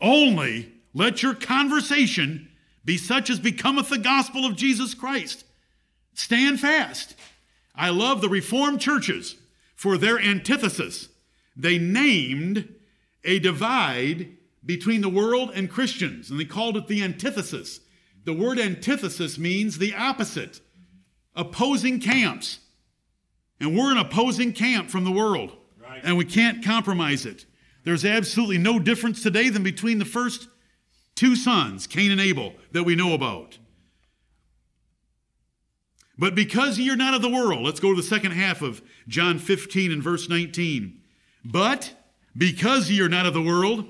Only 0.00 0.72
let 0.92 1.22
your 1.22 1.34
conversation 1.34 2.48
be 2.84 2.96
such 2.96 3.30
as 3.30 3.38
becometh 3.38 3.90
the 3.90 3.98
gospel 3.98 4.44
of 4.44 4.56
Jesus 4.56 4.92
Christ. 4.92 5.44
Stand 6.14 6.58
fast. 6.58 7.14
I 7.76 7.90
love 7.90 8.20
the 8.20 8.28
Reformed 8.28 8.80
churches 8.80 9.36
for 9.76 9.96
their 9.96 10.18
antithesis. 10.18 11.08
They 11.56 11.78
named 11.78 12.74
a 13.24 13.38
divide 13.38 14.36
between 14.64 15.00
the 15.00 15.08
world 15.08 15.50
and 15.54 15.70
Christians, 15.70 16.30
and 16.30 16.38
they 16.38 16.44
called 16.44 16.76
it 16.76 16.86
the 16.86 17.02
antithesis. 17.02 17.80
The 18.24 18.32
word 18.32 18.58
antithesis 18.58 19.38
means 19.38 19.78
the 19.78 19.94
opposite, 19.94 20.60
opposing 21.34 22.00
camps. 22.00 22.60
And 23.60 23.76
we're 23.76 23.92
an 23.92 23.98
opposing 23.98 24.52
camp 24.52 24.90
from 24.90 25.04
the 25.04 25.12
world, 25.12 25.56
Right. 25.80 26.00
and 26.02 26.16
we 26.16 26.24
can't 26.24 26.64
compromise 26.64 27.26
it. 27.26 27.46
There's 27.84 28.04
absolutely 28.04 28.58
no 28.58 28.78
difference 28.78 29.22
today 29.22 29.48
than 29.48 29.62
between 29.62 29.98
the 29.98 30.04
first 30.04 30.48
two 31.14 31.34
sons, 31.36 31.86
Cain 31.86 32.10
and 32.10 32.20
Abel, 32.20 32.54
that 32.72 32.84
we 32.84 32.94
know 32.94 33.12
about. 33.12 33.58
But 36.18 36.34
because 36.34 36.78
you're 36.78 36.96
not 36.96 37.14
of 37.14 37.22
the 37.22 37.28
world, 37.28 37.62
let's 37.62 37.80
go 37.80 37.90
to 37.90 37.96
the 38.00 38.06
second 38.06 38.32
half 38.32 38.62
of 38.62 38.82
John 39.08 39.38
15 39.38 39.90
and 39.90 40.02
verse 40.02 40.28
19. 40.28 41.01
But 41.44 41.94
because 42.36 42.90
ye 42.90 43.00
are 43.00 43.08
not 43.08 43.26
of 43.26 43.34
the 43.34 43.42
world, 43.42 43.86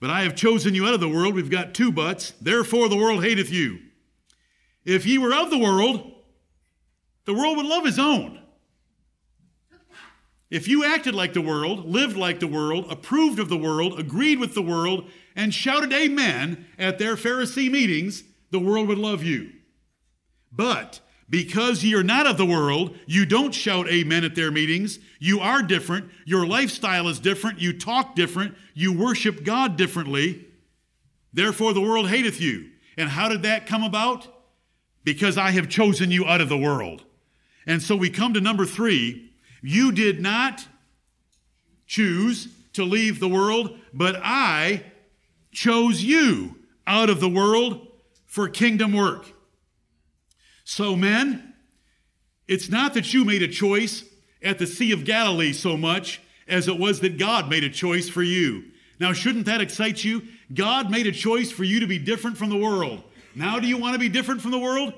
but 0.00 0.10
I 0.10 0.22
have 0.22 0.36
chosen 0.36 0.74
you 0.74 0.86
out 0.86 0.94
of 0.94 1.00
the 1.00 1.08
world, 1.08 1.34
we've 1.34 1.50
got 1.50 1.74
two 1.74 1.90
buts, 1.90 2.32
therefore 2.40 2.88
the 2.88 2.96
world 2.96 3.24
hateth 3.24 3.50
you. 3.50 3.78
If 4.84 5.06
ye 5.06 5.18
were 5.18 5.34
of 5.34 5.50
the 5.50 5.58
world, 5.58 6.12
the 7.24 7.34
world 7.34 7.56
would 7.56 7.66
love 7.66 7.84
his 7.84 7.98
own. 7.98 8.40
If 10.50 10.66
you 10.66 10.84
acted 10.84 11.14
like 11.14 11.34
the 11.34 11.42
world, 11.42 11.84
lived 11.84 12.16
like 12.16 12.40
the 12.40 12.46
world, 12.46 12.86
approved 12.90 13.38
of 13.38 13.50
the 13.50 13.58
world, 13.58 13.98
agreed 13.98 14.38
with 14.38 14.54
the 14.54 14.62
world, 14.62 15.10
and 15.36 15.52
shouted 15.52 15.92
amen 15.92 16.66
at 16.78 16.98
their 16.98 17.16
Pharisee 17.16 17.70
meetings, 17.70 18.24
the 18.50 18.58
world 18.58 18.88
would 18.88 18.98
love 18.98 19.22
you. 19.22 19.50
But 20.50 21.00
because 21.30 21.84
ye 21.84 21.94
are 21.94 22.02
not 22.02 22.26
of 22.26 22.38
the 22.38 22.46
world, 22.46 22.96
you 23.06 23.26
don't 23.26 23.54
shout 23.54 23.88
amen 23.88 24.24
at 24.24 24.34
their 24.34 24.50
meetings. 24.50 24.98
You 25.18 25.40
are 25.40 25.62
different. 25.62 26.10
Your 26.24 26.46
lifestyle 26.46 27.08
is 27.08 27.20
different. 27.20 27.60
You 27.60 27.78
talk 27.78 28.14
different. 28.14 28.54
You 28.74 28.96
worship 28.96 29.44
God 29.44 29.76
differently. 29.76 30.46
Therefore, 31.32 31.74
the 31.74 31.82
world 31.82 32.08
hateth 32.08 32.40
you. 32.40 32.70
And 32.96 33.10
how 33.10 33.28
did 33.28 33.42
that 33.42 33.66
come 33.66 33.82
about? 33.82 34.26
Because 35.04 35.36
I 35.36 35.50
have 35.50 35.68
chosen 35.68 36.10
you 36.10 36.26
out 36.26 36.40
of 36.40 36.48
the 36.48 36.58
world. 36.58 37.04
And 37.66 37.82
so 37.82 37.94
we 37.94 38.08
come 38.08 38.32
to 38.34 38.40
number 38.40 38.64
three. 38.64 39.30
You 39.62 39.92
did 39.92 40.22
not 40.22 40.66
choose 41.86 42.48
to 42.72 42.84
leave 42.84 43.20
the 43.20 43.28
world, 43.28 43.76
but 43.92 44.16
I 44.22 44.84
chose 45.52 46.02
you 46.02 46.56
out 46.86 47.10
of 47.10 47.20
the 47.20 47.28
world 47.28 47.86
for 48.26 48.48
kingdom 48.48 48.92
work. 48.94 49.26
So, 50.70 50.94
men, 50.94 51.54
it's 52.46 52.68
not 52.68 52.92
that 52.92 53.14
you 53.14 53.24
made 53.24 53.42
a 53.42 53.48
choice 53.48 54.04
at 54.42 54.58
the 54.58 54.66
Sea 54.66 54.92
of 54.92 55.06
Galilee 55.06 55.54
so 55.54 55.78
much 55.78 56.20
as 56.46 56.68
it 56.68 56.78
was 56.78 57.00
that 57.00 57.16
God 57.16 57.48
made 57.48 57.64
a 57.64 57.70
choice 57.70 58.10
for 58.10 58.22
you. 58.22 58.64
Now, 59.00 59.14
shouldn't 59.14 59.46
that 59.46 59.62
excite 59.62 60.04
you? 60.04 60.24
God 60.52 60.90
made 60.90 61.06
a 61.06 61.12
choice 61.12 61.50
for 61.50 61.64
you 61.64 61.80
to 61.80 61.86
be 61.86 61.98
different 61.98 62.36
from 62.36 62.50
the 62.50 62.58
world. 62.58 63.02
Now, 63.34 63.58
do 63.58 63.66
you 63.66 63.78
want 63.78 63.94
to 63.94 63.98
be 63.98 64.10
different 64.10 64.42
from 64.42 64.50
the 64.50 64.58
world? 64.58 64.92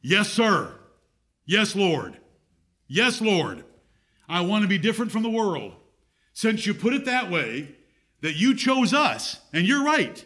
Yes, 0.00 0.28
sir. 0.28 0.74
Yes, 1.46 1.76
Lord. 1.76 2.18
Yes, 2.88 3.20
Lord. 3.20 3.62
I 4.28 4.40
want 4.40 4.62
to 4.62 4.68
be 4.68 4.78
different 4.78 5.12
from 5.12 5.22
the 5.22 5.30
world. 5.30 5.72
Since 6.32 6.66
you 6.66 6.74
put 6.74 6.94
it 6.94 7.04
that 7.04 7.30
way, 7.30 7.76
that 8.22 8.34
you 8.34 8.56
chose 8.56 8.92
us, 8.92 9.40
and 9.52 9.68
you're 9.68 9.84
right. 9.84 10.24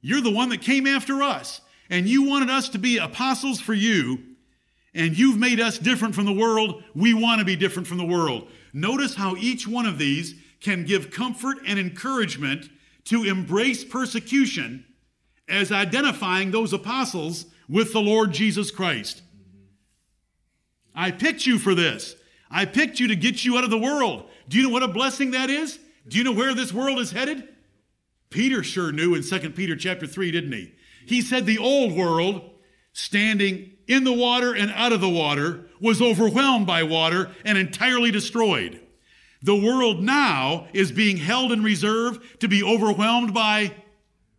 You're 0.00 0.20
the 0.20 0.30
one 0.30 0.50
that 0.50 0.62
came 0.62 0.86
after 0.86 1.20
us, 1.20 1.62
and 1.90 2.08
you 2.08 2.22
wanted 2.22 2.48
us 2.48 2.68
to 2.70 2.78
be 2.78 2.96
apostles 2.96 3.60
for 3.60 3.74
you, 3.74 4.22
and 4.94 5.18
you've 5.18 5.38
made 5.38 5.60
us 5.60 5.78
different 5.78 6.14
from 6.14 6.24
the 6.24 6.32
world. 6.32 6.82
We 6.94 7.12
want 7.12 7.40
to 7.40 7.44
be 7.44 7.56
different 7.56 7.88
from 7.88 7.98
the 7.98 8.04
world. 8.04 8.48
Notice 8.72 9.16
how 9.16 9.36
each 9.36 9.66
one 9.66 9.86
of 9.86 9.98
these 9.98 10.34
can 10.60 10.84
give 10.84 11.10
comfort 11.10 11.58
and 11.66 11.78
encouragement 11.78 12.70
to 13.04 13.24
embrace 13.24 13.84
persecution 13.84 14.84
as 15.48 15.72
identifying 15.72 16.50
those 16.50 16.72
apostles 16.72 17.46
with 17.68 17.92
the 17.92 18.00
Lord 18.00 18.32
Jesus 18.32 18.70
Christ. 18.70 19.22
I 20.94 21.10
picked 21.10 21.46
you 21.46 21.58
for 21.58 21.74
this. 21.74 22.14
I 22.50 22.64
picked 22.64 23.00
you 23.00 23.08
to 23.08 23.16
get 23.16 23.44
you 23.44 23.56
out 23.56 23.64
of 23.64 23.70
the 23.70 23.78
world. 23.78 24.28
Do 24.48 24.56
you 24.58 24.64
know 24.64 24.70
what 24.70 24.82
a 24.82 24.88
blessing 24.88 25.32
that 25.32 25.50
is? 25.50 25.78
Do 26.06 26.18
you 26.18 26.24
know 26.24 26.32
where 26.32 26.54
this 26.54 26.72
world 26.72 26.98
is 26.98 27.12
headed? 27.12 27.48
Peter 28.28 28.62
sure 28.62 28.92
knew 28.92 29.14
in 29.14 29.22
2 29.22 29.50
Peter 29.50 29.76
chapter 29.76 30.06
3, 30.06 30.30
didn't 30.30 30.52
he? 30.52 30.72
He 31.10 31.22
said 31.22 31.44
the 31.44 31.58
old 31.58 31.96
world, 31.96 32.40
standing 32.92 33.72
in 33.88 34.04
the 34.04 34.12
water 34.12 34.54
and 34.54 34.70
out 34.70 34.92
of 34.92 35.00
the 35.00 35.08
water, 35.08 35.66
was 35.80 36.00
overwhelmed 36.00 36.68
by 36.68 36.84
water 36.84 37.32
and 37.44 37.58
entirely 37.58 38.12
destroyed. 38.12 38.80
The 39.42 39.56
world 39.56 40.04
now 40.04 40.68
is 40.72 40.92
being 40.92 41.16
held 41.16 41.50
in 41.50 41.64
reserve 41.64 42.38
to 42.38 42.46
be 42.46 42.62
overwhelmed 42.62 43.34
by 43.34 43.74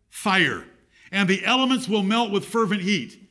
fire, 0.08 0.64
and 1.12 1.28
the 1.28 1.44
elements 1.44 1.90
will 1.90 2.04
melt 2.04 2.32
with 2.32 2.46
fervent 2.46 2.84
heat. 2.84 3.22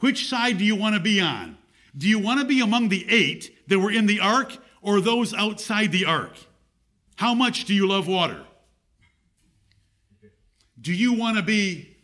Which 0.00 0.28
side 0.28 0.58
do 0.58 0.64
you 0.64 0.76
want 0.76 0.96
to 0.96 1.00
be 1.00 1.18
on? 1.18 1.56
Do 1.96 2.06
you 2.06 2.18
want 2.18 2.40
to 2.40 2.46
be 2.46 2.60
among 2.60 2.90
the 2.90 3.06
eight 3.08 3.68
that 3.68 3.78
were 3.78 3.90
in 3.90 4.04
the 4.04 4.20
ark 4.20 4.54
or 4.82 5.00
those 5.00 5.32
outside 5.32 5.92
the 5.92 6.04
ark? 6.04 6.34
How 7.14 7.32
much 7.32 7.64
do 7.64 7.72
you 7.72 7.88
love 7.88 8.06
water? 8.06 8.44
Do 10.78 10.92
you 10.92 11.14
want 11.14 11.38
to 11.38 11.42
be 11.42 11.95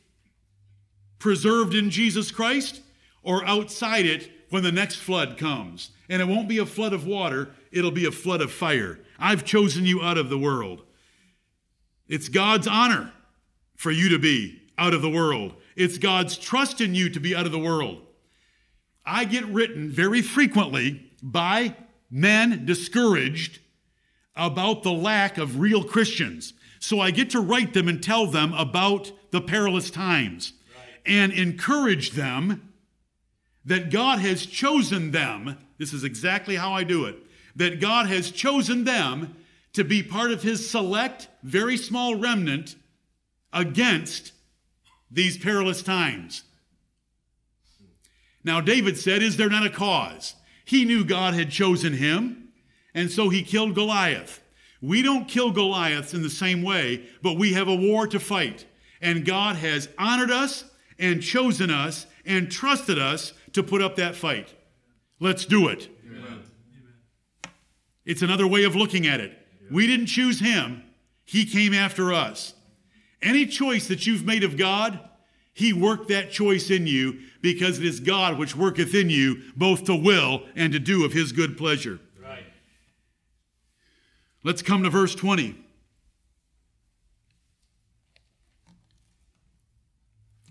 preserved 1.22 1.72
in 1.72 1.88
Jesus 1.88 2.32
Christ 2.32 2.82
or 3.22 3.44
outside 3.46 4.04
it 4.04 4.28
when 4.50 4.64
the 4.64 4.72
next 4.72 4.96
flood 4.96 5.38
comes? 5.38 5.92
And 6.08 6.20
it 6.20 6.26
won't 6.26 6.48
be 6.48 6.58
a 6.58 6.66
flood 6.66 6.92
of 6.92 7.06
water, 7.06 7.54
it'll 7.70 7.92
be 7.92 8.04
a 8.04 8.10
flood 8.10 8.42
of 8.42 8.50
fire. 8.52 8.98
I've 9.20 9.44
chosen 9.44 9.86
you 9.86 10.02
out 10.02 10.18
of 10.18 10.28
the 10.28 10.38
world. 10.38 10.82
It's 12.08 12.28
God's 12.28 12.66
honor 12.66 13.12
for 13.76 13.92
you 13.92 14.08
to 14.08 14.18
be 14.18 14.62
out 14.76 14.94
of 14.94 15.00
the 15.00 15.08
world. 15.08 15.54
It's 15.76 15.96
God's 15.96 16.36
trust 16.36 16.80
in 16.80 16.92
you 16.94 17.08
to 17.10 17.20
be 17.20 17.36
out 17.36 17.46
of 17.46 17.52
the 17.52 17.58
world. 17.58 18.02
I 19.06 19.24
get 19.24 19.46
written 19.46 19.90
very 19.90 20.22
frequently 20.22 21.08
by 21.22 21.76
men 22.10 22.66
discouraged 22.66 23.60
about 24.34 24.82
the 24.82 24.92
lack 24.92 25.38
of 25.38 25.60
real 25.60 25.84
Christians. 25.84 26.52
So 26.80 26.98
I 26.98 27.12
get 27.12 27.30
to 27.30 27.40
write 27.40 27.74
them 27.74 27.86
and 27.86 28.02
tell 28.02 28.26
them 28.26 28.52
about 28.54 29.12
the 29.30 29.40
perilous 29.40 29.88
times 29.88 30.54
and 31.06 31.32
encourage 31.32 32.12
them 32.12 32.72
that 33.64 33.90
God 33.90 34.18
has 34.18 34.46
chosen 34.46 35.10
them. 35.10 35.58
This 35.78 35.92
is 35.92 36.04
exactly 36.04 36.56
how 36.56 36.72
I 36.72 36.84
do 36.84 37.04
it. 37.04 37.16
That 37.56 37.80
God 37.80 38.06
has 38.06 38.30
chosen 38.30 38.84
them 38.84 39.36
to 39.72 39.84
be 39.84 40.02
part 40.02 40.30
of 40.30 40.42
his 40.42 40.68
select, 40.68 41.28
very 41.42 41.76
small 41.76 42.14
remnant 42.14 42.76
against 43.52 44.32
these 45.10 45.36
perilous 45.38 45.82
times. 45.82 46.44
Now, 48.44 48.60
David 48.60 48.98
said, 48.98 49.22
Is 49.22 49.36
there 49.36 49.50
not 49.50 49.66
a 49.66 49.70
cause? 49.70 50.34
He 50.64 50.84
knew 50.84 51.04
God 51.04 51.34
had 51.34 51.50
chosen 51.50 51.94
him, 51.94 52.48
and 52.94 53.10
so 53.10 53.28
he 53.28 53.42
killed 53.42 53.74
Goliath. 53.74 54.42
We 54.80 55.02
don't 55.02 55.28
kill 55.28 55.52
Goliaths 55.52 56.14
in 56.14 56.22
the 56.22 56.30
same 56.30 56.62
way, 56.62 57.04
but 57.22 57.38
we 57.38 57.52
have 57.52 57.68
a 57.68 57.74
war 57.74 58.06
to 58.08 58.18
fight. 58.18 58.66
And 59.00 59.24
God 59.24 59.56
has 59.56 59.88
honored 59.98 60.30
us 60.30 60.64
and 61.02 61.20
chosen 61.20 61.68
us 61.68 62.06
and 62.24 62.50
trusted 62.50 62.98
us 62.98 63.32
to 63.52 63.62
put 63.62 63.82
up 63.82 63.96
that 63.96 64.14
fight. 64.14 64.54
Let's 65.18 65.44
do 65.44 65.68
it. 65.68 65.88
Amen. 66.06 66.40
It's 68.06 68.22
another 68.22 68.46
way 68.46 68.62
of 68.62 68.76
looking 68.76 69.06
at 69.06 69.20
it. 69.20 69.36
We 69.70 69.86
didn't 69.86 70.06
choose 70.06 70.40
him, 70.40 70.84
he 71.24 71.44
came 71.44 71.74
after 71.74 72.12
us. 72.12 72.54
Any 73.20 73.46
choice 73.46 73.88
that 73.88 74.06
you've 74.06 74.24
made 74.24 74.44
of 74.44 74.56
God, 74.56 75.00
he 75.52 75.72
worked 75.72 76.08
that 76.08 76.30
choice 76.30 76.70
in 76.70 76.86
you 76.86 77.20
because 77.40 77.78
it 77.78 77.84
is 77.84 78.00
God 78.00 78.38
which 78.38 78.56
worketh 78.56 78.94
in 78.94 79.10
you 79.10 79.42
both 79.56 79.84
to 79.84 79.94
will 79.94 80.44
and 80.54 80.72
to 80.72 80.78
do 80.78 81.04
of 81.04 81.12
his 81.12 81.32
good 81.32 81.56
pleasure. 81.58 82.00
Right. 82.20 82.44
Let's 84.44 84.62
come 84.62 84.82
to 84.84 84.90
verse 84.90 85.14
20. 85.14 85.56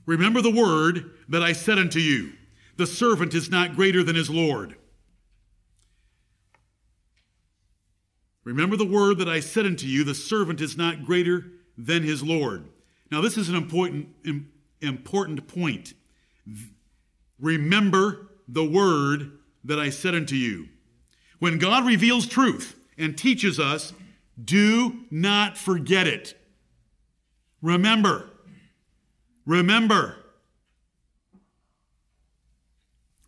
Remember 0.05 0.41
the 0.41 0.51
word 0.51 1.11
that 1.29 1.43
I 1.43 1.53
said 1.53 1.77
unto 1.77 1.99
you 1.99 2.33
the 2.77 2.87
servant 2.87 3.33
is 3.33 3.49
not 3.49 3.75
greater 3.75 4.03
than 4.03 4.15
his 4.15 4.29
Lord. 4.29 4.75
Remember 8.43 8.75
the 8.75 8.85
word 8.85 9.19
that 9.19 9.29
I 9.29 9.39
said 9.39 9.65
unto 9.65 9.85
you 9.85 10.03
the 10.03 10.15
servant 10.15 10.61
is 10.61 10.75
not 10.75 11.05
greater 11.05 11.45
than 11.77 12.03
his 12.03 12.23
Lord. 12.23 12.65
Now, 13.11 13.21
this 13.21 13.37
is 13.37 13.49
an 13.49 13.55
important, 13.55 14.07
important 14.81 15.47
point. 15.47 15.93
Remember 17.39 18.29
the 18.47 18.63
word 18.63 19.31
that 19.63 19.79
I 19.79 19.89
said 19.89 20.15
unto 20.15 20.35
you. 20.35 20.69
When 21.39 21.59
God 21.59 21.85
reveals 21.85 22.25
truth 22.25 22.75
and 22.97 23.17
teaches 23.17 23.59
us, 23.59 23.93
do 24.43 25.01
not 25.11 25.57
forget 25.57 26.07
it. 26.07 26.35
Remember. 27.61 28.30
Remember. 29.45 30.17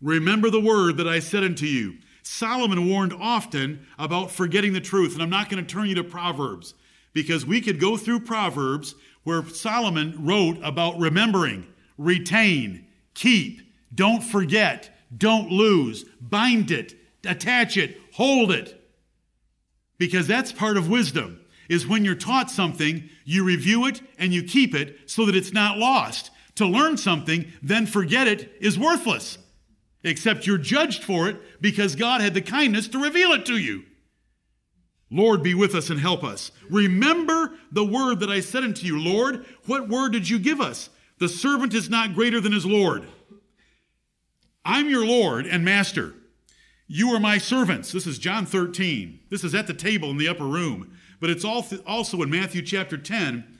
Remember 0.01 0.49
the 0.49 0.59
word 0.59 0.97
that 0.97 1.07
I 1.07 1.19
said 1.19 1.43
unto 1.43 1.65
you. 1.65 1.97
Solomon 2.23 2.89
warned 2.89 3.13
often 3.13 3.85
about 3.97 4.31
forgetting 4.31 4.73
the 4.73 4.81
truth, 4.81 5.13
and 5.13 5.21
I'm 5.21 5.29
not 5.29 5.49
going 5.49 5.63
to 5.63 5.73
turn 5.73 5.87
you 5.87 5.95
to 5.95 6.03
Proverbs 6.03 6.73
because 7.13 7.45
we 7.45 7.61
could 7.61 7.79
go 7.79 7.97
through 7.97 8.21
Proverbs 8.21 8.95
where 9.23 9.45
Solomon 9.45 10.25
wrote 10.25 10.57
about 10.63 10.99
remembering, 10.99 11.67
retain, 11.97 12.87
keep, 13.13 13.61
don't 13.93 14.23
forget, 14.23 14.89
don't 15.15 15.51
lose, 15.51 16.03
bind 16.19 16.71
it, 16.71 16.95
attach 17.25 17.77
it, 17.77 17.97
hold 18.13 18.51
it. 18.51 18.79
Because 19.97 20.27
that's 20.27 20.51
part 20.51 20.75
of 20.75 20.89
wisdom 20.89 21.39
is 21.69 21.87
when 21.87 22.05
you're 22.05 22.15
taught 22.15 22.51
something, 22.51 23.09
you 23.25 23.43
review 23.43 23.85
it 23.85 24.01
and 24.17 24.33
you 24.33 24.43
keep 24.43 24.73
it 24.75 25.09
so 25.09 25.25
that 25.25 25.35
it's 25.35 25.53
not 25.53 25.77
lost. 25.77 26.31
To 26.55 26.65
learn 26.67 26.97
something, 26.97 27.51
then 27.61 27.85
forget 27.85 28.27
it 28.27 28.51
is 28.59 28.77
worthless. 28.77 29.37
Except 30.03 30.45
you're 30.45 30.57
judged 30.57 31.03
for 31.03 31.29
it 31.29 31.61
because 31.61 31.95
God 31.95 32.21
had 32.21 32.33
the 32.33 32.41
kindness 32.41 32.87
to 32.89 33.01
reveal 33.01 33.31
it 33.31 33.45
to 33.47 33.57
you. 33.57 33.83
Lord, 35.09 35.43
be 35.43 35.53
with 35.53 35.75
us 35.75 35.89
and 35.89 35.99
help 35.99 36.23
us. 36.23 36.51
Remember 36.69 37.53
the 37.71 37.85
word 37.85 38.19
that 38.19 38.31
I 38.31 38.39
said 38.39 38.63
unto 38.63 38.85
you, 38.85 38.99
Lord. 38.99 39.45
What 39.65 39.87
word 39.87 40.11
did 40.11 40.29
you 40.29 40.39
give 40.39 40.59
us? 40.59 40.89
The 41.19 41.29
servant 41.29 41.73
is 41.73 41.89
not 41.89 42.15
greater 42.15 42.41
than 42.41 42.51
his 42.51 42.65
Lord. 42.65 43.07
I'm 44.65 44.89
your 44.89 45.05
Lord 45.05 45.45
and 45.45 45.63
master. 45.63 46.15
You 46.87 47.09
are 47.09 47.19
my 47.19 47.37
servants. 47.37 47.91
This 47.91 48.07
is 48.07 48.17
John 48.17 48.45
13. 48.45 49.19
This 49.29 49.43
is 49.43 49.55
at 49.55 49.67
the 49.67 49.73
table 49.73 50.09
in 50.09 50.17
the 50.17 50.27
upper 50.27 50.45
room. 50.45 50.97
But 51.19 51.29
it's 51.29 51.45
also 51.45 52.21
in 52.21 52.29
Matthew 52.29 52.61
chapter 52.61 52.97
10. 52.97 53.59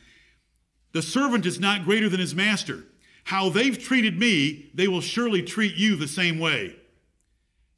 The 0.91 1.01
servant 1.01 1.45
is 1.45 1.60
not 1.60 1.86
greater 1.86 2.10
than 2.10 2.20
his 2.20 2.36
master. 2.36 2.84
How 3.26 3.49
they've 3.49 3.78
treated 3.78 4.20
me, 4.20 4.70
they 4.74 4.88
will 4.88 5.01
surely 5.01 5.41
treat 5.41 5.76
you 5.76 5.95
the 5.95 6.08
same 6.08 6.39
way. 6.39 6.76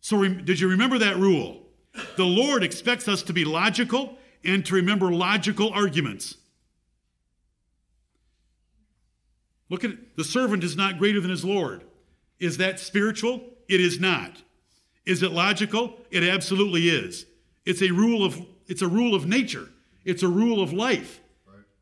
So, 0.01 0.27
did 0.27 0.59
you 0.59 0.67
remember 0.67 0.97
that 0.99 1.17
rule? 1.17 1.63
The 2.17 2.25
Lord 2.25 2.63
expects 2.63 3.07
us 3.07 3.23
to 3.23 3.33
be 3.33 3.45
logical 3.45 4.17
and 4.43 4.65
to 4.65 4.75
remember 4.75 5.11
logical 5.11 5.69
arguments. 5.69 6.35
Look 9.69 9.83
at 9.83 9.91
it. 9.91 10.17
The 10.17 10.23
servant 10.23 10.63
is 10.63 10.75
not 10.75 10.99
greater 10.99 11.19
than 11.19 11.31
his 11.31 11.45
Lord. 11.45 11.83
Is 12.39 12.57
that 12.57 12.79
spiritual? 12.79 13.41
It 13.67 13.81
is 13.81 13.99
not. 13.99 14.43
Is 15.05 15.23
it 15.23 15.31
logical? 15.31 15.99
It 16.11 16.23
absolutely 16.23 16.89
is. 16.89 17.25
It's 17.65 17.81
a 17.81 17.91
rule 17.91 18.23
of 18.23 18.45
it's 18.67 18.81
a 18.81 18.87
rule 18.87 19.15
of 19.15 19.25
nature. 19.25 19.69
It's 20.03 20.23
a 20.23 20.27
rule 20.27 20.61
of 20.61 20.73
life. 20.73 21.21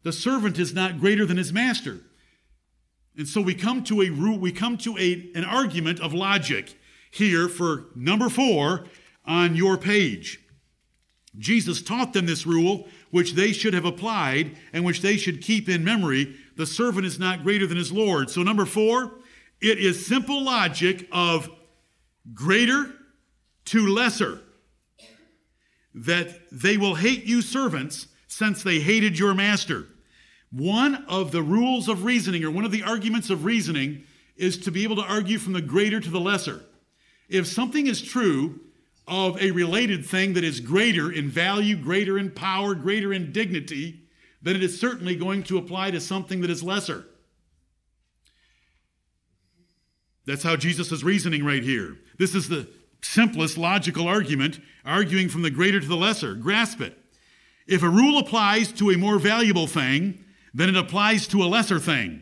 The 0.03 0.11
servant 0.11 0.59
is 0.59 0.73
not 0.73 0.99
greater 0.99 1.25
than 1.25 1.37
his 1.37 1.53
master. 1.53 1.99
And 3.17 3.27
so 3.27 3.41
we 3.41 3.53
come 3.53 3.83
to 3.85 4.01
a 4.01 4.09
rule, 4.09 4.37
we 4.37 4.51
come 4.51 4.77
to 4.79 4.97
a, 4.97 5.31
an 5.35 5.45
argument 5.45 5.99
of 5.99 6.13
logic 6.13 6.77
here 7.11 7.47
for 7.47 7.85
number 7.95 8.27
four 8.27 8.85
on 9.25 9.55
your 9.55 9.77
page. 9.77 10.39
Jesus 11.37 11.81
taught 11.81 12.13
them 12.13 12.25
this 12.25 12.45
rule, 12.45 12.87
which 13.11 13.33
they 13.33 13.51
should 13.51 13.73
have 13.73 13.85
applied 13.85 14.57
and 14.71 14.83
which 14.83 15.01
they 15.01 15.17
should 15.17 15.41
keep 15.41 15.69
in 15.69 15.83
memory. 15.83 16.35
The 16.57 16.65
servant 16.65 17.05
is 17.05 17.19
not 17.19 17.43
greater 17.43 17.65
than 17.65 17.77
his 17.77 17.91
Lord. 17.91 18.29
So, 18.29 18.43
number 18.43 18.65
four, 18.65 19.11
it 19.61 19.79
is 19.79 20.05
simple 20.05 20.43
logic 20.43 21.07
of 21.11 21.49
greater 22.33 22.91
to 23.65 23.87
lesser. 23.87 24.41
That 25.93 26.41
they 26.51 26.77
will 26.77 26.95
hate 26.95 27.25
you, 27.25 27.41
servants, 27.41 28.07
since 28.27 28.63
they 28.63 28.79
hated 28.79 29.19
your 29.19 29.33
master. 29.33 29.87
One 30.51 31.05
of 31.07 31.31
the 31.31 31.43
rules 31.43 31.87
of 31.87 32.03
reasoning, 32.03 32.43
or 32.43 32.51
one 32.51 32.65
of 32.65 32.71
the 32.71 32.83
arguments 32.83 33.29
of 33.29 33.45
reasoning, 33.45 34.03
is 34.35 34.57
to 34.59 34.71
be 34.71 34.83
able 34.83 34.95
to 34.95 35.03
argue 35.03 35.37
from 35.37 35.53
the 35.53 35.61
greater 35.61 35.99
to 35.99 36.09
the 36.09 36.19
lesser. 36.19 36.65
If 37.29 37.47
something 37.47 37.87
is 37.87 38.01
true 38.01 38.59
of 39.07 39.41
a 39.41 39.51
related 39.51 40.05
thing 40.05 40.33
that 40.33 40.43
is 40.43 40.59
greater 40.59 41.11
in 41.11 41.29
value, 41.29 41.75
greater 41.75 42.17
in 42.17 42.31
power, 42.31 42.73
greater 42.73 43.11
in 43.11 43.31
dignity, 43.31 44.01
then 44.41 44.55
it 44.55 44.63
is 44.63 44.79
certainly 44.79 45.15
going 45.15 45.43
to 45.43 45.57
apply 45.57 45.91
to 45.91 45.99
something 45.99 46.41
that 46.41 46.49
is 46.49 46.63
lesser. 46.63 47.05
That's 50.25 50.43
how 50.43 50.55
Jesus 50.55 50.91
is 50.91 51.03
reasoning 51.03 51.43
right 51.43 51.63
here. 51.63 51.97
This 52.17 52.33
is 52.33 52.47
the 52.47 52.67
simplest 53.03 53.57
logical 53.57 54.07
argument, 54.07 54.59
arguing 54.85 55.29
from 55.29 55.41
the 55.41 55.51
greater 55.51 55.79
to 55.79 55.87
the 55.87 55.95
lesser. 55.95 56.35
Grasp 56.35 56.81
it. 56.81 56.97
If 57.67 57.83
a 57.83 57.89
rule 57.89 58.17
applies 58.17 58.71
to 58.73 58.91
a 58.91 58.97
more 58.97 59.19
valuable 59.19 59.67
thing, 59.67 60.23
then 60.53 60.69
it 60.69 60.77
applies 60.77 61.27
to 61.27 61.43
a 61.43 61.45
lesser 61.45 61.79
thing. 61.79 62.21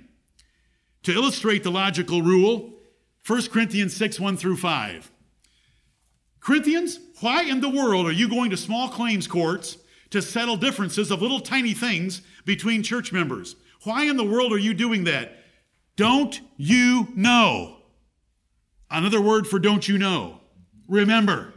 To 1.03 1.13
illustrate 1.13 1.63
the 1.63 1.71
logical 1.71 2.21
rule, 2.21 2.73
1 3.25 3.47
Corinthians 3.47 3.95
6 3.95 4.19
1 4.19 4.37
through 4.37 4.57
5. 4.57 5.11
Corinthians, 6.39 6.99
why 7.19 7.43
in 7.43 7.61
the 7.61 7.69
world 7.69 8.07
are 8.07 8.11
you 8.11 8.27
going 8.27 8.49
to 8.49 8.57
small 8.57 8.89
claims 8.89 9.27
courts 9.27 9.77
to 10.09 10.21
settle 10.21 10.57
differences 10.57 11.11
of 11.11 11.21
little 11.21 11.39
tiny 11.39 11.73
things 11.73 12.21
between 12.45 12.83
church 12.83 13.11
members? 13.11 13.55
Why 13.83 14.05
in 14.05 14.17
the 14.17 14.23
world 14.23 14.51
are 14.51 14.57
you 14.57 14.73
doing 14.73 15.03
that? 15.05 15.37
Don't 15.95 16.39
you 16.57 17.07
know? 17.15 17.77
Another 18.89 19.21
word 19.21 19.47
for 19.47 19.59
don't 19.59 19.87
you 19.87 19.97
know. 19.97 20.40
Remember. 20.91 21.55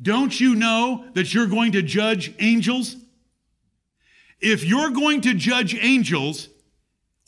Don't 0.00 0.40
you 0.40 0.54
know 0.54 1.04
that 1.12 1.34
you're 1.34 1.46
going 1.46 1.72
to 1.72 1.82
judge 1.82 2.32
angels 2.38 2.96
if 4.40 4.64
you're 4.64 4.90
going 4.90 5.22
to 5.22 5.34
judge 5.34 5.74
angels, 5.74 6.48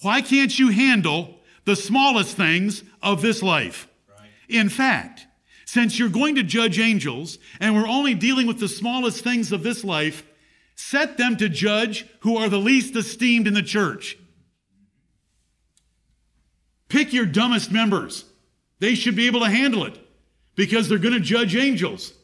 why 0.02 0.20
can't 0.20 0.58
you 0.58 0.68
handle 0.68 1.40
the 1.64 1.76
smallest 1.76 2.36
things 2.36 2.84
of 3.02 3.22
this 3.22 3.42
life? 3.42 3.88
Right. 4.08 4.28
In 4.48 4.68
fact, 4.68 5.26
since 5.64 5.98
you're 5.98 6.08
going 6.08 6.34
to 6.36 6.42
judge 6.42 6.78
angels 6.78 7.38
and 7.60 7.74
we're 7.74 7.88
only 7.88 8.14
dealing 8.14 8.46
with 8.46 8.60
the 8.60 8.68
smallest 8.68 9.24
things 9.24 9.52
of 9.52 9.62
this 9.62 9.84
life, 9.84 10.22
set 10.74 11.16
them 11.16 11.36
to 11.36 11.48
judge 11.48 12.06
who 12.20 12.36
are 12.36 12.48
the 12.48 12.58
least 12.58 12.94
esteemed 12.94 13.46
in 13.46 13.54
the 13.54 13.62
church. 13.62 14.16
Pick 16.88 17.12
your 17.12 17.26
dumbest 17.26 17.70
members. 17.70 18.24
They 18.78 18.94
should 18.94 19.16
be 19.16 19.26
able 19.26 19.40
to 19.40 19.50
handle 19.50 19.84
it 19.84 19.98
because 20.59 20.88
they're 20.88 20.98
going 20.98 21.14
to 21.14 21.20
judge 21.20 21.54
angels. 21.54 22.14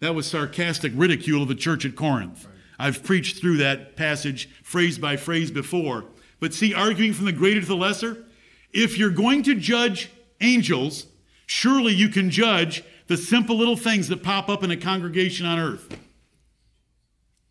That 0.00 0.14
was 0.14 0.26
sarcastic 0.26 0.92
ridicule 0.94 1.40
of 1.40 1.48
the 1.48 1.54
church 1.54 1.86
at 1.86 1.96
Corinth. 1.96 2.46
I've 2.78 3.02
preached 3.02 3.40
through 3.40 3.56
that 3.56 3.96
passage 3.96 4.50
phrase 4.62 4.98
by 4.98 5.16
phrase 5.16 5.50
before. 5.50 6.04
But 6.38 6.52
see, 6.52 6.74
arguing 6.74 7.14
from 7.14 7.24
the 7.24 7.32
greater 7.32 7.62
to 7.62 7.66
the 7.66 7.76
lesser, 7.76 8.26
if 8.74 8.98
you're 8.98 9.08
going 9.08 9.42
to 9.44 9.54
judge 9.54 10.10
angels, 10.42 11.06
surely 11.46 11.94
you 11.94 12.10
can 12.10 12.28
judge 12.28 12.84
the 13.06 13.16
simple 13.16 13.56
little 13.56 13.76
things 13.76 14.08
that 14.08 14.22
pop 14.22 14.50
up 14.50 14.62
in 14.62 14.70
a 14.70 14.76
congregation 14.76 15.46
on 15.46 15.58
earth. 15.58 15.98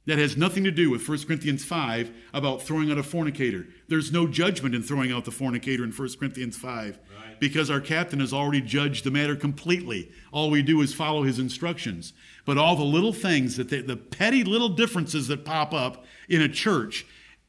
That 0.06 0.18
has 0.18 0.36
nothing 0.36 0.66
to 0.66 0.72
do 0.72 0.90
with 0.90 1.08
1 1.08 1.24
Corinthians 1.24 1.64
5 1.64 2.12
about 2.34 2.62
throwing 2.62 2.92
out 2.92 2.98
a 2.98 3.04
fornicator. 3.04 3.68
There's 3.88 4.12
no 4.12 4.28
judgment 4.28 4.76
in 4.76 4.84
throwing 4.84 5.14
out 5.14 5.24
the 5.24 5.32
fornicator 5.32 5.84
in 5.84 5.92
1 5.92 6.10
Corinthians 6.20 6.58
5 6.58 7.00
right. 7.16 7.40
because 7.40 7.70
our 7.70 7.80
captain 7.80 8.20
has 8.20 8.34
already 8.34 8.60
judged 8.60 9.06
the 9.06 9.12
matter 9.12 9.36
completely. 9.36 10.12
All 10.34 10.50
we 10.50 10.62
do 10.62 10.82
is 10.82 10.94
follow 10.94 11.24
his 11.24 11.40
instructions. 11.40 12.12
But 12.46 12.58
all 12.58 12.76
the 12.76 12.84
little 12.84 13.14
things, 13.14 13.56
that 13.56 13.70
they, 13.70 13.82
the 13.82 13.96
petty 13.96 14.44
little 14.44 14.70
differences 14.70 15.30
that 15.30 15.46
pop 15.46 15.74
up 15.74 16.04
in 16.28 16.42
a 16.42 16.50
church, 16.50 17.06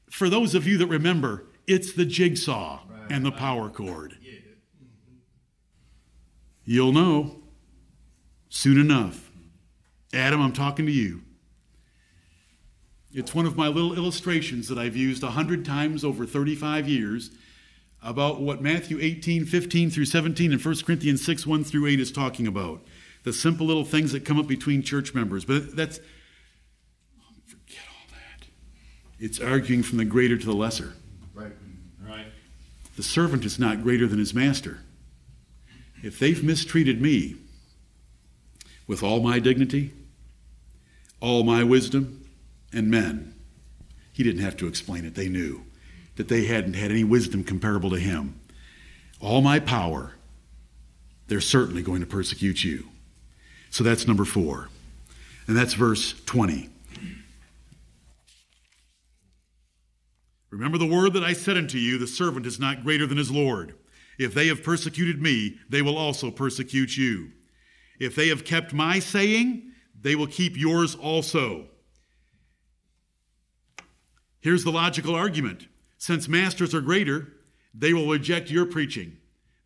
for 0.09 0.31
those 0.31 0.55
of 0.55 0.69
you 0.69 0.79
that 0.79 0.87
remember, 0.87 1.47
it's 1.67 1.93
the 1.93 2.05
jigsaw 2.05 2.83
right. 2.89 3.11
and 3.11 3.27
the 3.27 3.33
power 3.33 3.69
cord. 3.69 4.17
Yeah. 4.23 4.39
You'll 6.65 6.93
know 6.93 7.43
soon 8.49 8.79
enough. 8.81 9.31
Adam, 10.15 10.41
I'm 10.41 10.53
talking 10.53 10.87
to 10.87 10.93
you. 10.93 11.24
It's 13.15 13.33
one 13.33 13.47
of 13.47 13.57
my 13.57 13.69
little 13.69 13.95
illustrations 13.95 14.67
that 14.67 14.77
I've 14.77 14.97
used 14.97 15.23
a 15.23 15.31
hundred 15.31 15.65
times 15.65 16.05
over 16.05 16.27
35 16.27 16.89
years 16.89 17.31
about 18.03 18.41
what 18.41 18.61
Matthew 18.61 18.99
18, 19.01 19.47
15 19.47 19.91
through 19.91 20.05
17 20.07 20.53
and 20.53 20.63
1 20.63 20.75
Corinthians 20.85 21.25
6, 21.25 21.47
1 21.47 21.65
through 21.65 21.87
8 21.87 22.01
is 22.01 22.11
talking 22.11 22.49
about. 22.49 22.85
The 23.23 23.33
simple 23.33 23.67
little 23.67 23.85
things 23.85 24.11
that 24.13 24.25
come 24.25 24.39
up 24.39 24.49
between 24.49 24.83
church 24.83 25.15
members. 25.15 25.45
But 25.45 25.77
that's, 25.77 26.01
forget 27.47 27.85
all 27.89 28.11
that. 28.11 28.47
It's 29.21 29.41
arguing 29.41 29.85
from 29.85 29.99
the 29.99 30.05
greater 30.05 30.37
to 30.37 30.45
the 30.45 30.53
lesser. 30.53 30.95
Right. 31.33 31.53
Right. 32.05 32.27
The 32.97 33.05
servant 33.05 33.45
is 33.45 33.61
not 33.61 33.83
greater 33.83 34.09
than 34.09 34.19
his 34.19 34.35
master. 34.35 34.81
If 36.03 36.19
they've 36.19 36.43
mistreated 36.43 37.01
me 37.01 37.37
with 38.89 39.05
all 39.05 39.21
my 39.21 39.39
dignity, 39.39 39.93
all 41.21 41.45
my 41.45 41.63
wisdom, 41.63 42.24
and 42.75 42.91
men. 42.91 43.35
He 44.13 44.23
didn't 44.23 44.43
have 44.43 44.57
to 44.59 44.67
explain 44.67 45.05
it. 45.05 45.15
They 45.15 45.29
knew 45.29 45.65
that 46.17 46.29
they 46.29 46.45
hadn't 46.45 46.75
had 46.75 46.91
any 46.91 47.05
wisdom 47.05 47.45
comparable 47.45 47.91
to 47.91 47.99
him. 47.99 48.41
All 49.21 49.41
my 49.41 49.59
power, 49.59 50.15
they're 51.27 51.41
certainly 51.41 51.83
going 51.83 52.01
to 52.01 52.07
persecute 52.07 52.63
you. 52.63 52.89
So 53.71 53.83
that's 53.83 54.07
number 54.07 54.25
four. 54.25 54.69
And 55.47 55.57
that's 55.57 55.75
verse 55.75 56.15
20. 56.27 56.71
Remember 60.51 60.79
the 60.79 60.87
word 60.87 61.15
that 61.15 61.25
I 61.25 61.33
said 61.33 61.57
unto 61.57 61.79
you 61.79 61.99
the 61.99 62.07
servant 62.07 62.47
is 62.47 62.61
not 62.61 62.85
greater 62.85 63.07
than 63.07 63.19
his 63.19 63.33
Lord. 63.33 63.75
If 64.19 64.35
they 64.35 64.47
have 64.47 64.63
persecuted 64.63 65.21
me, 65.21 65.59
they 65.69 65.83
will 65.83 65.99
also 65.99 66.31
persecute 66.31 66.97
you. 66.97 67.33
If 67.99 68.15
they 68.15 68.29
have 68.29 68.45
kept 68.45 68.73
my 68.73 69.01
saying, 69.01 69.73
they 70.01 70.15
will 70.15 70.29
keep 70.29 70.57
yours 70.57 70.95
also. 70.95 71.67
Here's 74.45 74.63
the 74.63 74.71
logical 74.71 75.15
argument 75.15 75.69
since 75.97 76.29
masters 76.29 76.75
are 76.75 76.83
greater, 76.83 77.29
they 77.73 77.95
will 77.95 78.07
reject 78.07 78.51
your 78.51 78.67
preaching. 78.67 79.17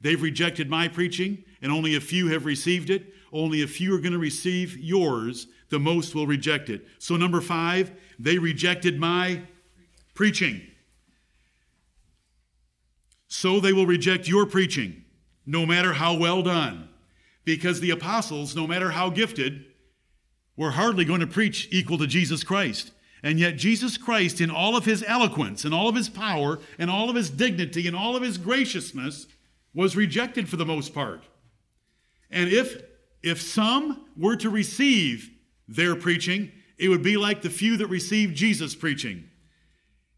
They've 0.00 0.22
rejected 0.22 0.70
my 0.70 0.86
preaching, 0.86 1.42
and 1.60 1.72
only 1.72 1.96
a 1.96 2.00
few 2.00 2.28
have 2.28 2.44
received 2.44 2.88
it. 2.88 3.12
Only 3.32 3.62
a 3.62 3.66
few 3.66 3.92
are 3.96 3.98
going 3.98 4.12
to 4.12 4.20
receive 4.20 4.78
yours. 4.78 5.48
The 5.70 5.80
most 5.80 6.14
will 6.14 6.28
reject 6.28 6.70
it. 6.70 6.86
So, 7.00 7.16
number 7.16 7.40
five, 7.40 7.90
they 8.20 8.38
rejected 8.38 9.00
my 9.00 9.42
preaching. 10.14 10.62
So 13.26 13.58
they 13.58 13.72
will 13.72 13.84
reject 13.84 14.28
your 14.28 14.46
preaching, 14.46 15.04
no 15.44 15.66
matter 15.66 15.94
how 15.94 16.16
well 16.16 16.40
done. 16.40 16.88
Because 17.44 17.80
the 17.80 17.90
apostles, 17.90 18.54
no 18.54 18.68
matter 18.68 18.92
how 18.92 19.10
gifted, 19.10 19.64
were 20.56 20.70
hardly 20.70 21.04
going 21.04 21.20
to 21.20 21.26
preach 21.26 21.66
equal 21.72 21.98
to 21.98 22.06
Jesus 22.06 22.44
Christ. 22.44 22.92
And 23.22 23.38
yet, 23.40 23.56
Jesus 23.56 23.96
Christ, 23.96 24.40
in 24.40 24.50
all 24.50 24.76
of 24.76 24.84
his 24.84 25.04
eloquence, 25.06 25.64
and 25.64 25.74
all 25.74 25.88
of 25.88 25.96
his 25.96 26.08
power, 26.08 26.60
and 26.78 26.90
all 26.90 27.10
of 27.10 27.16
his 27.16 27.30
dignity, 27.30 27.86
and 27.86 27.96
all 27.96 28.14
of 28.14 28.22
his 28.22 28.38
graciousness, 28.38 29.26
was 29.74 29.96
rejected 29.96 30.48
for 30.48 30.56
the 30.56 30.66
most 30.66 30.94
part. 30.94 31.24
And 32.30 32.50
if, 32.50 32.82
if 33.22 33.40
some 33.40 34.06
were 34.16 34.36
to 34.36 34.50
receive 34.50 35.30
their 35.66 35.96
preaching, 35.96 36.52
it 36.78 36.88
would 36.88 37.02
be 37.02 37.16
like 37.16 37.42
the 37.42 37.50
few 37.50 37.76
that 37.78 37.88
received 37.88 38.36
Jesus' 38.36 38.74
preaching. 38.74 39.24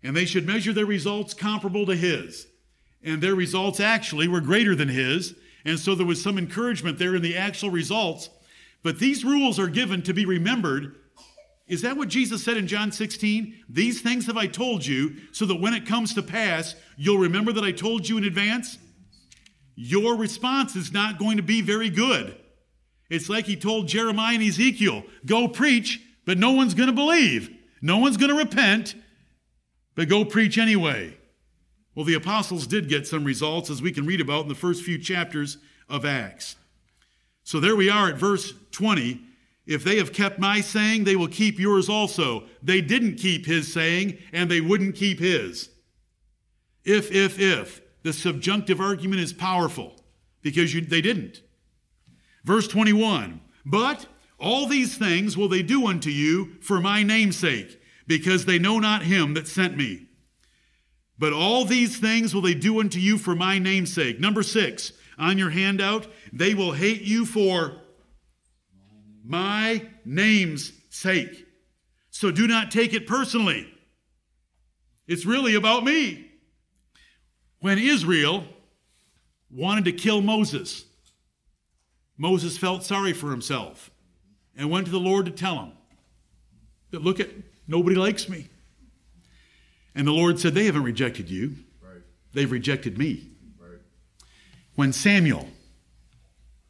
And 0.03 0.16
they 0.16 0.24
should 0.24 0.46
measure 0.46 0.72
their 0.72 0.86
results 0.86 1.34
comparable 1.34 1.86
to 1.86 1.96
his. 1.96 2.46
And 3.03 3.22
their 3.22 3.34
results 3.34 3.80
actually 3.80 4.28
were 4.28 4.40
greater 4.40 4.74
than 4.74 4.88
his. 4.88 5.34
And 5.64 5.78
so 5.78 5.94
there 5.94 6.07
was 6.07 6.22
some 6.22 6.38
encouragement 6.38 6.98
there 6.98 7.14
in 7.14 7.22
the 7.22 7.36
actual 7.36 7.70
results. 7.70 8.28
But 8.82 8.98
these 8.98 9.24
rules 9.24 9.59
are 9.59 9.68
given 9.68 10.03
to 10.03 10.14
be 10.14 10.24
remembered 10.24 10.96
is 11.71 11.83
that 11.83 11.97
what 11.97 12.09
Jesus 12.09 12.45
said 12.45 12.57
in 12.57 12.66
John 12.66 12.91
16? 12.91 13.55
These 13.68 14.03
things 14.03 14.27
have 14.27 14.37
I 14.37 14.49
told 14.49 14.85
you 14.85 15.14
so 15.31 15.47
that 15.47 15.61
when 15.61 15.73
it 15.73 15.87
comes 15.87 16.12
to 16.14 16.23
pass, 16.23 16.75
you'll 16.97 17.18
remember 17.18 17.53
that 17.53 17.62
I 17.62 17.71
told 17.71 18.09
you 18.09 18.18
in 18.18 18.25
advance? 18.25 18.77
Your 19.77 20.16
response 20.16 20.75
is 20.75 20.93
not 20.93 21.21
going 21.21 21.37
to 21.37 21.45
be 21.45 21.62
very 21.62 21.89
good. 21.89 22.37
It's 23.09 23.29
like 23.29 23.47
he 23.47 23.55
told 23.55 23.87
Jeremiah 23.87 24.35
and 24.35 24.43
Ezekiel 24.43 25.05
go 25.25 25.47
preach, 25.47 26.01
but 26.27 26.39
no 26.39 26.51
one's 26.51 26.75
going 26.75 26.89
to 26.89 26.93
believe. 26.93 27.57
No 27.81 27.99
one's 27.99 28.16
going 28.16 28.31
to 28.31 28.37
repent, 28.37 28.97
but 29.95 30.09
go 30.09 30.25
preach 30.25 30.59
anyway. 30.59 31.16
Well, 31.95 32.05
the 32.05 32.14
apostles 32.14 32.66
did 32.66 32.89
get 32.89 33.07
some 33.07 33.23
results, 33.23 33.71
as 33.71 33.81
we 33.81 33.93
can 33.93 34.07
read 34.07 34.21
about 34.21 34.43
in 34.43 34.49
the 34.49 34.57
first 34.57 34.83
few 34.83 34.99
chapters 34.99 35.59
of 35.89 36.05
Acts. 36.05 36.57
So 37.45 37.61
there 37.61 37.77
we 37.77 37.89
are 37.89 38.09
at 38.09 38.16
verse 38.16 38.55
20. 38.73 39.21
If 39.66 39.84
they 39.84 39.98
have 39.98 40.12
kept 40.12 40.38
my 40.38 40.61
saying, 40.61 41.04
they 41.04 41.16
will 41.16 41.28
keep 41.28 41.58
yours 41.58 41.88
also. 41.88 42.44
They 42.62 42.80
didn't 42.80 43.16
keep 43.16 43.46
his 43.46 43.72
saying, 43.72 44.18
and 44.32 44.50
they 44.50 44.61
wouldn't 44.61 44.96
keep 44.96 45.20
his. 45.20 45.68
If, 46.84 47.12
if, 47.12 47.38
if. 47.38 47.82
The 48.02 48.12
subjunctive 48.12 48.80
argument 48.80 49.20
is 49.20 49.32
powerful 49.32 50.00
because 50.42 50.74
you, 50.74 50.80
they 50.80 51.02
didn't. 51.02 51.42
Verse 52.44 52.66
21 52.66 53.40
But 53.64 54.06
all 54.38 54.66
these 54.66 54.96
things 54.96 55.36
will 55.36 55.48
they 55.48 55.62
do 55.62 55.86
unto 55.86 56.11
you 56.11 56.54
for 56.62 56.80
my 56.80 57.02
name's 57.02 57.36
sake, 57.36 57.80
because 58.06 58.46
they 58.46 58.58
know 58.58 58.78
not 58.78 59.02
him 59.02 59.34
that 59.34 59.46
sent 59.46 59.76
me. 59.76 60.06
But 61.18 61.34
all 61.34 61.66
these 61.66 61.98
things 61.98 62.34
will 62.34 62.40
they 62.40 62.54
do 62.54 62.80
unto 62.80 62.98
you 62.98 63.18
for 63.18 63.34
my 63.34 63.58
name's 63.58 63.92
sake. 63.92 64.18
Number 64.18 64.42
six, 64.42 64.94
on 65.18 65.36
your 65.36 65.50
handout, 65.50 66.06
they 66.32 66.54
will 66.54 66.72
hate 66.72 67.02
you 67.02 67.26
for 67.26 67.82
my 69.31 69.81
name's 70.05 70.72
sake. 70.89 71.47
So 72.11 72.33
do 72.33 72.49
not 72.49 72.72
take 72.72 72.93
it 72.93 73.07
personally. 73.07 73.72
It's 75.07 75.24
really 75.24 75.55
about 75.55 75.85
me. 75.85 76.28
When 77.61 77.78
Israel 77.78 78.45
wanted 79.49 79.85
to 79.85 79.93
kill 79.93 80.20
Moses, 80.20 80.85
Moses 82.18 82.59
felt 82.59 82.83
sorry 82.83 83.12
for 83.12 83.31
himself 83.31 83.93
and 84.57 84.68
went 84.68 84.87
to 84.87 84.93
the 84.93 84.99
Lord 84.99 85.26
to 85.26 85.33
tell 85.33 85.61
him 85.61 85.72
that, 86.91 87.03
look 87.03 87.20
at, 87.20 87.28
nobody 87.68 87.95
likes 87.95 88.28
me. 88.28 88.49
And 89.95 90.09
the 90.09 90.12
Lord 90.12 90.41
said, 90.41 90.55
They 90.55 90.66
haven't 90.66 90.83
rejected 90.83 91.31
you, 91.31 91.55
right. 91.81 92.03
they've 92.33 92.51
rejected 92.51 92.99
me. 92.99 93.28
Right. 93.61 93.78
When 94.74 94.93
Samuel 94.93 95.47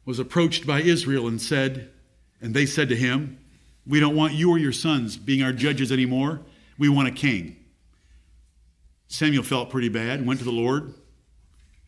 was 0.05 0.19
approached 0.19 0.67
by 0.67 0.81
Israel 0.81 1.27
and 1.27 1.41
said, 1.41 1.89
and 2.41 2.53
they 2.53 2.65
said 2.65 2.89
to 2.89 2.95
him, 2.95 3.39
We 3.85 3.99
don't 3.99 4.15
want 4.15 4.33
you 4.33 4.51
or 4.51 4.57
your 4.57 4.71
sons 4.71 5.17
being 5.17 5.43
our 5.43 5.53
judges 5.53 5.91
anymore. 5.91 6.41
We 6.77 6.89
want 6.89 7.07
a 7.07 7.11
king. 7.11 7.57
Samuel 9.07 9.43
felt 9.43 9.69
pretty 9.69 9.89
bad 9.89 10.19
and 10.19 10.27
went 10.27 10.39
to 10.39 10.45
the 10.45 10.51
Lord. 10.51 10.93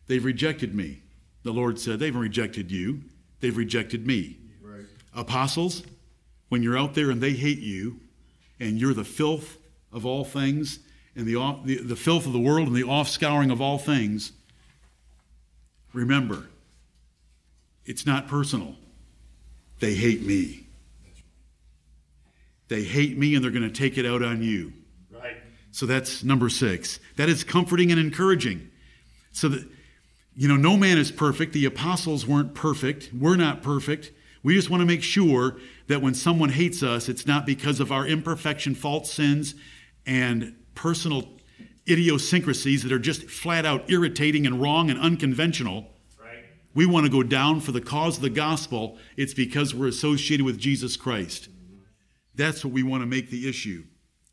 They've 0.06 0.24
rejected 0.24 0.74
me. 0.74 1.02
The 1.42 1.52
Lord 1.52 1.78
said, 1.80 1.98
They've 1.98 2.14
rejected 2.14 2.70
you. 2.70 3.02
They've 3.40 3.56
rejected 3.56 4.06
me. 4.06 4.38
Right. 4.62 4.84
Apostles, 5.14 5.82
when 6.48 6.62
you're 6.62 6.78
out 6.78 6.94
there 6.94 7.10
and 7.10 7.20
they 7.20 7.32
hate 7.32 7.58
you, 7.58 8.00
and 8.60 8.78
you're 8.78 8.94
the 8.94 9.04
filth 9.04 9.58
of 9.92 10.06
all 10.06 10.24
things, 10.24 10.78
and 11.16 11.26
the, 11.26 11.34
the, 11.64 11.78
the 11.78 11.96
filth 11.96 12.26
of 12.26 12.32
the 12.32 12.38
world 12.38 12.66
and 12.68 12.76
the 12.76 12.82
offscouring 12.82 13.52
of 13.52 13.60
all 13.60 13.78
things, 13.78 14.32
remember, 15.92 16.46
it's 17.84 18.06
not 18.06 18.28
personal. 18.28 18.76
They 19.80 19.94
hate 19.94 20.22
me. 20.22 20.66
They 22.68 22.82
hate 22.82 23.18
me 23.18 23.34
and 23.34 23.44
they're 23.44 23.50
going 23.50 23.68
to 23.68 23.70
take 23.70 23.98
it 23.98 24.06
out 24.06 24.22
on 24.22 24.42
you. 24.42 24.72
Right. 25.12 25.36
So 25.70 25.86
that's 25.86 26.24
number 26.24 26.48
six. 26.48 26.98
That 27.16 27.28
is 27.28 27.44
comforting 27.44 27.90
and 27.90 28.00
encouraging. 28.00 28.70
So 29.32 29.48
that, 29.48 29.68
you 30.34 30.48
know, 30.48 30.56
no 30.56 30.76
man 30.76 30.98
is 30.98 31.10
perfect. 31.10 31.52
The 31.52 31.66
apostles 31.66 32.26
weren't 32.26 32.54
perfect. 32.54 33.10
We're 33.12 33.36
not 33.36 33.62
perfect. 33.62 34.12
We 34.42 34.54
just 34.54 34.70
want 34.70 34.80
to 34.80 34.86
make 34.86 35.02
sure 35.02 35.56
that 35.88 36.02
when 36.02 36.14
someone 36.14 36.50
hates 36.50 36.82
us, 36.82 37.08
it's 37.08 37.26
not 37.26 37.46
because 37.46 37.80
of 37.80 37.90
our 37.92 38.06
imperfection, 38.06 38.74
fault 38.74 39.06
sins, 39.06 39.54
and 40.06 40.54
personal 40.74 41.28
idiosyncrasies 41.88 42.82
that 42.82 42.92
are 42.92 42.98
just 42.98 43.28
flat 43.28 43.66
out 43.66 43.90
irritating 43.90 44.46
and 44.46 44.60
wrong 44.60 44.90
and 44.90 44.98
unconventional. 44.98 45.90
We 46.74 46.86
want 46.86 47.06
to 47.06 47.12
go 47.12 47.22
down 47.22 47.60
for 47.60 47.72
the 47.72 47.80
cause 47.80 48.16
of 48.16 48.22
the 48.22 48.30
gospel. 48.30 48.98
It's 49.16 49.34
because 49.34 49.74
we're 49.74 49.88
associated 49.88 50.44
with 50.44 50.58
Jesus 50.58 50.96
Christ. 50.96 51.48
That's 52.34 52.64
what 52.64 52.74
we 52.74 52.82
want 52.82 53.02
to 53.02 53.06
make 53.06 53.30
the 53.30 53.48
issue. 53.48 53.84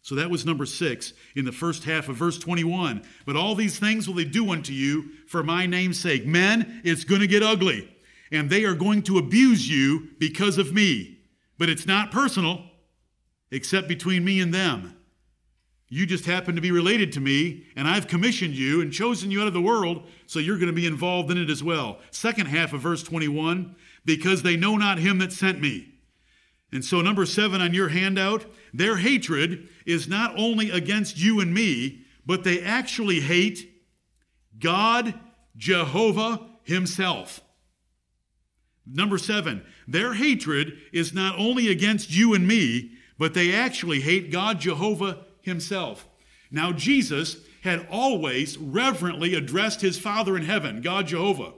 So 0.01 0.15
that 0.15 0.31
was 0.31 0.45
number 0.45 0.65
six 0.65 1.13
in 1.35 1.45
the 1.45 1.51
first 1.51 1.83
half 1.83 2.09
of 2.09 2.15
verse 2.15 2.39
21. 2.39 3.03
But 3.25 3.35
all 3.35 3.53
these 3.53 3.77
things 3.77 4.07
will 4.07 4.15
they 4.15 4.25
do 4.25 4.51
unto 4.51 4.73
you 4.73 5.11
for 5.27 5.43
my 5.43 5.67
name's 5.67 5.99
sake. 5.99 6.25
Men, 6.25 6.81
it's 6.83 7.03
going 7.03 7.21
to 7.21 7.27
get 7.27 7.43
ugly, 7.43 7.95
and 8.31 8.49
they 8.49 8.65
are 8.65 8.73
going 8.73 9.03
to 9.03 9.19
abuse 9.19 9.69
you 9.69 10.09
because 10.17 10.57
of 10.57 10.73
me. 10.73 11.19
But 11.59 11.69
it's 11.69 11.85
not 11.85 12.11
personal, 12.11 12.63
except 13.51 13.87
between 13.87 14.25
me 14.25 14.41
and 14.41 14.51
them. 14.51 14.97
You 15.93 16.05
just 16.05 16.25
happen 16.25 16.55
to 16.55 16.61
be 16.61 16.71
related 16.71 17.11
to 17.11 17.19
me, 17.19 17.65
and 17.75 17.85
I've 17.85 18.07
commissioned 18.07 18.53
you 18.53 18.79
and 18.79 18.93
chosen 18.93 19.29
you 19.29 19.41
out 19.41 19.47
of 19.47 19.53
the 19.53 19.59
world, 19.59 20.07
so 20.25 20.39
you're 20.39 20.55
going 20.57 20.67
to 20.67 20.73
be 20.73 20.87
involved 20.87 21.29
in 21.29 21.37
it 21.37 21.49
as 21.49 21.61
well. 21.61 21.99
Second 22.11 22.45
half 22.45 22.71
of 22.71 22.79
verse 22.79 23.03
21 23.03 23.75
because 24.05 24.41
they 24.41 24.55
know 24.55 24.77
not 24.77 24.99
him 24.99 25.17
that 25.17 25.33
sent 25.33 25.59
me. 25.59 25.95
And 26.71 26.85
so, 26.85 27.01
number 27.01 27.25
seven 27.25 27.59
on 27.59 27.73
your 27.73 27.89
handout, 27.89 28.45
their 28.73 28.95
hatred 28.95 29.67
is 29.85 30.07
not 30.07 30.33
only 30.37 30.71
against 30.71 31.19
you 31.19 31.41
and 31.41 31.53
me, 31.53 32.05
but 32.25 32.45
they 32.45 32.61
actually 32.61 33.19
hate 33.19 33.69
God, 34.57 35.13
Jehovah 35.57 36.51
Himself. 36.63 37.41
Number 38.87 39.17
seven, 39.17 39.65
their 39.89 40.13
hatred 40.13 40.77
is 40.93 41.13
not 41.13 41.37
only 41.37 41.69
against 41.69 42.15
you 42.15 42.33
and 42.33 42.47
me, 42.47 42.93
but 43.19 43.33
they 43.33 43.53
actually 43.53 43.99
hate 43.99 44.31
God, 44.31 44.61
Jehovah 44.61 45.25
Himself. 45.41 46.07
Now, 46.49 46.71
Jesus 46.71 47.37
had 47.61 47.87
always 47.89 48.57
reverently 48.57 49.35
addressed 49.35 49.81
His 49.81 49.97
Father 49.97 50.35
in 50.35 50.43
heaven, 50.43 50.81
God, 50.81 51.07
Jehovah. 51.07 51.53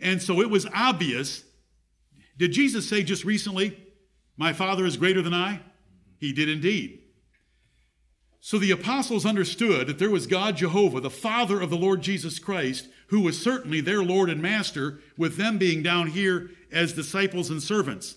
And 0.00 0.22
so 0.22 0.40
it 0.40 0.50
was 0.50 0.66
obvious. 0.74 1.44
Did 2.36 2.52
Jesus 2.52 2.88
say 2.88 3.02
just 3.02 3.24
recently, 3.24 3.78
my 4.36 4.52
Father 4.52 4.84
is 4.84 4.96
greater 4.96 5.22
than 5.22 5.34
I? 5.34 5.60
He 6.18 6.32
did 6.32 6.48
indeed. 6.48 7.00
So 8.40 8.58
the 8.58 8.70
apostles 8.70 9.26
understood 9.26 9.86
that 9.86 9.98
there 9.98 10.10
was 10.10 10.26
God 10.26 10.56
Jehovah, 10.56 11.00
the 11.00 11.10
Father 11.10 11.60
of 11.60 11.68
the 11.68 11.76
Lord 11.76 12.00
Jesus 12.00 12.38
Christ, 12.38 12.88
who 13.08 13.20
was 13.20 13.40
certainly 13.40 13.82
their 13.82 14.02
Lord 14.02 14.30
and 14.30 14.40
Master, 14.40 15.00
with 15.18 15.36
them 15.36 15.58
being 15.58 15.82
down 15.82 16.08
here 16.08 16.50
as 16.72 16.94
disciples 16.94 17.50
and 17.50 17.62
servants. 17.62 18.16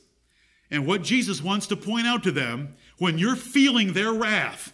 And 0.72 0.88
what 0.88 1.04
Jesus 1.04 1.44
wants 1.44 1.68
to 1.68 1.76
point 1.76 2.08
out 2.08 2.24
to 2.24 2.32
them 2.32 2.76
when 2.98 3.18
you're 3.18 3.36
feeling 3.36 3.92
their 3.92 4.14
wrath 4.14 4.72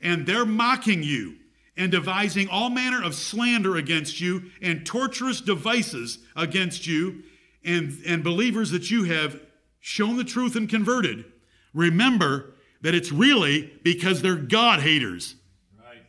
and 0.00 0.26
they're 0.26 0.46
mocking 0.46 1.02
you 1.02 1.36
and 1.76 1.92
devising 1.92 2.48
all 2.48 2.70
manner 2.70 3.02
of 3.02 3.14
slander 3.14 3.76
against 3.76 4.20
you 4.20 4.50
and 4.60 4.84
torturous 4.84 5.40
devices 5.40 6.18
against 6.34 6.86
you 6.86 7.22
and, 7.64 7.98
and 8.06 8.24
believers 8.24 8.70
that 8.70 8.90
you 8.90 9.04
have 9.04 9.40
shown 9.80 10.16
the 10.16 10.24
truth 10.24 10.56
and 10.56 10.68
converted, 10.68 11.24
remember 11.72 12.54
that 12.80 12.94
it's 12.94 13.12
really 13.12 13.72
because 13.82 14.22
they're 14.22 14.36
God 14.36 14.80
haters. 14.80 15.34
Right. 15.78 16.02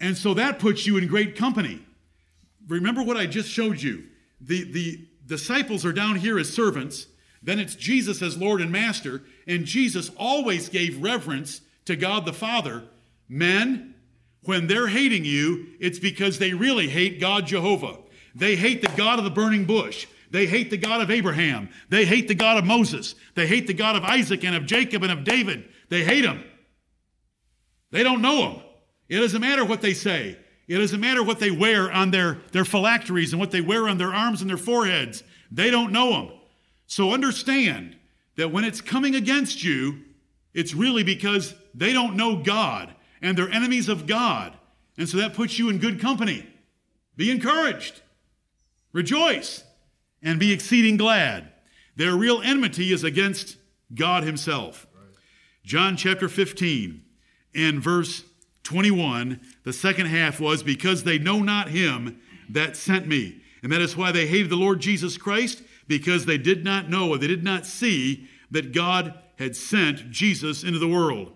And 0.00 0.16
so 0.16 0.34
that 0.34 0.58
puts 0.58 0.86
you 0.86 0.96
in 0.96 1.06
great 1.08 1.36
company. 1.36 1.84
Remember 2.68 3.02
what 3.02 3.16
I 3.16 3.26
just 3.26 3.48
showed 3.48 3.80
you. 3.80 4.04
The, 4.40 4.70
the 4.70 5.08
disciples 5.26 5.84
are 5.84 5.92
down 5.92 6.16
here 6.16 6.38
as 6.38 6.52
servants, 6.52 7.06
then 7.42 7.58
it's 7.58 7.74
Jesus 7.74 8.22
as 8.22 8.36
Lord 8.36 8.60
and 8.60 8.70
Master, 8.70 9.22
and 9.46 9.64
Jesus 9.64 10.10
always 10.16 10.68
gave 10.68 11.02
reverence 11.02 11.60
to 11.88 11.96
God 11.96 12.26
the 12.26 12.32
Father. 12.32 12.84
Men, 13.28 13.94
when 14.42 14.66
they're 14.66 14.88
hating 14.88 15.24
you, 15.24 15.68
it's 15.80 15.98
because 15.98 16.38
they 16.38 16.52
really 16.52 16.88
hate 16.88 17.18
God 17.18 17.46
Jehovah. 17.46 17.98
They 18.34 18.56
hate 18.56 18.82
the 18.82 18.94
God 18.96 19.18
of 19.18 19.24
the 19.24 19.30
burning 19.30 19.64
bush. 19.64 20.06
They 20.30 20.46
hate 20.46 20.68
the 20.68 20.76
God 20.76 21.00
of 21.00 21.10
Abraham. 21.10 21.70
They 21.88 22.04
hate 22.04 22.28
the 22.28 22.34
God 22.34 22.58
of 22.58 22.66
Moses. 22.66 23.14
They 23.34 23.46
hate 23.46 23.66
the 23.66 23.74
God 23.74 23.96
of 23.96 24.04
Isaac 24.04 24.44
and 24.44 24.54
of 24.54 24.66
Jacob 24.66 25.02
and 25.02 25.10
of 25.10 25.24
David. 25.24 25.66
They 25.88 26.04
hate 26.04 26.26
him. 26.26 26.44
They 27.90 28.02
don't 28.02 28.20
know 28.20 28.50
him. 28.50 28.62
It 29.08 29.20
doesn't 29.20 29.40
matter 29.40 29.64
what 29.64 29.80
they 29.80 29.94
say. 29.94 30.38
It 30.66 30.76
doesn't 30.76 31.00
matter 31.00 31.22
what 31.22 31.38
they 31.38 31.50
wear 31.50 31.90
on 31.90 32.10
their, 32.10 32.38
their 32.52 32.66
phylacteries 32.66 33.32
and 33.32 33.40
what 33.40 33.50
they 33.50 33.62
wear 33.62 33.88
on 33.88 33.96
their 33.96 34.12
arms 34.12 34.42
and 34.42 34.50
their 34.50 34.58
foreheads. 34.58 35.22
They 35.50 35.70
don't 35.70 35.92
know 35.92 36.12
him. 36.20 36.32
So 36.86 37.12
understand 37.12 37.96
that 38.36 38.52
when 38.52 38.64
it's 38.64 38.82
coming 38.82 39.14
against 39.14 39.64
you, 39.64 40.04
it's 40.58 40.74
really 40.74 41.04
because 41.04 41.54
they 41.72 41.92
don't 41.92 42.16
know 42.16 42.42
God 42.42 42.92
and 43.22 43.38
they're 43.38 43.48
enemies 43.48 43.88
of 43.88 44.08
God. 44.08 44.56
And 44.96 45.08
so 45.08 45.18
that 45.18 45.32
puts 45.32 45.56
you 45.56 45.68
in 45.68 45.78
good 45.78 46.00
company. 46.00 46.44
Be 47.16 47.30
encouraged. 47.30 48.02
Rejoice 48.92 49.62
and 50.20 50.40
be 50.40 50.52
exceeding 50.52 50.96
glad. 50.96 51.52
Their 51.94 52.16
real 52.16 52.42
enmity 52.42 52.92
is 52.92 53.04
against 53.04 53.56
God 53.94 54.24
Himself. 54.24 54.88
John 55.64 55.96
chapter 55.96 56.28
15 56.28 57.04
and 57.54 57.80
verse 57.80 58.24
21, 58.64 59.40
the 59.62 59.72
second 59.72 60.06
half 60.06 60.40
was, 60.40 60.64
Because 60.64 61.04
they 61.04 61.20
know 61.20 61.38
not 61.38 61.68
Him 61.68 62.20
that 62.50 62.76
sent 62.76 63.06
me. 63.06 63.42
And 63.62 63.70
that 63.70 63.80
is 63.80 63.96
why 63.96 64.10
they 64.10 64.26
hated 64.26 64.50
the 64.50 64.56
Lord 64.56 64.80
Jesus 64.80 65.18
Christ, 65.18 65.62
because 65.86 66.26
they 66.26 66.38
did 66.38 66.64
not 66.64 66.90
know 66.90 67.10
or 67.10 67.18
they 67.18 67.28
did 67.28 67.44
not 67.44 67.64
see 67.64 68.28
that 68.50 68.72
God 68.72 69.14
had 69.38 69.56
sent 69.56 70.10
Jesus 70.10 70.64
into 70.64 70.78
the 70.78 70.88
world. 70.88 71.32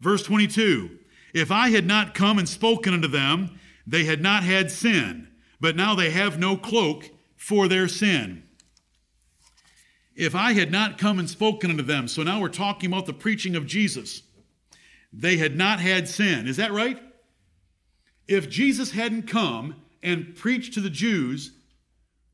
Verse 0.00 0.22
22 0.22 0.98
If 1.34 1.50
I 1.50 1.70
had 1.70 1.86
not 1.86 2.14
come 2.14 2.38
and 2.38 2.48
spoken 2.48 2.94
unto 2.94 3.08
them, 3.08 3.58
they 3.86 4.04
had 4.04 4.22
not 4.22 4.44
had 4.44 4.70
sin, 4.70 5.28
but 5.60 5.76
now 5.76 5.94
they 5.94 6.10
have 6.10 6.38
no 6.38 6.56
cloak 6.56 7.10
for 7.36 7.68
their 7.68 7.88
sin. 7.88 8.44
If 10.14 10.34
I 10.34 10.52
had 10.52 10.70
not 10.70 10.96
come 10.96 11.18
and 11.18 11.28
spoken 11.28 11.70
unto 11.70 11.82
them, 11.82 12.06
so 12.06 12.22
now 12.22 12.40
we're 12.40 12.48
talking 12.48 12.90
about 12.90 13.06
the 13.06 13.12
preaching 13.12 13.56
of 13.56 13.66
Jesus, 13.66 14.22
they 15.12 15.36
had 15.36 15.56
not 15.56 15.80
had 15.80 16.08
sin. 16.08 16.46
Is 16.46 16.56
that 16.56 16.72
right? 16.72 17.00
If 18.28 18.48
Jesus 18.48 18.92
hadn't 18.92 19.26
come 19.26 19.82
and 20.02 20.36
preached 20.36 20.74
to 20.74 20.80
the 20.80 20.90
Jews, 20.90 21.52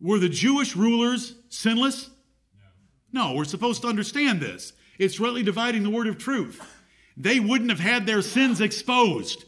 were 0.00 0.18
the 0.18 0.28
Jewish 0.28 0.76
rulers 0.76 1.34
sinless? 1.48 2.10
No, 3.12 3.32
we're 3.34 3.44
supposed 3.44 3.82
to 3.82 3.88
understand 3.88 4.40
this. 4.40 4.72
It's 4.98 5.20
rightly 5.20 5.42
dividing 5.42 5.82
the 5.82 5.90
word 5.90 6.06
of 6.06 6.18
truth. 6.18 6.60
They 7.16 7.40
wouldn't 7.40 7.70
have 7.70 7.80
had 7.80 8.06
their 8.06 8.22
sins 8.22 8.60
exposed. 8.60 9.44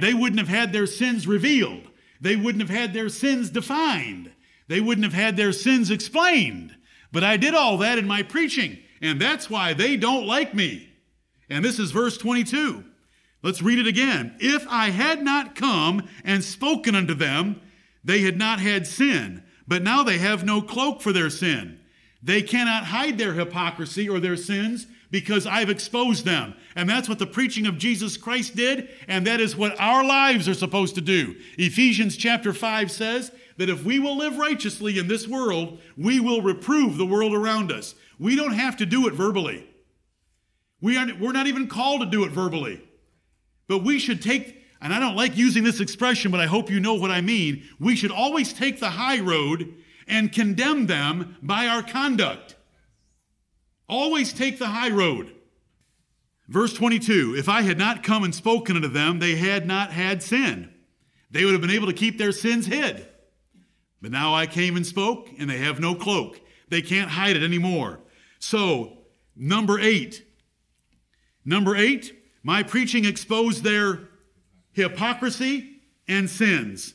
They 0.00 0.14
wouldn't 0.14 0.38
have 0.38 0.48
had 0.48 0.72
their 0.72 0.86
sins 0.86 1.26
revealed. 1.26 1.88
They 2.20 2.36
wouldn't 2.36 2.68
have 2.68 2.76
had 2.76 2.92
their 2.92 3.08
sins 3.08 3.50
defined 3.50 4.32
they 4.68 4.80
wouldn't 4.80 5.04
have 5.04 5.14
had 5.14 5.36
their 5.36 5.52
sins 5.52 5.90
explained. 5.90 6.76
But 7.10 7.24
I 7.24 7.36
did 7.38 7.54
all 7.54 7.78
that 7.78 7.98
in 7.98 8.06
my 8.06 8.22
preaching, 8.22 8.78
and 9.00 9.20
that's 9.20 9.50
why 9.50 9.72
they 9.72 9.96
don't 9.96 10.26
like 10.26 10.54
me. 10.54 10.90
And 11.50 11.64
this 11.64 11.78
is 11.78 11.90
verse 11.90 12.18
22. 12.18 12.84
Let's 13.42 13.62
read 13.62 13.78
it 13.78 13.86
again. 13.86 14.36
If 14.40 14.66
I 14.68 14.90
had 14.90 15.22
not 15.22 15.54
come 15.54 16.06
and 16.22 16.44
spoken 16.44 16.94
unto 16.94 17.14
them, 17.14 17.60
they 18.04 18.20
had 18.20 18.36
not 18.36 18.60
had 18.60 18.86
sin, 18.86 19.42
but 19.66 19.82
now 19.82 20.02
they 20.02 20.18
have 20.18 20.44
no 20.44 20.60
cloak 20.60 21.00
for 21.00 21.12
their 21.12 21.30
sin. 21.30 21.77
They 22.22 22.42
cannot 22.42 22.84
hide 22.84 23.18
their 23.18 23.32
hypocrisy 23.32 24.08
or 24.08 24.20
their 24.20 24.36
sins 24.36 24.86
because 25.10 25.46
I've 25.46 25.70
exposed 25.70 26.24
them. 26.24 26.54
And 26.76 26.88
that's 26.88 27.08
what 27.08 27.18
the 27.18 27.26
preaching 27.26 27.66
of 27.66 27.78
Jesus 27.78 28.16
Christ 28.16 28.56
did, 28.56 28.88
and 29.06 29.26
that 29.26 29.40
is 29.40 29.56
what 29.56 29.78
our 29.80 30.04
lives 30.04 30.48
are 30.48 30.54
supposed 30.54 30.94
to 30.96 31.00
do. 31.00 31.36
Ephesians 31.56 32.16
chapter 32.16 32.52
5 32.52 32.90
says, 32.90 33.30
that 33.58 33.68
if 33.68 33.84
we 33.84 33.98
will 33.98 34.16
live 34.16 34.38
righteously 34.38 34.98
in 34.98 35.08
this 35.08 35.28
world, 35.28 35.80
we 35.96 36.20
will 36.20 36.40
reprove 36.40 36.96
the 36.96 37.04
world 37.04 37.34
around 37.34 37.70
us. 37.70 37.94
We 38.18 38.36
don't 38.36 38.54
have 38.54 38.76
to 38.78 38.86
do 38.86 39.06
it 39.06 39.14
verbally. 39.14 39.68
We 40.80 40.96
aren't, 40.96 41.20
we're 41.20 41.32
not 41.32 41.48
even 41.48 41.66
called 41.66 42.00
to 42.00 42.06
do 42.06 42.24
it 42.24 42.30
verbally. 42.30 42.80
But 43.66 43.82
we 43.82 43.98
should 43.98 44.22
take, 44.22 44.62
and 44.80 44.94
I 44.94 45.00
don't 45.00 45.16
like 45.16 45.36
using 45.36 45.64
this 45.64 45.80
expression, 45.80 46.30
but 46.30 46.40
I 46.40 46.46
hope 46.46 46.70
you 46.70 46.78
know 46.78 46.94
what 46.94 47.10
I 47.10 47.20
mean. 47.20 47.64
We 47.80 47.96
should 47.96 48.12
always 48.12 48.52
take 48.52 48.78
the 48.78 48.90
high 48.90 49.18
road 49.18 49.74
and 50.08 50.32
condemn 50.32 50.86
them 50.86 51.36
by 51.42 51.66
our 51.66 51.82
conduct. 51.82 52.56
Always 53.88 54.32
take 54.32 54.58
the 54.58 54.66
high 54.68 54.90
road. 54.90 55.32
Verse 56.48 56.72
22 56.72 57.36
If 57.36 57.48
I 57.48 57.62
had 57.62 57.78
not 57.78 58.02
come 58.02 58.24
and 58.24 58.34
spoken 58.34 58.76
unto 58.76 58.88
them, 58.88 59.18
they 59.18 59.36
had 59.36 59.66
not 59.66 59.92
had 59.92 60.22
sin. 60.22 60.72
They 61.30 61.44
would 61.44 61.52
have 61.52 61.60
been 61.60 61.70
able 61.70 61.86
to 61.88 61.92
keep 61.92 62.18
their 62.18 62.32
sins 62.32 62.66
hid. 62.66 63.06
But 64.00 64.12
now 64.12 64.34
I 64.34 64.46
came 64.46 64.76
and 64.76 64.86
spoke, 64.86 65.28
and 65.38 65.50
they 65.50 65.58
have 65.58 65.80
no 65.80 65.94
cloak. 65.94 66.40
They 66.68 66.82
can't 66.82 67.10
hide 67.10 67.36
it 67.36 67.42
anymore. 67.42 68.00
So, 68.38 68.98
number 69.36 69.78
eight. 69.78 70.24
Number 71.44 71.76
eight, 71.76 72.14
my 72.42 72.62
preaching 72.62 73.04
exposed 73.04 73.64
their 73.64 74.08
hypocrisy 74.72 75.80
and 76.06 76.30
sins. 76.30 76.94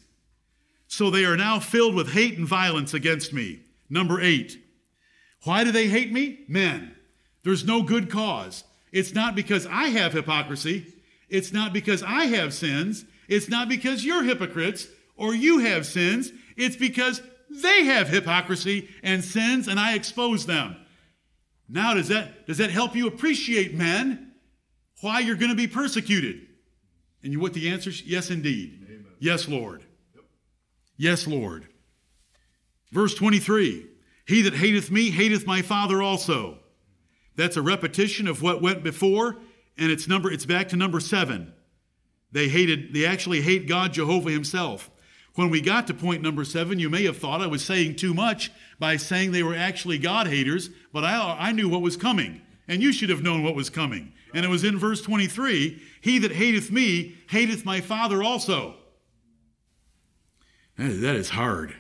So 0.94 1.10
they 1.10 1.26
are 1.26 1.36
now 1.36 1.58
filled 1.58 1.96
with 1.96 2.12
hate 2.12 2.38
and 2.38 2.48
violence 2.48 2.94
against 2.94 3.34
me. 3.34 3.62
Number 3.90 4.22
eight, 4.22 4.64
Why 5.44 5.64
do 5.64 5.72
they 5.72 5.88
hate 5.88 6.14
me? 6.14 6.42
Men. 6.48 6.96
There's 7.44 7.66
no 7.66 7.82
good 7.82 8.12
cause. 8.12 8.64
It's 8.92 9.12
not 9.12 9.34
because 9.34 9.66
I 9.66 9.86
have 9.86 10.14
hypocrisy. 10.14 10.86
It's 11.30 11.52
not 11.52 11.74
because 11.74 12.04
I 12.04 12.26
have 12.26 12.54
sins. 12.54 13.06
It's 13.28 13.50
not 13.50 13.70
because 13.70 14.06
you're 14.06 14.22
hypocrites 14.22 14.88
or 15.18 15.34
you 15.34 15.58
have 15.58 15.88
sins. 15.88 16.32
It's 16.58 16.76
because 16.76 17.24
they 17.50 17.86
have 17.86 18.08
hypocrisy 18.08 18.88
and 19.02 19.24
sins 19.24 19.68
and 19.68 19.80
I 19.80 19.96
expose 19.96 20.46
them. 20.46 20.76
Now, 21.68 21.96
does 21.96 22.10
that, 22.10 22.46
does 22.46 22.60
that 22.60 22.70
help 22.70 22.96
you 22.96 23.08
appreciate, 23.08 23.74
men, 23.74 24.34
why 25.02 25.22
you're 25.22 25.38
going 25.38 25.50
to 25.50 25.58
be 25.58 25.66
persecuted? 25.66 26.42
And 27.24 27.34
you, 27.34 27.40
what 27.40 27.54
the 27.54 27.70
answer 27.70 27.90
is? 27.90 28.04
Yes, 28.04 28.30
indeed. 28.30 28.86
Amen. 28.88 29.06
Yes, 29.18 29.48
Lord. 29.48 29.86
Yes, 31.04 31.28
Lord. 31.28 31.68
Verse 32.94 33.14
23 33.14 33.88
He 34.26 34.42
that 34.42 34.54
hateth 34.54 34.90
me 34.90 35.10
hateth 35.10 35.46
my 35.46 35.62
Father 35.62 36.02
also. 36.02 36.60
That's 37.36 37.58
a 37.58 37.62
repetition 37.62 38.26
of 38.26 38.42
what 38.42 38.62
went 38.62 38.86
before, 38.86 39.36
and 39.78 39.92
it's 39.92 40.08
number 40.08 40.32
it's 40.32 40.46
back 40.46 40.70
to 40.70 40.78
number 40.78 41.02
seven. 41.02 41.52
They 42.32 42.48
hated, 42.48 42.94
they 42.94 43.06
actually 43.06 43.42
hate 43.42 43.68
God 43.68 43.92
Jehovah 43.92 44.32
Himself. 44.32 44.90
When 45.36 45.50
we 45.50 45.60
got 45.60 45.88
to 45.88 45.94
point 45.94 46.22
number 46.22 46.46
seven, 46.46 46.80
you 46.80 46.90
may 46.90 47.04
have 47.04 47.18
thought 47.18 47.42
I 47.42 47.48
was 47.48 47.66
saying 47.66 47.98
too 47.98 48.14
much 48.14 48.50
by 48.80 48.96
saying 48.96 49.34
they 49.34 49.44
were 49.44 49.56
actually 49.56 49.98
God 49.98 50.28
haters, 50.28 50.70
but 50.94 51.04
I, 51.04 51.36
I 51.38 51.52
knew 51.52 51.68
what 51.68 51.82
was 51.82 51.98
coming, 51.98 52.42
and 52.66 52.82
you 52.82 52.94
should 52.94 53.10
have 53.10 53.22
known 53.24 53.44
what 53.44 53.56
was 53.56 53.70
coming. 53.70 54.14
And 54.34 54.46
it 54.46 54.50
was 54.50 54.64
in 54.64 54.80
verse 54.80 55.02
23 55.02 55.82
He 56.00 56.20
that 56.20 56.32
hateth 56.32 56.72
me 56.72 57.18
hateth 57.28 57.66
my 57.66 57.82
Father 57.82 58.24
also. 58.24 58.78
That 60.78 61.16
is 61.16 61.30
hard. 61.30 61.76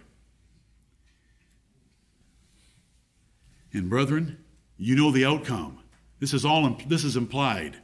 And 3.74 3.90
brethren, 3.90 4.38
you 4.78 4.96
know 4.96 5.12
the 5.12 5.26
outcome. 5.26 5.80
This 6.20 6.34
is 6.34 6.46
all 6.46 6.70
this 6.88 7.04
is 7.04 7.18
implied. 7.18 7.78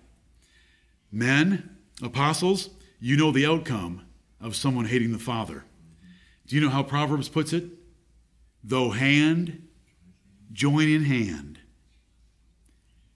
Men, 1.11 1.77
apostles, 2.01 2.69
you 2.99 3.17
know 3.17 3.31
the 3.31 3.45
outcome 3.45 4.05
of 4.39 4.55
someone 4.55 4.85
hating 4.85 5.11
the 5.11 5.19
Father. 5.19 5.65
Do 6.47 6.55
you 6.55 6.61
know 6.61 6.69
how 6.69 6.83
Proverbs 6.83 7.27
puts 7.29 7.53
it? 7.53 7.65
Though 8.63 8.91
hand 8.91 9.67
join 10.51 10.87
in 10.89 11.03
hand, 11.03 11.59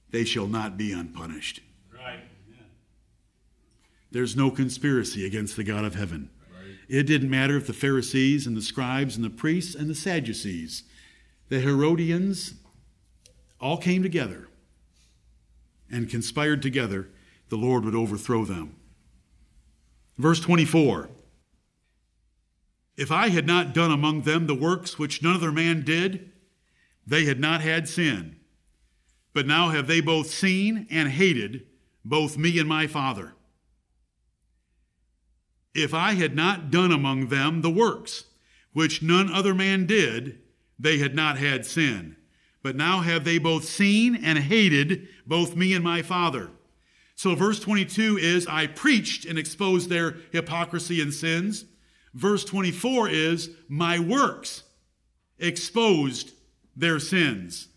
they 0.10 0.24
shall 0.24 0.48
not 0.48 0.78
be 0.78 0.92
unpunished. 0.92 1.62
Right. 1.94 2.20
There's 4.12 4.36
no 4.36 4.52
conspiracy 4.52 5.26
against 5.26 5.56
the 5.56 5.64
God 5.64 5.86
of 5.86 5.96
heaven. 5.96 6.30
It 6.88 7.04
didn't 7.04 7.30
matter 7.30 7.58
if 7.58 7.68
the 7.68 7.74
Pharisees 7.74 8.46
and 8.46 8.56
the 8.56 8.62
scribes 8.62 9.16
and 9.16 9.24
the 9.24 9.30
priests 9.30 9.76
and 9.76 9.90
the 9.90 9.96
Sadducees, 9.96 10.84
the 11.50 11.60
Herodians, 11.60 12.56
all 13.60 13.78
came 13.78 14.04
together 14.04 14.50
and 15.90 16.10
conspired 16.10 16.62
together, 16.62 17.10
the 17.50 17.56
Lord 17.56 17.86
would 17.86 17.96
overthrow 17.96 18.46
them. 18.46 18.76
Verse 20.18 20.40
24 20.40 21.10
If 22.98 23.12
I 23.12 23.30
had 23.30 23.48
not 23.48 23.74
done 23.74 23.92
among 23.92 24.22
them 24.22 24.48
the 24.48 24.56
works 24.56 24.98
which 24.98 25.22
none 25.22 25.36
other 25.36 25.52
man 25.52 25.84
did, 25.84 26.32
they 27.06 27.26
had 27.26 27.40
not 27.40 27.62
had 27.62 27.88
sin. 27.88 28.38
But 29.34 29.48
now 29.48 29.70
have 29.70 29.88
they 29.88 30.02
both 30.02 30.28
seen 30.28 30.88
and 30.90 31.10
hated 31.10 31.66
both 32.06 32.38
me 32.38 32.60
and 32.60 32.70
my 32.70 32.88
Father. 32.88 33.34
If 35.74 35.94
I 35.94 36.14
had 36.14 36.36
not 36.36 36.70
done 36.72 36.92
among 36.92 37.28
them 37.28 37.62
the 37.62 37.70
works 37.70 38.26
which 38.74 39.02
none 39.02 39.32
other 39.32 39.54
man 39.54 39.86
did, 39.86 40.40
they 40.80 40.98
had 40.98 41.16
not 41.16 41.38
had 41.38 41.66
sin. 41.66 42.16
But 42.62 42.76
now 42.76 43.02
have 43.02 43.24
they 43.24 43.38
both 43.38 43.66
seen 43.66 44.16
and 44.16 44.38
hated 44.38 45.08
both 45.26 45.56
me 45.56 45.74
and 45.74 45.84
my 45.84 46.02
Father. 46.02 46.50
So, 47.16 47.36
verse 47.36 47.60
22 47.60 48.18
is, 48.18 48.48
I 48.48 48.68
preached 48.68 49.26
and 49.26 49.38
exposed 49.38 49.90
their 49.90 50.18
hypocrisy 50.32 51.00
and 51.00 51.14
sins. 51.14 51.66
Verse 52.14 52.44
24 52.44 53.10
is, 53.10 53.52
my 53.68 54.00
works 54.00 54.64
exposed 55.38 56.32
their 56.76 57.00
sins. 57.00 57.68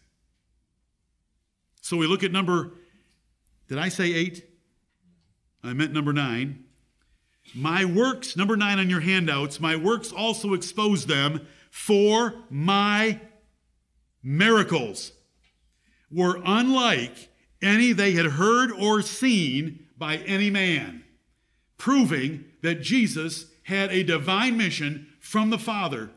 So 1.80 1.96
we 1.96 2.06
look 2.06 2.24
at 2.24 2.32
number, 2.32 2.72
did 3.68 3.78
I 3.78 3.88
say 3.88 4.12
eight? 4.12 4.44
I 5.62 5.72
meant 5.72 5.92
number 5.92 6.12
nine. 6.12 6.64
My 7.54 7.84
works, 7.84 8.36
number 8.36 8.56
nine 8.56 8.78
on 8.78 8.90
your 8.90 9.00
handouts, 9.00 9.60
my 9.60 9.76
works 9.76 10.12
also 10.12 10.52
expose 10.54 11.06
them 11.06 11.46
for 11.70 12.34
my 12.50 13.20
miracles 14.22 15.12
were 16.10 16.40
unlike 16.44 17.28
any 17.62 17.92
they 17.92 18.12
had 18.12 18.26
heard 18.26 18.72
or 18.72 19.02
seen 19.02 19.86
by 19.98 20.16
any 20.18 20.50
man, 20.50 21.04
proving 21.78 22.44
that 22.62 22.82
Jesus 22.82 23.46
had 23.64 23.90
a 23.90 24.02
divine 24.02 24.56
mission 24.56 25.06
from 25.20 25.50
the 25.50 25.58
Father. 25.58 26.10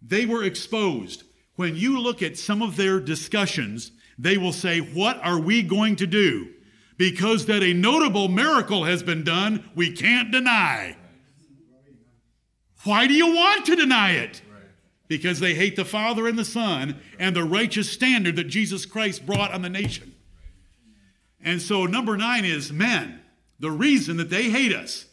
They 0.00 0.26
were 0.26 0.44
exposed. 0.44 1.24
When 1.56 1.76
you 1.76 2.00
look 2.00 2.22
at 2.22 2.38
some 2.38 2.62
of 2.62 2.76
their 2.76 3.00
discussions, 3.00 3.92
they 4.18 4.36
will 4.36 4.52
say, 4.52 4.78
What 4.80 5.18
are 5.24 5.38
we 5.38 5.62
going 5.62 5.96
to 5.96 6.06
do? 6.06 6.53
Because 6.96 7.46
that 7.46 7.62
a 7.62 7.74
notable 7.74 8.28
miracle 8.28 8.84
has 8.84 9.02
been 9.02 9.24
done, 9.24 9.68
we 9.74 9.92
can't 9.92 10.30
deny. 10.30 10.96
Why 12.84 13.06
do 13.06 13.14
you 13.14 13.34
want 13.34 13.66
to 13.66 13.76
deny 13.76 14.12
it? 14.12 14.42
because 15.08 15.40
they 15.40 15.54
hate 15.54 15.76
the 15.76 15.84
Father 15.84 16.26
and 16.26 16.38
the 16.38 16.44
Son 16.44 17.00
and 17.18 17.36
the 17.36 17.44
righteous 17.44 17.90
standard 17.90 18.36
that 18.36 18.44
Jesus 18.44 18.86
Christ 18.86 19.26
brought 19.26 19.52
on 19.52 19.62
the 19.62 19.68
nation. 19.68 20.14
And 21.40 21.60
so, 21.60 21.84
number 21.84 22.16
nine 22.16 22.44
is 22.44 22.72
men. 22.72 23.20
The 23.60 23.70
reason 23.70 24.16
that 24.16 24.30
they 24.30 24.50
hate 24.50 24.74
us, 24.74 25.06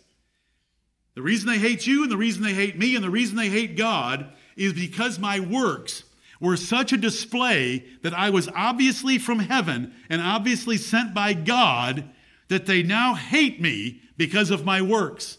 the 1.14 1.22
reason 1.22 1.50
they 1.50 1.60
hate 1.60 1.86
you, 1.86 2.04
and 2.04 2.12
the 2.12 2.18
reason 2.18 2.42
they 2.44 2.54
hate 2.54 2.78
me, 2.78 2.96
and 2.96 3.04
the 3.04 3.10
reason 3.10 3.36
they 3.36 3.50
hate 3.50 3.76
God 3.76 4.32
is 4.56 4.74
because 4.74 5.20
my 5.20 5.40
works 5.40 6.04
were 6.42 6.58
such 6.58 6.92
a 6.92 6.98
display 6.98 7.86
that 8.02 8.14
I 8.14 8.30
was 8.30 8.50
obviously 8.54 9.18
from 9.18 9.40
heaven 9.40 9.94
and 10.10 10.22
obviously 10.22 10.76
sent 10.76 11.14
by 11.14 11.34
God 11.34 12.10
that 12.50 12.66
they 12.66 12.84
now 12.84 13.14
hate 13.14 13.62
me 13.62 14.02
because 14.18 14.52
of 14.52 14.66
my 14.66 14.82
works. 14.82 15.38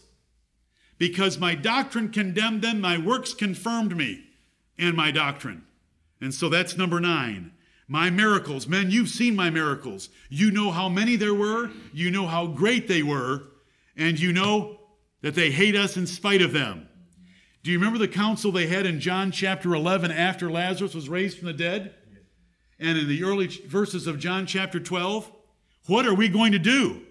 Because 0.97 1.37
my 1.37 1.53
doctrine 1.53 2.09
condemned 2.09 2.61
them, 2.61 2.79
my 2.81 2.97
works 2.97 3.33
confirmed 3.33 3.95
me 3.95 4.23
and 4.79 4.95
my 4.95 5.11
doctrine. 5.11 5.65
And 6.21 6.33
so 6.33 6.47
that's 6.47 6.77
number 6.77 6.99
nine. 6.99 7.51
My 7.87 8.09
miracles. 8.09 8.65
Men, 8.65 8.89
you've 8.89 9.09
seen 9.09 9.35
my 9.35 9.49
miracles. 9.49 10.09
You 10.29 10.51
know 10.51 10.71
how 10.71 10.87
many 10.87 11.17
there 11.17 11.33
were, 11.33 11.69
you 11.91 12.09
know 12.09 12.25
how 12.25 12.47
great 12.47 12.87
they 12.87 13.03
were, 13.03 13.43
and 13.97 14.17
you 14.17 14.31
know 14.31 14.79
that 15.21 15.35
they 15.35 15.51
hate 15.51 15.75
us 15.75 15.97
in 15.97 16.07
spite 16.07 16.41
of 16.41 16.53
them. 16.53 16.87
Do 17.63 17.71
you 17.71 17.79
remember 17.79 17.97
the 17.97 18.09
council 18.09 18.51
they 18.51 18.67
had 18.67 18.85
in 18.85 18.99
John 18.99 19.31
chapter 19.31 19.73
11 19.73 20.11
after 20.11 20.51
Lazarus 20.51 20.93
was 20.93 21.07
raised 21.07 21.37
from 21.37 21.47
the 21.47 21.53
dead? 21.53 21.95
And 22.77 22.97
in 22.97 23.07
the 23.07 23.23
early 23.23 23.47
verses 23.47 24.05
of 24.05 24.19
John 24.19 24.45
chapter 24.45 24.81
12? 24.81 25.31
What 25.87 26.05
are 26.05 26.13
we 26.13 26.27
going 26.27 26.51
to 26.51 26.59
do? 26.59 27.01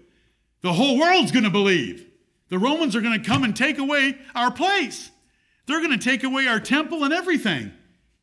The 0.61 0.73
whole 0.73 0.99
world's 0.99 1.31
going 1.31 1.43
to 1.43 1.49
believe. 1.49 2.07
The 2.49 2.59
Romans 2.59 2.95
are 2.95 3.01
going 3.01 3.19
to 3.19 3.27
come 3.27 3.43
and 3.43 3.55
take 3.55 3.79
away 3.79 4.17
our 4.35 4.51
place. 4.51 5.09
They're 5.65 5.81
going 5.81 5.97
to 5.97 6.03
take 6.03 6.23
away 6.23 6.47
our 6.47 6.59
temple 6.59 7.03
and 7.03 7.13
everything. 7.13 7.71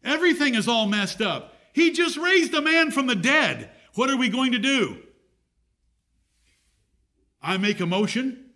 Everything 0.04 0.54
is 0.54 0.68
all 0.68 0.86
messed 0.86 1.20
up. 1.20 1.54
He 1.72 1.90
just 1.90 2.16
raised 2.16 2.54
a 2.54 2.62
man 2.62 2.92
from 2.92 3.08
the 3.08 3.16
dead. 3.16 3.70
What 3.94 4.08
are 4.08 4.16
we 4.16 4.28
going 4.28 4.52
to 4.52 4.58
do? 4.58 4.98
I 7.42 7.56
make 7.56 7.80
a 7.80 7.86
motion 7.86 8.50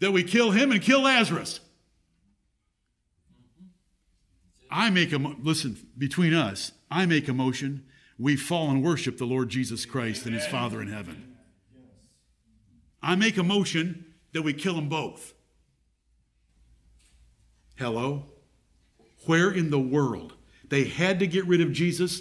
that 0.00 0.12
we 0.12 0.22
kill 0.22 0.50
him 0.50 0.70
and 0.70 0.82
kill 0.82 1.02
Lazarus. 1.02 1.60
I 4.76 4.90
make 4.90 5.10
a 5.10 5.16
listen 5.16 5.78
between 5.96 6.34
us. 6.34 6.70
I 6.90 7.06
make 7.06 7.28
a 7.28 7.32
motion. 7.32 7.86
We 8.18 8.36
fall 8.36 8.70
and 8.70 8.84
worship 8.84 9.16
the 9.16 9.24
Lord 9.24 9.48
Jesus 9.48 9.86
Christ 9.86 10.26
and 10.26 10.34
His 10.34 10.46
Father 10.46 10.82
in 10.82 10.88
heaven. 10.88 11.34
I 13.02 13.14
make 13.14 13.38
a 13.38 13.42
motion 13.42 14.04
that 14.34 14.42
we 14.42 14.52
kill 14.52 14.74
them 14.74 14.90
both. 14.90 15.32
Hello? 17.76 18.24
Where 19.24 19.50
in 19.50 19.70
the 19.70 19.80
world? 19.80 20.34
They 20.68 20.84
had 20.84 21.20
to 21.20 21.26
get 21.26 21.46
rid 21.46 21.62
of 21.62 21.72
Jesus 21.72 22.20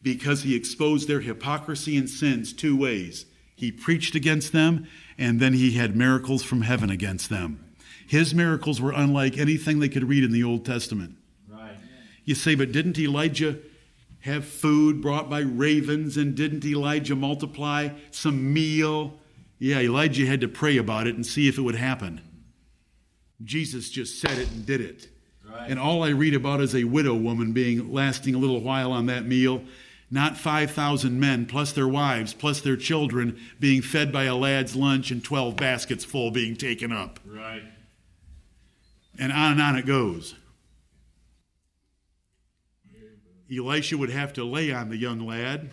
because 0.00 0.44
he 0.44 0.54
exposed 0.54 1.08
their 1.08 1.20
hypocrisy 1.20 1.96
and 1.96 2.08
sins 2.08 2.52
two 2.52 2.76
ways. 2.76 3.26
He 3.56 3.72
preached 3.72 4.14
against 4.14 4.52
them, 4.52 4.86
and 5.18 5.40
then 5.40 5.54
he 5.54 5.72
had 5.72 5.96
miracles 5.96 6.44
from 6.44 6.60
heaven 6.60 6.88
against 6.88 7.30
them. 7.30 7.64
His 8.06 8.32
miracles 8.32 8.80
were 8.80 8.92
unlike 8.92 9.38
anything 9.38 9.80
they 9.80 9.88
could 9.88 10.08
read 10.08 10.22
in 10.22 10.30
the 10.30 10.44
Old 10.44 10.64
Testament. 10.64 11.16
You 12.26 12.34
say, 12.34 12.54
but 12.54 12.72
didn't 12.72 12.98
Elijah 12.98 13.58
have 14.20 14.44
food 14.44 15.00
brought 15.00 15.30
by 15.30 15.40
ravens, 15.40 16.16
and 16.18 16.34
didn't 16.34 16.64
Elijah 16.64 17.16
multiply 17.16 17.90
some 18.10 18.52
meal? 18.52 19.14
Yeah, 19.58 19.78
Elijah 19.78 20.26
had 20.26 20.42
to 20.42 20.48
pray 20.48 20.76
about 20.76 21.06
it 21.06 21.14
and 21.14 21.24
see 21.24 21.48
if 21.48 21.56
it 21.56 21.62
would 21.62 21.76
happen. 21.76 22.20
Jesus 23.44 23.88
just 23.88 24.20
said 24.20 24.38
it 24.38 24.50
and 24.50 24.66
did 24.66 24.80
it. 24.80 25.08
Right. 25.48 25.70
And 25.70 25.78
all 25.78 26.02
I 26.02 26.08
read 26.08 26.34
about 26.34 26.60
is 26.60 26.74
a 26.74 26.84
widow 26.84 27.14
woman 27.14 27.52
being 27.52 27.92
lasting 27.92 28.34
a 28.34 28.38
little 28.38 28.60
while 28.60 28.90
on 28.92 29.06
that 29.06 29.24
meal. 29.24 29.62
not 30.10 30.36
5,000 30.36 31.18
men, 31.18 31.46
plus 31.46 31.72
their 31.72 31.88
wives, 31.88 32.32
plus 32.32 32.60
their 32.60 32.76
children, 32.76 33.38
being 33.58 33.82
fed 33.82 34.12
by 34.12 34.24
a 34.24 34.36
lad's 34.36 34.76
lunch 34.76 35.10
and 35.10 35.22
12 35.22 35.56
baskets 35.56 36.04
full 36.04 36.30
being 36.30 36.56
taken 36.56 36.92
up. 36.92 37.18
Right. 37.24 37.62
And 39.18 39.32
on 39.32 39.52
and 39.52 39.62
on 39.62 39.76
it 39.76 39.86
goes. 39.86 40.34
Elisha 43.54 43.96
would 43.96 44.10
have 44.10 44.32
to 44.34 44.44
lay 44.44 44.72
on 44.72 44.88
the 44.88 44.96
young 44.96 45.20
lad 45.20 45.70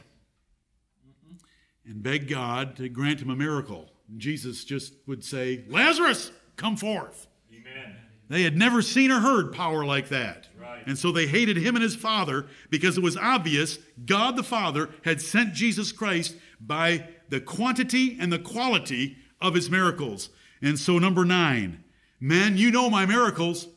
and 1.86 2.04
beg 2.04 2.28
God 2.28 2.76
to 2.78 2.90
grant 2.90 3.22
him 3.22 3.30
a 3.30 3.36
miracle. 3.36 3.90
And 4.10 4.20
Jesus 4.20 4.64
just 4.64 4.94
would 5.08 5.24
say, 5.24 5.66
Lazarus, 5.68 6.32
come 6.56 6.78
forth. 6.78 7.28
Amen. 7.52 7.96
They 8.30 8.44
had 8.44 8.58
never 8.58 8.82
seen 8.82 9.12
or 9.12 9.20
heard 9.20 9.54
power 9.54 9.86
like 9.86 10.10
that. 10.10 10.48
Right. 10.60 10.84
And 10.86 10.98
so 10.98 11.12
they 11.12 11.28
hated 11.28 11.58
him 11.58 11.76
and 11.76 11.84
his 11.84 11.96
father 11.96 12.48
because 12.70 12.98
it 12.98 13.04
was 13.04 13.18
obvious 13.18 13.78
God 14.06 14.36
the 14.36 14.44
Father 14.44 14.90
had 15.04 15.22
sent 15.22 15.54
Jesus 15.54 15.92
Christ 15.92 16.36
by 16.60 17.10
the 17.30 17.42
quantity 17.42 18.18
and 18.20 18.32
the 18.32 18.40
quality 18.40 19.18
of 19.42 19.56
his 19.56 19.70
miracles. 19.70 20.30
And 20.62 20.80
so, 20.80 20.98
number 20.98 21.26
nine, 21.26 21.84
men, 22.20 22.58
you 22.58 22.72
know 22.72 22.90
my 22.90 23.06
miracles. 23.06 23.68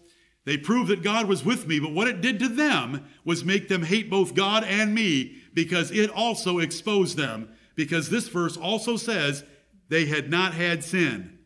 They 0.47 0.57
proved 0.57 0.91
that 0.91 1.03
God 1.03 1.27
was 1.27 1.45
with 1.45 1.67
me, 1.67 1.81
but 1.81 1.93
what 1.93 2.07
it 2.07 2.21
did 2.21 2.39
to 2.39 2.49
them 2.49 3.05
was 3.25 3.45
make 3.45 3.67
them 3.69 3.83
hate 3.83 4.09
both 4.09 4.35
God 4.35 4.63
and 4.63 4.95
me 4.95 5.43
because 5.53 5.91
it 5.91 6.09
also 6.09 6.61
exposed 6.61 7.17
them. 7.17 7.51
Because 7.75 8.09
this 8.09 8.29
verse 8.29 8.57
also 8.57 8.97
says 8.97 9.45
they 9.89 10.07
had 10.07 10.31
not 10.31 10.55
had 10.55 10.85
sin. 10.85 11.41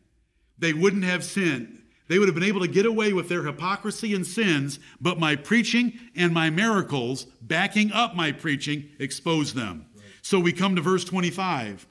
They 0.59 0.71
wouldn't 0.71 1.03
have 1.03 1.23
sinned. 1.23 1.81
They 2.09 2.19
would 2.19 2.27
have 2.27 2.35
been 2.35 2.43
able 2.43 2.61
to 2.61 2.67
get 2.67 2.85
away 2.85 3.11
with 3.11 3.27
their 3.27 3.43
hypocrisy 3.43 4.13
and 4.13 4.25
sins, 4.25 4.79
but 4.99 5.19
my 5.19 5.35
preaching 5.35 5.97
and 6.15 6.31
my 6.31 6.51
miracles, 6.51 7.25
backing 7.41 7.91
up 7.91 8.15
my 8.15 8.31
preaching, 8.31 8.89
exposed 8.99 9.55
them. 9.55 9.87
So 10.21 10.39
we 10.39 10.53
come 10.53 10.75
to 10.75 10.81
verse 10.81 11.05
25. 11.05 11.87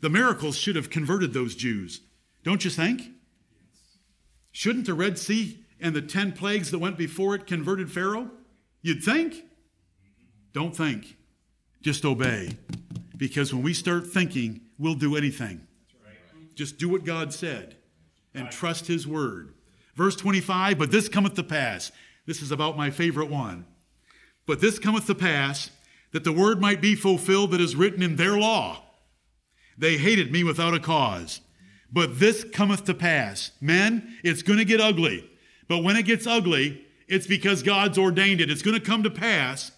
The 0.00 0.08
miracles 0.08 0.56
should 0.56 0.76
have 0.76 0.88
converted 0.88 1.34
those 1.34 1.54
Jews, 1.54 2.00
don't 2.44 2.64
you 2.64 2.70
think? 2.70 3.02
Shouldn't 4.52 4.86
the 4.86 4.94
Red 4.94 5.18
Sea 5.18 5.64
and 5.80 5.94
the 5.94 6.02
10 6.02 6.32
plagues 6.32 6.70
that 6.70 6.78
went 6.78 6.98
before 6.98 7.34
it 7.34 7.46
converted 7.46 7.90
Pharaoh? 7.90 8.30
You'd 8.82 9.02
think. 9.02 9.42
Don't 10.52 10.74
think, 10.74 11.16
just 11.82 12.04
obey. 12.04 12.56
Because 13.16 13.52
when 13.52 13.62
we 13.62 13.74
start 13.74 14.06
thinking, 14.06 14.62
we'll 14.78 14.94
do 14.94 15.16
anything. 15.16 15.66
Just 16.54 16.78
do 16.78 16.88
what 16.88 17.04
God 17.04 17.32
said 17.32 17.76
and 18.34 18.50
trust 18.50 18.86
his 18.86 19.06
word. 19.06 19.52
Verse 19.94 20.16
25, 20.16 20.78
but 20.78 20.90
this 20.90 21.08
cometh 21.08 21.34
to 21.34 21.42
pass. 21.42 21.92
This 22.26 22.42
is 22.42 22.50
about 22.50 22.76
my 22.76 22.90
favorite 22.90 23.30
one. 23.30 23.66
But 24.46 24.60
this 24.60 24.78
cometh 24.78 25.06
to 25.06 25.14
pass 25.14 25.70
that 26.12 26.24
the 26.24 26.32
word 26.32 26.60
might 26.60 26.80
be 26.80 26.94
fulfilled 26.94 27.50
that 27.50 27.60
is 27.60 27.76
written 27.76 28.02
in 28.02 28.16
their 28.16 28.38
law. 28.38 28.82
They 29.76 29.96
hated 29.96 30.32
me 30.32 30.44
without 30.44 30.74
a 30.74 30.80
cause. 30.80 31.40
But 31.92 32.18
this 32.18 32.44
cometh 32.44 32.84
to 32.84 32.94
pass. 32.94 33.52
Men, 33.60 34.16
it's 34.24 34.42
going 34.42 34.58
to 34.58 34.64
get 34.64 34.80
ugly. 34.80 35.28
But 35.68 35.82
when 35.82 35.96
it 35.96 36.04
gets 36.04 36.26
ugly, 36.26 36.84
it's 37.08 37.26
because 37.26 37.62
God's 37.62 37.98
ordained 37.98 38.40
it. 38.40 38.50
It's 38.50 38.62
going 38.62 38.78
to 38.78 38.84
come 38.84 39.02
to 39.02 39.10
pass, 39.10 39.72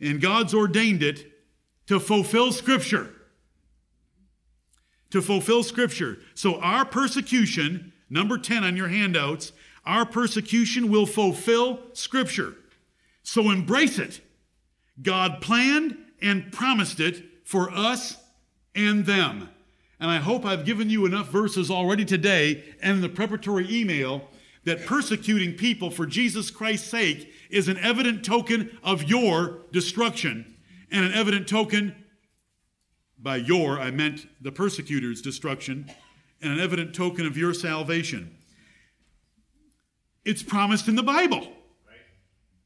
and 0.00 0.20
God's 0.20 0.54
ordained 0.54 1.02
it 1.02 1.26
to 1.86 2.00
fulfill 2.00 2.52
Scripture. 2.52 3.14
To 5.10 5.22
fulfill 5.22 5.62
Scripture. 5.62 6.18
So 6.34 6.60
our 6.60 6.84
persecution, 6.84 7.92
number 8.08 8.38
10 8.38 8.64
on 8.64 8.76
your 8.76 8.88
handouts, 8.88 9.52
our 9.84 10.06
persecution 10.06 10.90
will 10.90 11.06
fulfill 11.06 11.80
Scripture. 11.92 12.56
So 13.22 13.50
embrace 13.50 13.98
it. 13.98 14.20
God 15.00 15.40
planned 15.40 15.96
and 16.20 16.52
promised 16.52 17.00
it 17.00 17.24
for 17.44 17.70
us 17.70 18.16
and 18.74 19.04
them. 19.06 19.48
And 20.00 20.10
I 20.10 20.18
hope 20.18 20.44
I've 20.44 20.64
given 20.64 20.90
you 20.90 21.06
enough 21.06 21.28
verses 21.28 21.70
already 21.70 22.04
today 22.04 22.64
and 22.80 22.96
in 22.96 23.00
the 23.02 23.08
preparatory 23.08 23.66
email 23.72 24.28
that 24.64 24.86
persecuting 24.86 25.54
people 25.54 25.90
for 25.90 26.06
Jesus 26.06 26.50
Christ's 26.50 26.88
sake 26.88 27.32
is 27.50 27.68
an 27.68 27.78
evident 27.78 28.24
token 28.24 28.78
of 28.82 29.04
your 29.04 29.62
destruction 29.72 30.56
and 30.90 31.04
an 31.04 31.12
evident 31.12 31.48
token 31.48 31.94
by 33.18 33.36
your 33.36 33.80
I 33.80 33.90
meant 33.90 34.26
the 34.40 34.52
persecutor's 34.52 35.22
destruction 35.22 35.90
and 36.40 36.52
an 36.52 36.60
evident 36.60 36.94
token 36.94 37.26
of 37.26 37.36
your 37.36 37.54
salvation. 37.54 38.36
It's 40.24 40.42
promised 40.42 40.88
in 40.88 40.96
the 40.96 41.02
Bible. 41.02 41.52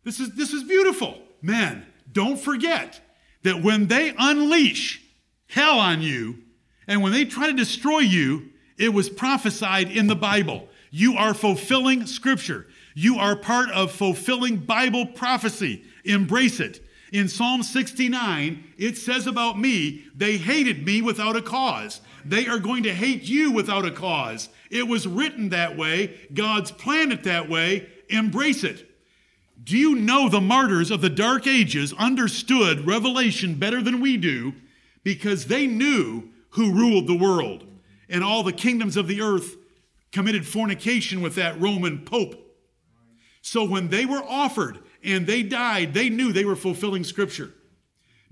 This 0.04 0.20
is 0.20 0.34
this 0.34 0.52
is 0.52 0.62
beautiful. 0.64 1.18
Men, 1.42 1.84
don't 2.12 2.38
forget 2.38 3.00
that 3.42 3.62
when 3.62 3.86
they 3.86 4.14
unleash 4.18 5.02
hell 5.48 5.78
on 5.78 6.02
you 6.02 6.38
and 6.86 7.02
when 7.02 7.12
they 7.12 7.24
try 7.24 7.46
to 7.46 7.52
destroy 7.52 8.00
you, 8.00 8.50
it 8.78 8.92
was 8.92 9.08
prophesied 9.08 9.90
in 9.90 10.06
the 10.06 10.16
Bible. 10.16 10.68
You 10.90 11.16
are 11.16 11.34
fulfilling 11.34 12.06
Scripture. 12.06 12.66
You 12.94 13.18
are 13.18 13.36
part 13.36 13.70
of 13.70 13.92
fulfilling 13.92 14.58
Bible 14.58 15.06
prophecy. 15.06 15.84
Embrace 16.04 16.60
it. 16.60 16.82
In 17.12 17.28
Psalm 17.28 17.62
69, 17.62 18.64
it 18.78 18.96
says 18.96 19.26
about 19.26 19.58
me, 19.58 20.04
they 20.14 20.38
hated 20.38 20.84
me 20.84 21.02
without 21.02 21.36
a 21.36 21.42
cause. 21.42 22.00
They 22.24 22.46
are 22.46 22.58
going 22.58 22.82
to 22.82 22.92
hate 22.92 23.22
you 23.22 23.52
without 23.52 23.84
a 23.84 23.90
cause. 23.90 24.48
It 24.70 24.88
was 24.88 25.06
written 25.06 25.50
that 25.50 25.76
way. 25.76 26.18
God's 26.34 26.72
planned 26.72 27.12
it 27.12 27.24
that 27.24 27.48
way. 27.48 27.88
Embrace 28.08 28.64
it. 28.64 28.90
Do 29.62 29.76
you 29.76 29.94
know 29.94 30.28
the 30.28 30.40
martyrs 30.40 30.90
of 30.90 31.00
the 31.00 31.10
Dark 31.10 31.46
Ages 31.46 31.92
understood 31.94 32.86
Revelation 32.86 33.54
better 33.54 33.82
than 33.82 34.00
we 34.00 34.16
do 34.16 34.54
because 35.02 35.46
they 35.46 35.66
knew 35.66 36.30
who 36.50 36.72
ruled 36.72 37.06
the 37.06 37.16
world 37.16 37.64
and 38.08 38.22
all 38.22 38.42
the 38.42 38.52
kingdoms 38.52 38.96
of 38.96 39.08
the 39.08 39.20
earth 39.20 39.56
committed 40.16 40.48
fornication 40.48 41.20
with 41.20 41.34
that 41.34 41.60
Roman 41.60 41.98
Pope. 41.98 42.56
So 43.42 43.64
when 43.64 43.88
they 43.88 44.06
were 44.06 44.22
offered 44.26 44.78
and 45.04 45.26
they 45.26 45.42
died, 45.42 45.92
they 45.92 46.08
knew 46.08 46.32
they 46.32 46.46
were 46.46 46.56
fulfilling 46.56 47.04
Scripture. 47.04 47.52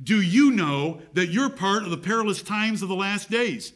Do 0.03 0.23
you 0.23 0.51
know 0.51 1.03
that 1.13 1.27
you're 1.27 1.51
part 1.51 1.83
of 1.83 1.91
the 1.91 1.99
perilous 1.99 2.41
times 2.41 2.81
of 2.81 2.89
the 2.89 2.95
last 2.95 3.31
days? 3.31 3.75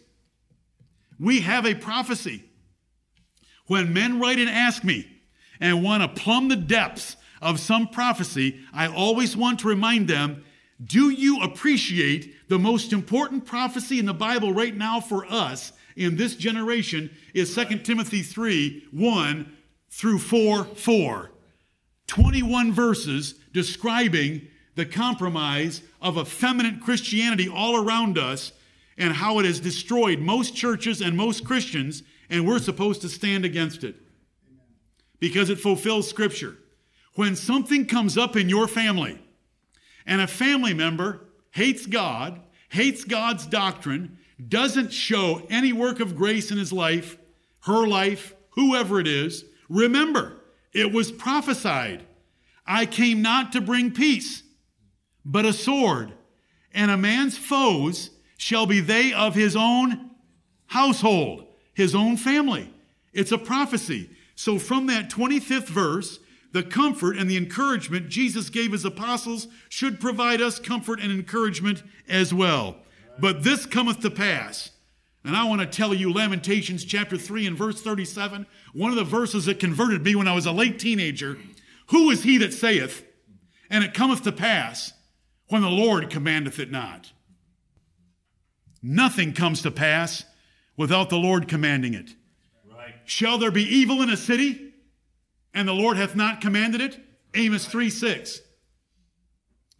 We 1.20 1.40
have 1.40 1.66
a 1.66 1.74
prophecy. 1.74 2.44
When 3.66 3.92
men 3.92 4.18
write 4.18 4.38
and 4.38 4.48
ask 4.48 4.82
me 4.82 5.06
and 5.60 5.84
want 5.84 6.02
to 6.02 6.22
plumb 6.22 6.48
the 6.48 6.56
depths 6.56 7.14
of 7.42 7.60
some 7.60 7.88
prophecy, 7.88 8.58
I 8.72 8.86
always 8.86 9.36
want 9.36 9.60
to 9.60 9.68
remind 9.68 10.08
them 10.08 10.46
do 10.82 11.10
you 11.10 11.42
appreciate 11.42 12.48
the 12.48 12.58
most 12.58 12.94
important 12.94 13.44
prophecy 13.44 13.98
in 13.98 14.06
the 14.06 14.14
Bible 14.14 14.54
right 14.54 14.74
now 14.74 14.98
for 14.98 15.26
us 15.26 15.74
in 15.98 16.16
this 16.16 16.36
generation 16.36 17.10
is 17.34 17.54
2 17.54 17.78
Timothy 17.80 18.22
3 18.22 18.86
1 18.92 19.52
through 19.90 20.18
4 20.18 20.64
4. 20.64 21.30
21 22.06 22.72
verses 22.72 23.34
describing 23.52 24.46
the 24.76 24.86
compromise 24.86 25.82
of 26.00 26.16
effeminate 26.16 26.80
Christianity 26.80 27.48
all 27.48 27.76
around 27.76 28.16
us 28.16 28.52
and 28.96 29.12
how 29.12 29.38
it 29.38 29.44
has 29.44 29.60
destroyed 29.60 30.20
most 30.20 30.54
churches 30.54 31.00
and 31.00 31.16
most 31.16 31.44
Christians, 31.44 32.02
and 32.30 32.46
we're 32.46 32.58
supposed 32.58 33.02
to 33.02 33.08
stand 33.08 33.44
against 33.44 33.84
it 33.84 33.96
because 35.18 35.50
it 35.50 35.58
fulfills 35.58 36.08
Scripture. 36.08 36.56
When 37.14 37.34
something 37.34 37.86
comes 37.86 38.16
up 38.16 38.36
in 38.36 38.48
your 38.48 38.68
family 38.68 39.20
and 40.06 40.20
a 40.20 40.26
family 40.26 40.74
member 40.74 41.26
hates 41.50 41.86
God, 41.86 42.40
hates 42.68 43.04
God's 43.04 43.46
doctrine, 43.46 44.17
doesn't 44.46 44.92
show 44.92 45.46
any 45.50 45.72
work 45.72 46.00
of 46.00 46.16
grace 46.16 46.50
in 46.50 46.58
his 46.58 46.72
life, 46.72 47.18
her 47.60 47.86
life, 47.86 48.34
whoever 48.50 49.00
it 49.00 49.06
is, 49.06 49.44
remember, 49.68 50.36
it 50.72 50.92
was 50.92 51.10
prophesied. 51.10 52.04
I 52.66 52.86
came 52.86 53.22
not 53.22 53.52
to 53.52 53.60
bring 53.60 53.90
peace, 53.92 54.42
but 55.24 55.44
a 55.44 55.52
sword, 55.52 56.12
and 56.72 56.90
a 56.90 56.96
man's 56.96 57.36
foes 57.36 58.10
shall 58.36 58.66
be 58.66 58.80
they 58.80 59.12
of 59.12 59.34
his 59.34 59.56
own 59.56 60.10
household, 60.66 61.46
his 61.74 61.94
own 61.94 62.16
family. 62.16 62.72
It's 63.12 63.32
a 63.32 63.38
prophecy. 63.38 64.10
So, 64.34 64.58
from 64.58 64.86
that 64.86 65.10
25th 65.10 65.66
verse, 65.66 66.20
the 66.52 66.62
comfort 66.62 67.16
and 67.16 67.28
the 67.28 67.36
encouragement 67.36 68.08
Jesus 68.08 68.50
gave 68.50 68.72
his 68.72 68.84
apostles 68.84 69.48
should 69.68 70.00
provide 70.00 70.40
us 70.40 70.58
comfort 70.58 71.00
and 71.00 71.10
encouragement 71.10 71.82
as 72.08 72.32
well. 72.32 72.76
But 73.20 73.42
this 73.42 73.66
cometh 73.66 74.00
to 74.00 74.10
pass. 74.10 74.70
And 75.24 75.36
I 75.36 75.44
want 75.44 75.60
to 75.60 75.66
tell 75.66 75.92
you, 75.92 76.12
Lamentations 76.12 76.84
chapter 76.84 77.18
3 77.18 77.46
and 77.46 77.56
verse 77.56 77.82
37, 77.82 78.46
one 78.72 78.90
of 78.90 78.96
the 78.96 79.04
verses 79.04 79.46
that 79.46 79.60
converted 79.60 80.04
me 80.04 80.14
when 80.14 80.28
I 80.28 80.34
was 80.34 80.46
a 80.46 80.52
late 80.52 80.78
teenager. 80.78 81.36
Who 81.88 82.10
is 82.10 82.22
he 82.22 82.38
that 82.38 82.52
saith, 82.52 83.04
and 83.68 83.82
it 83.82 83.94
cometh 83.94 84.22
to 84.22 84.32
pass, 84.32 84.92
when 85.48 85.62
the 85.62 85.68
Lord 85.68 86.10
commandeth 86.10 86.58
it 86.58 86.70
not? 86.70 87.12
Nothing 88.82 89.32
comes 89.32 89.62
to 89.62 89.70
pass 89.70 90.24
without 90.76 91.10
the 91.10 91.18
Lord 91.18 91.48
commanding 91.48 91.94
it. 91.94 92.14
Right. 92.70 92.94
Shall 93.04 93.38
there 93.38 93.50
be 93.50 93.64
evil 93.64 94.00
in 94.02 94.10
a 94.10 94.16
city, 94.16 94.72
and 95.52 95.66
the 95.66 95.74
Lord 95.74 95.96
hath 95.96 96.14
not 96.14 96.40
commanded 96.40 96.80
it? 96.80 97.00
Amos 97.34 97.66
3 97.66 97.90
6. 97.90 98.40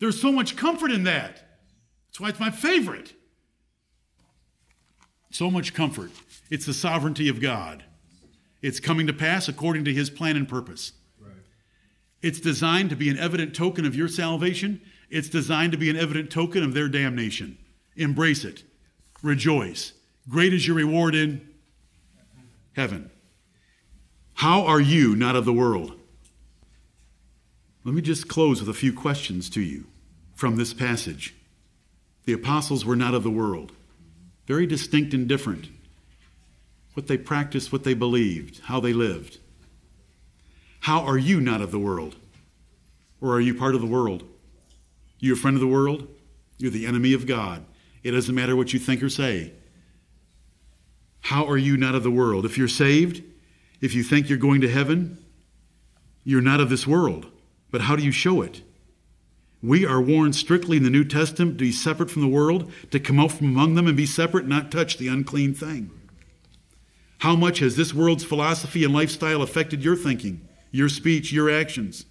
There's 0.00 0.20
so 0.20 0.32
much 0.32 0.56
comfort 0.56 0.90
in 0.90 1.04
that. 1.04 1.42
That's 2.08 2.20
why 2.20 2.28
it's 2.30 2.40
my 2.40 2.50
favorite. 2.50 3.14
So 5.30 5.50
much 5.50 5.74
comfort. 5.74 6.10
It's 6.50 6.66
the 6.66 6.74
sovereignty 6.74 7.28
of 7.28 7.40
God. 7.40 7.84
It's 8.62 8.80
coming 8.80 9.06
to 9.06 9.12
pass 9.12 9.48
according 9.48 9.84
to 9.84 9.94
his 9.94 10.10
plan 10.10 10.36
and 10.36 10.48
purpose. 10.48 10.92
Right. 11.20 11.32
It's 12.22 12.40
designed 12.40 12.90
to 12.90 12.96
be 12.96 13.08
an 13.08 13.18
evident 13.18 13.54
token 13.54 13.84
of 13.84 13.94
your 13.94 14.08
salvation. 14.08 14.80
It's 15.10 15.28
designed 15.28 15.72
to 15.72 15.78
be 15.78 15.90
an 15.90 15.96
evident 15.96 16.30
token 16.30 16.62
of 16.62 16.74
their 16.74 16.88
damnation. 16.88 17.58
Embrace 17.96 18.44
it. 18.44 18.64
Rejoice. 19.22 19.92
Great 20.28 20.52
is 20.52 20.66
your 20.66 20.76
reward 20.76 21.14
in 21.14 21.48
heaven. 22.74 23.10
How 24.34 24.64
are 24.64 24.80
you 24.80 25.16
not 25.16 25.34
of 25.34 25.44
the 25.44 25.52
world? 25.52 25.94
Let 27.84 27.94
me 27.94 28.02
just 28.02 28.28
close 28.28 28.60
with 28.60 28.68
a 28.68 28.78
few 28.78 28.92
questions 28.92 29.48
to 29.50 29.60
you 29.60 29.86
from 30.34 30.56
this 30.56 30.74
passage. 30.74 31.34
The 32.24 32.34
apostles 32.34 32.84
were 32.84 32.94
not 32.94 33.14
of 33.14 33.22
the 33.22 33.30
world, 33.30 33.72
very 34.48 34.66
distinct 34.66 35.12
and 35.12 35.28
different. 35.28 35.68
What 36.94 37.06
they 37.06 37.18
practiced, 37.18 37.70
what 37.70 37.84
they 37.84 37.92
believed, 37.92 38.62
how 38.64 38.80
they 38.80 38.94
lived. 38.94 39.38
How 40.80 41.00
are 41.00 41.18
you 41.18 41.38
not 41.38 41.60
of 41.60 41.70
the 41.70 41.78
world? 41.78 42.16
Or 43.20 43.34
are 43.34 43.40
you 43.40 43.54
part 43.54 43.74
of 43.74 43.82
the 43.82 43.86
world? 43.86 44.24
You 45.18 45.34
a 45.34 45.36
friend 45.36 45.54
of 45.54 45.60
the 45.60 45.66
world? 45.66 46.08
You're 46.56 46.70
the 46.70 46.86
enemy 46.86 47.12
of 47.12 47.26
God. 47.26 47.66
It 48.02 48.12
doesn't 48.12 48.34
matter 48.34 48.56
what 48.56 48.72
you 48.72 48.78
think 48.78 49.02
or 49.02 49.10
say. 49.10 49.52
How 51.20 51.46
are 51.46 51.58
you 51.58 51.76
not 51.76 51.94
of 51.94 52.02
the 52.02 52.10
world? 52.10 52.46
If 52.46 52.56
you're 52.56 52.68
saved, 52.68 53.22
if 53.82 53.94
you 53.94 54.02
think 54.02 54.30
you're 54.30 54.38
going 54.38 54.62
to 54.62 54.68
heaven, 54.68 55.22
you're 56.24 56.40
not 56.40 56.60
of 56.60 56.70
this 56.70 56.86
world. 56.86 57.26
But 57.70 57.82
how 57.82 57.96
do 57.96 58.02
you 58.02 58.12
show 58.12 58.40
it? 58.40 58.62
We 59.62 59.84
are 59.84 60.00
warned 60.00 60.36
strictly 60.36 60.76
in 60.76 60.84
the 60.84 60.90
New 60.90 61.04
Testament 61.04 61.58
to 61.58 61.64
be 61.64 61.72
separate 61.72 62.10
from 62.10 62.22
the 62.22 62.28
world, 62.28 62.70
to 62.90 63.00
come 63.00 63.18
out 63.18 63.32
from 63.32 63.48
among 63.48 63.74
them 63.74 63.86
and 63.86 63.96
be 63.96 64.06
separate, 64.06 64.46
not 64.46 64.70
touch 64.70 64.98
the 64.98 65.08
unclean 65.08 65.54
thing. 65.54 65.90
How 67.18 67.34
much 67.34 67.58
has 67.58 67.74
this 67.74 67.92
world's 67.92 68.22
philosophy 68.22 68.84
and 68.84 68.94
lifestyle 68.94 69.42
affected 69.42 69.82
your 69.82 69.96
thinking, 69.96 70.46
your 70.70 70.88
speech, 70.88 71.32
your 71.32 71.50
actions? 71.50 72.04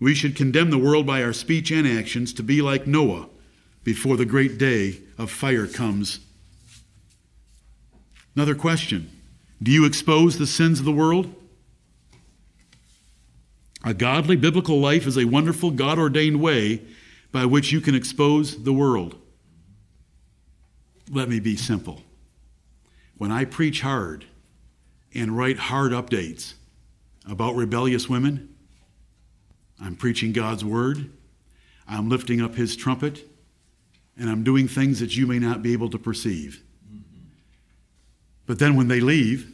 We 0.00 0.14
should 0.14 0.34
condemn 0.34 0.70
the 0.70 0.78
world 0.78 1.06
by 1.06 1.22
our 1.22 1.34
speech 1.34 1.70
and 1.70 1.86
actions 1.86 2.32
to 2.34 2.42
be 2.42 2.62
like 2.62 2.86
Noah 2.86 3.28
before 3.84 4.16
the 4.16 4.24
great 4.24 4.56
day 4.58 5.00
of 5.18 5.30
fire 5.30 5.66
comes. 5.66 6.20
Another 8.34 8.54
question 8.54 9.10
Do 9.62 9.70
you 9.70 9.84
expose 9.84 10.38
the 10.38 10.46
sins 10.46 10.78
of 10.78 10.86
the 10.86 10.92
world? 10.92 11.34
A 13.84 13.94
godly 13.94 14.36
biblical 14.36 14.78
life 14.78 15.06
is 15.06 15.18
a 15.18 15.24
wonderful, 15.24 15.70
God 15.72 15.98
ordained 15.98 16.40
way 16.40 16.82
by 17.32 17.46
which 17.46 17.72
you 17.72 17.80
can 17.80 17.94
expose 17.94 18.62
the 18.62 18.72
world. 18.72 19.16
Let 21.10 21.28
me 21.28 21.40
be 21.40 21.56
simple. 21.56 22.02
When 23.18 23.32
I 23.32 23.44
preach 23.44 23.80
hard 23.80 24.26
and 25.14 25.36
write 25.36 25.58
hard 25.58 25.92
updates 25.92 26.54
about 27.28 27.56
rebellious 27.56 28.08
women, 28.08 28.54
I'm 29.80 29.96
preaching 29.96 30.32
God's 30.32 30.64
word, 30.64 31.10
I'm 31.88 32.08
lifting 32.08 32.40
up 32.40 32.54
his 32.54 32.76
trumpet, 32.76 33.28
and 34.16 34.30
I'm 34.30 34.44
doing 34.44 34.68
things 34.68 35.00
that 35.00 35.16
you 35.16 35.26
may 35.26 35.38
not 35.38 35.62
be 35.62 35.72
able 35.72 35.90
to 35.90 35.98
perceive. 35.98 36.62
But 38.46 38.58
then 38.58 38.76
when 38.76 38.88
they 38.88 39.00
leave, 39.00 39.52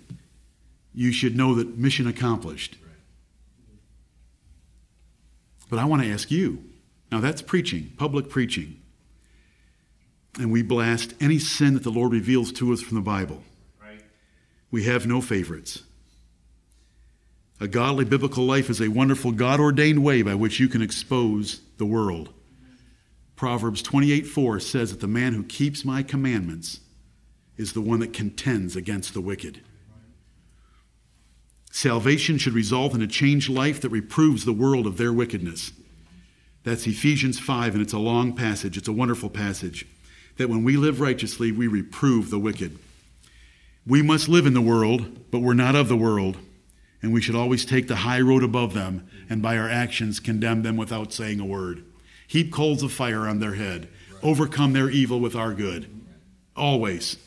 you 0.93 1.13
should 1.13 1.37
know 1.37 1.55
that 1.55 1.79
mission 1.79 2.07
accomplished. 2.07 2.77
But 5.69 5.79
I 5.79 5.85
want 5.85 6.03
to 6.03 6.11
ask 6.11 6.31
you 6.31 6.65
now, 7.11 7.21
that's 7.21 7.43
preaching, 7.43 7.93
public 7.97 8.29
preaching. 8.29 8.81
And 10.39 10.53
we 10.53 10.63
blast 10.63 11.15
any 11.21 11.39
sin 11.39 11.75
that 11.75 11.83
the 11.83 11.91
Lord 11.91 12.13
reveals 12.13 12.53
to 12.53 12.73
us 12.73 12.83
from 12.83 12.97
the 12.97 13.03
Bible. 13.03 13.43
Right. 13.83 14.03
We 14.71 14.85
have 14.85 15.07
no 15.07 15.21
favorites. 15.21 15.83
A 17.61 17.67
godly 17.67 18.05
biblical 18.05 18.45
life 18.45 18.71
is 18.71 18.81
a 18.81 18.89
wonderful, 18.89 19.33
God 19.33 19.59
ordained 19.59 20.05
way 20.05 20.23
by 20.23 20.35
which 20.35 20.61
you 20.61 20.69
can 20.69 20.83
expose 20.83 21.61
the 21.79 21.87
world. 21.87 22.33
Proverbs 23.35 23.83
28 23.83 24.27
4 24.27 24.61
says 24.61 24.91
that 24.91 25.01
the 25.01 25.09
man 25.09 25.33
who 25.33 25.43
keeps 25.43 25.85
my 25.85 26.03
commandments 26.03 26.81
is 27.57 27.73
the 27.73 27.81
one 27.81 28.01
that 28.01 28.13
contends 28.13 28.77
against 28.77 29.15
the 29.15 29.21
wicked. 29.21 29.61
Salvation 31.79 32.39
should 32.39 32.55
result 32.55 32.93
in 32.93 33.03
a 33.03 33.07
changed 33.07 33.49
life 33.49 33.81
that 33.83 33.91
reproves 33.91 34.45
the 34.45 34.53
world 34.53 34.85
of 34.85 34.97
their 34.97 35.13
wickedness. 35.13 35.71
That's 36.65 36.89
Ephesians 36.89 37.39
5, 37.39 37.75
and 37.75 37.81
it's 37.81 37.93
a 37.93 38.01
long 38.01 38.35
passage. 38.35 38.77
It's 38.77 38.89
a 38.89 38.93
wonderful 38.93 39.31
passage. 39.31 39.87
That 40.39 40.49
when 40.49 40.65
we 40.65 40.77
live 40.77 41.01
righteously, 41.01 41.53
we 41.53 41.69
reprove 41.69 42.31
the 42.31 42.39
wicked. 42.41 42.77
We 43.87 44.03
must 44.03 44.29
live 44.29 44.45
in 44.45 44.55
the 44.55 44.61
world, 44.61 45.31
but 45.31 45.39
we're 45.39 45.55
not 45.55 45.77
of 45.77 45.87
the 45.87 45.97
world, 45.97 46.39
and 47.01 47.13
we 47.13 47.21
should 47.21 47.37
always 47.37 47.65
take 47.65 47.87
the 47.87 47.95
high 47.95 48.23
road 48.23 48.43
above 48.43 48.75
them 48.75 49.09
and 49.31 49.41
by 49.41 49.57
our 49.57 49.69
actions 49.69 50.19
condemn 50.19 50.65
them 50.65 50.77
without 50.77 51.13
saying 51.13 51.39
a 51.39 51.47
word. 51.47 51.85
Heap 52.27 52.53
coals 52.53 52.83
of 52.83 52.91
fire 52.91 53.29
on 53.29 53.39
their 53.39 53.55
head, 53.55 53.89
overcome 54.21 54.73
their 54.73 54.91
evil 54.91 55.21
with 55.21 55.37
our 55.37 55.55
good. 55.55 55.89
Always. 56.57 57.19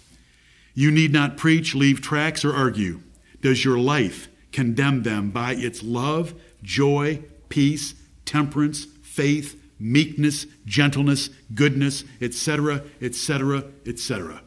You 0.73 0.91
need 0.91 1.13
not 1.13 1.37
preach, 1.37 1.73
leave 1.73 2.01
tracts, 2.01 2.43
or 2.43 2.53
argue. 2.53 2.99
Does 3.39 3.63
your 3.63 3.79
life 3.79 4.27
condemn 4.51 5.03
them 5.03 5.31
by 5.31 5.53
its 5.53 5.83
love, 5.83 6.33
joy, 6.61 7.23
peace, 7.49 7.95
temperance, 8.25 8.85
faith, 9.03 9.61
meekness, 9.79 10.45
gentleness, 10.65 11.29
goodness, 11.53 12.03
etc., 12.21 12.83
etc., 13.01 13.65
etc. 13.85 14.41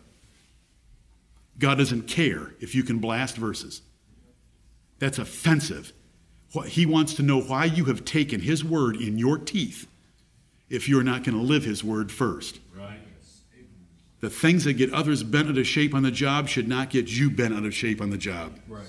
God 1.58 1.78
doesn't 1.78 2.02
care 2.02 2.54
if 2.60 2.74
you 2.74 2.82
can 2.82 2.98
blast 2.98 3.36
verses. 3.36 3.82
That's 4.98 5.18
offensive. 5.18 5.92
He 6.66 6.86
wants 6.86 7.14
to 7.14 7.22
know 7.22 7.40
why 7.40 7.64
you 7.64 7.86
have 7.86 8.04
taken 8.04 8.40
His 8.40 8.64
word 8.64 8.96
in 8.96 9.18
your 9.18 9.38
teeth 9.38 9.88
if 10.70 10.88
you're 10.88 11.02
not 11.02 11.24
going 11.24 11.36
to 11.36 11.44
live 11.44 11.64
His 11.64 11.82
word 11.82 12.12
first. 12.12 12.60
Right. 12.76 13.00
The 14.20 14.30
things 14.30 14.64
that 14.64 14.74
get 14.74 14.92
others 14.92 15.22
bent 15.22 15.50
out 15.50 15.58
of 15.58 15.66
shape 15.66 15.94
on 15.94 16.04
the 16.04 16.10
job 16.10 16.48
should 16.48 16.68
not 16.68 16.90
get 16.90 17.10
you 17.10 17.28
bent 17.28 17.54
out 17.54 17.64
of 17.64 17.74
shape 17.74 18.00
on 18.00 18.10
the 18.10 18.16
job. 18.16 18.58
Right 18.68 18.86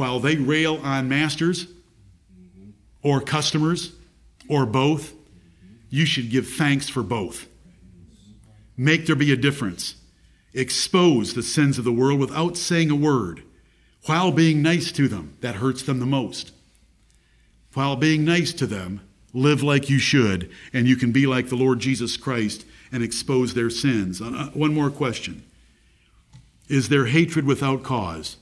while 0.00 0.18
they 0.18 0.36
rail 0.36 0.80
on 0.82 1.10
masters 1.10 1.66
or 3.02 3.20
customers 3.20 3.92
or 4.48 4.64
both, 4.64 5.12
you 5.90 6.06
should 6.06 6.30
give 6.30 6.48
thanks 6.48 6.88
for 6.88 7.02
both. 7.02 7.46
Make 8.78 9.04
there 9.04 9.14
be 9.14 9.30
a 9.30 9.36
difference. 9.36 9.96
Expose 10.54 11.34
the 11.34 11.42
sins 11.42 11.76
of 11.76 11.84
the 11.84 11.92
world 11.92 12.18
without 12.18 12.56
saying 12.56 12.90
a 12.90 12.96
word, 12.96 13.42
while 14.06 14.32
being 14.32 14.62
nice 14.62 14.90
to 14.92 15.06
them. 15.06 15.36
That 15.42 15.56
hurts 15.56 15.82
them 15.82 16.00
the 16.00 16.06
most. 16.06 16.52
While 17.74 17.96
being 17.96 18.24
nice 18.24 18.54
to 18.54 18.66
them, 18.66 19.02
live 19.34 19.62
like 19.62 19.90
you 19.90 19.98
should, 19.98 20.50
and 20.72 20.88
you 20.88 20.96
can 20.96 21.12
be 21.12 21.26
like 21.26 21.50
the 21.50 21.56
Lord 21.56 21.78
Jesus 21.78 22.16
Christ 22.16 22.64
and 22.90 23.02
expose 23.02 23.52
their 23.52 23.68
sins. 23.68 24.22
Uh, 24.22 24.48
one 24.54 24.72
more 24.72 24.90
question 24.90 25.44
Is 26.68 26.88
there 26.88 27.04
hatred 27.04 27.44
without 27.44 27.82
cause? 27.82 28.38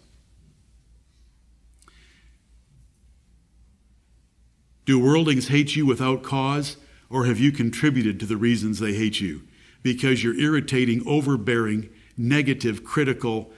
Do 4.89 4.99
worldlings 4.99 5.49
hate 5.49 5.77
you 5.77 5.85
without 5.85 6.23
cause, 6.23 6.79
or 7.11 7.27
have 7.27 7.39
you 7.39 7.53
contributed 7.53 8.19
to 8.21 8.25
the 8.25 8.39
reasons 8.39 8.79
they 8.79 8.95
hate 8.95 9.21
you? 9.21 9.43
Because 9.83 10.25
you're 10.25 10.41
irritating, 10.41 11.07
overbearing, 11.07 11.91
negative, 12.17 12.85
critical, 12.85 13.53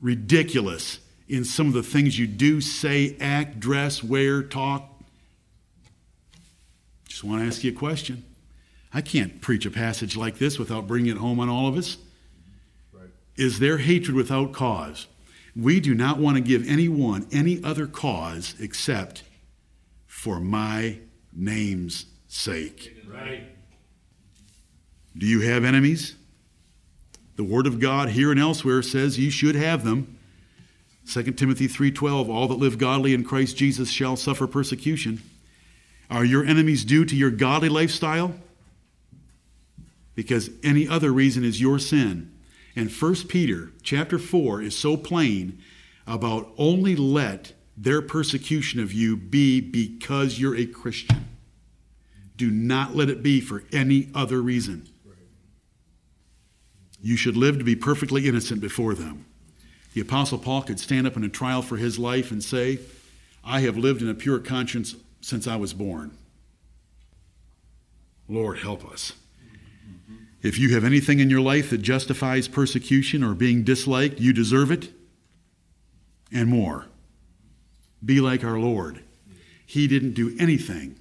ridiculous 0.00 1.00
in 1.28 1.44
some 1.44 1.66
of 1.66 1.74
the 1.74 1.82
things 1.82 2.18
you 2.18 2.26
do, 2.26 2.62
say, 2.62 3.18
act, 3.20 3.60
dress, 3.60 4.02
wear, 4.02 4.42
talk. 4.42 4.88
Just 7.06 7.22
want 7.22 7.42
to 7.42 7.46
ask 7.46 7.62
you 7.62 7.72
a 7.72 7.74
question. 7.74 8.24
I 8.94 9.02
can't 9.02 9.42
preach 9.42 9.66
a 9.66 9.70
passage 9.70 10.16
like 10.16 10.38
this 10.38 10.58
without 10.58 10.86
bringing 10.86 11.12
it 11.12 11.18
home 11.18 11.38
on 11.38 11.50
all 11.50 11.68
of 11.68 11.76
us. 11.76 11.98
Right. 12.94 13.10
Is 13.36 13.58
there 13.58 13.76
hatred 13.76 14.16
without 14.16 14.54
cause? 14.54 15.06
We 15.54 15.80
do 15.80 15.94
not 15.94 16.16
want 16.16 16.38
to 16.38 16.42
give 16.42 16.66
anyone 16.66 17.26
any 17.30 17.62
other 17.62 17.86
cause 17.86 18.54
except 18.58 19.24
for 20.20 20.38
my 20.38 20.98
name's 21.32 22.04
sake. 22.28 22.94
Right. 23.08 23.44
Do 25.16 25.24
you 25.24 25.40
have 25.40 25.64
enemies? 25.64 26.14
The 27.36 27.42
word 27.42 27.66
of 27.66 27.80
God 27.80 28.10
here 28.10 28.30
and 28.30 28.38
elsewhere 28.38 28.82
says 28.82 29.18
you 29.18 29.30
should 29.30 29.54
have 29.54 29.82
them. 29.82 30.18
2 31.06 31.22
Timothy 31.38 31.66
3:12 31.66 32.28
All 32.28 32.48
that 32.48 32.58
live 32.58 32.76
godly 32.76 33.14
in 33.14 33.24
Christ 33.24 33.56
Jesus 33.56 33.90
shall 33.90 34.14
suffer 34.14 34.46
persecution. 34.46 35.22
Are 36.10 36.24
your 36.24 36.44
enemies 36.44 36.84
due 36.84 37.06
to 37.06 37.16
your 37.16 37.30
godly 37.30 37.70
lifestyle? 37.70 38.34
Because 40.14 40.50
any 40.62 40.86
other 40.86 41.12
reason 41.12 41.44
is 41.44 41.62
your 41.62 41.78
sin. 41.78 42.30
And 42.76 42.90
1 42.90 43.26
Peter 43.26 43.72
chapter 43.82 44.18
4 44.18 44.60
is 44.60 44.76
so 44.76 44.98
plain 44.98 45.62
about 46.06 46.52
only 46.58 46.94
let 46.94 47.54
their 47.80 48.02
persecution 48.02 48.78
of 48.78 48.92
you 48.92 49.16
be 49.16 49.58
because 49.58 50.38
you're 50.38 50.56
a 50.56 50.66
Christian. 50.66 51.24
Do 52.36 52.50
not 52.50 52.94
let 52.94 53.08
it 53.08 53.22
be 53.22 53.40
for 53.40 53.64
any 53.72 54.10
other 54.14 54.42
reason. 54.42 54.86
You 57.00 57.16
should 57.16 57.38
live 57.38 57.56
to 57.56 57.64
be 57.64 57.74
perfectly 57.74 58.28
innocent 58.28 58.60
before 58.60 58.94
them. 58.94 59.24
The 59.94 60.02
Apostle 60.02 60.36
Paul 60.36 60.60
could 60.62 60.78
stand 60.78 61.06
up 61.06 61.16
in 61.16 61.24
a 61.24 61.30
trial 61.30 61.62
for 61.62 61.78
his 61.78 61.98
life 61.98 62.30
and 62.30 62.44
say, 62.44 62.80
I 63.42 63.60
have 63.60 63.78
lived 63.78 64.02
in 64.02 64.10
a 64.10 64.14
pure 64.14 64.38
conscience 64.38 64.94
since 65.22 65.46
I 65.46 65.56
was 65.56 65.72
born. 65.72 66.10
Lord, 68.28 68.58
help 68.58 68.84
us. 68.84 69.14
If 70.42 70.58
you 70.58 70.74
have 70.74 70.84
anything 70.84 71.18
in 71.18 71.30
your 71.30 71.40
life 71.40 71.70
that 71.70 71.78
justifies 71.78 72.46
persecution 72.46 73.24
or 73.24 73.34
being 73.34 73.64
disliked, 73.64 74.20
you 74.20 74.34
deserve 74.34 74.70
it 74.70 74.90
and 76.30 76.48
more. 76.48 76.89
Be 78.04 78.20
like 78.20 78.44
our 78.44 78.58
Lord. 78.58 79.02
He 79.66 79.86
didn't 79.86 80.14
do 80.14 80.36
anything 80.38 80.96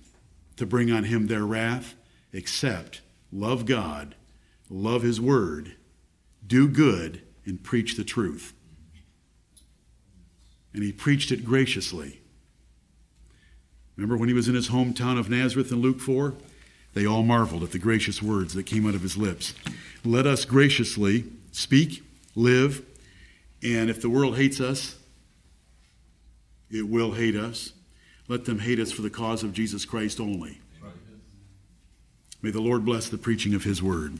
to 0.58 0.66
bring 0.66 0.92
on 0.92 1.06
him 1.06 1.28
their 1.28 1.46
wrath 1.46 1.96
except 2.34 3.02
love 3.32 3.66
God, 3.66 4.16
love 4.70 5.02
His 5.02 5.20
Word, 5.20 5.76
do 6.46 6.68
good, 6.68 7.22
and 7.46 7.64
preach 7.64 7.96
the 7.96 8.04
truth. 8.04 8.54
And 10.74 10.84
he 10.84 10.92
preached 10.92 11.32
it 11.32 11.44
graciously. 11.44 12.22
Remember 13.96 14.18
when 14.18 14.30
he 14.30 14.36
was 14.36 14.48
in 14.48 14.56
his 14.56 14.70
hometown 14.70 15.20
of 15.20 15.30
Nazareth 15.30 15.72
in 15.72 15.82
Luke 15.82 16.00
4? 16.00 16.36
They 16.94 17.06
all 17.06 17.24
marveled 17.24 17.64
at 17.64 17.72
the 17.72 17.80
gracious 17.80 18.22
words 18.22 18.54
that 18.54 18.66
came 18.66 18.88
out 18.88 18.96
of 18.96 19.02
his 19.02 19.18
lips. 19.18 19.54
Let 20.06 20.26
us 20.26 20.46
graciously 20.46 21.26
speak, 21.52 22.04
live, 22.36 22.86
and 23.62 23.90
if 23.90 24.02
the 24.02 24.10
world 24.10 24.38
hates 24.38 24.62
us, 24.62 24.96
it 26.72 26.88
will 26.88 27.14
hate 27.14 27.36
us. 27.36 27.74
Let 28.28 28.46
them 28.46 28.60
hate 28.60 28.80
us 28.80 28.92
for 28.92 29.02
the 29.02 29.10
cause 29.10 29.44
of 29.44 29.54
Jesus 29.54 29.86
Christ 29.86 30.20
only. 30.20 30.62
May 32.42 32.52
the 32.52 32.62
Lord 32.62 32.86
bless 32.86 33.10
the 33.10 33.18
preaching 33.18 33.54
of 33.54 33.64
his 33.64 33.84
word. 33.84 34.18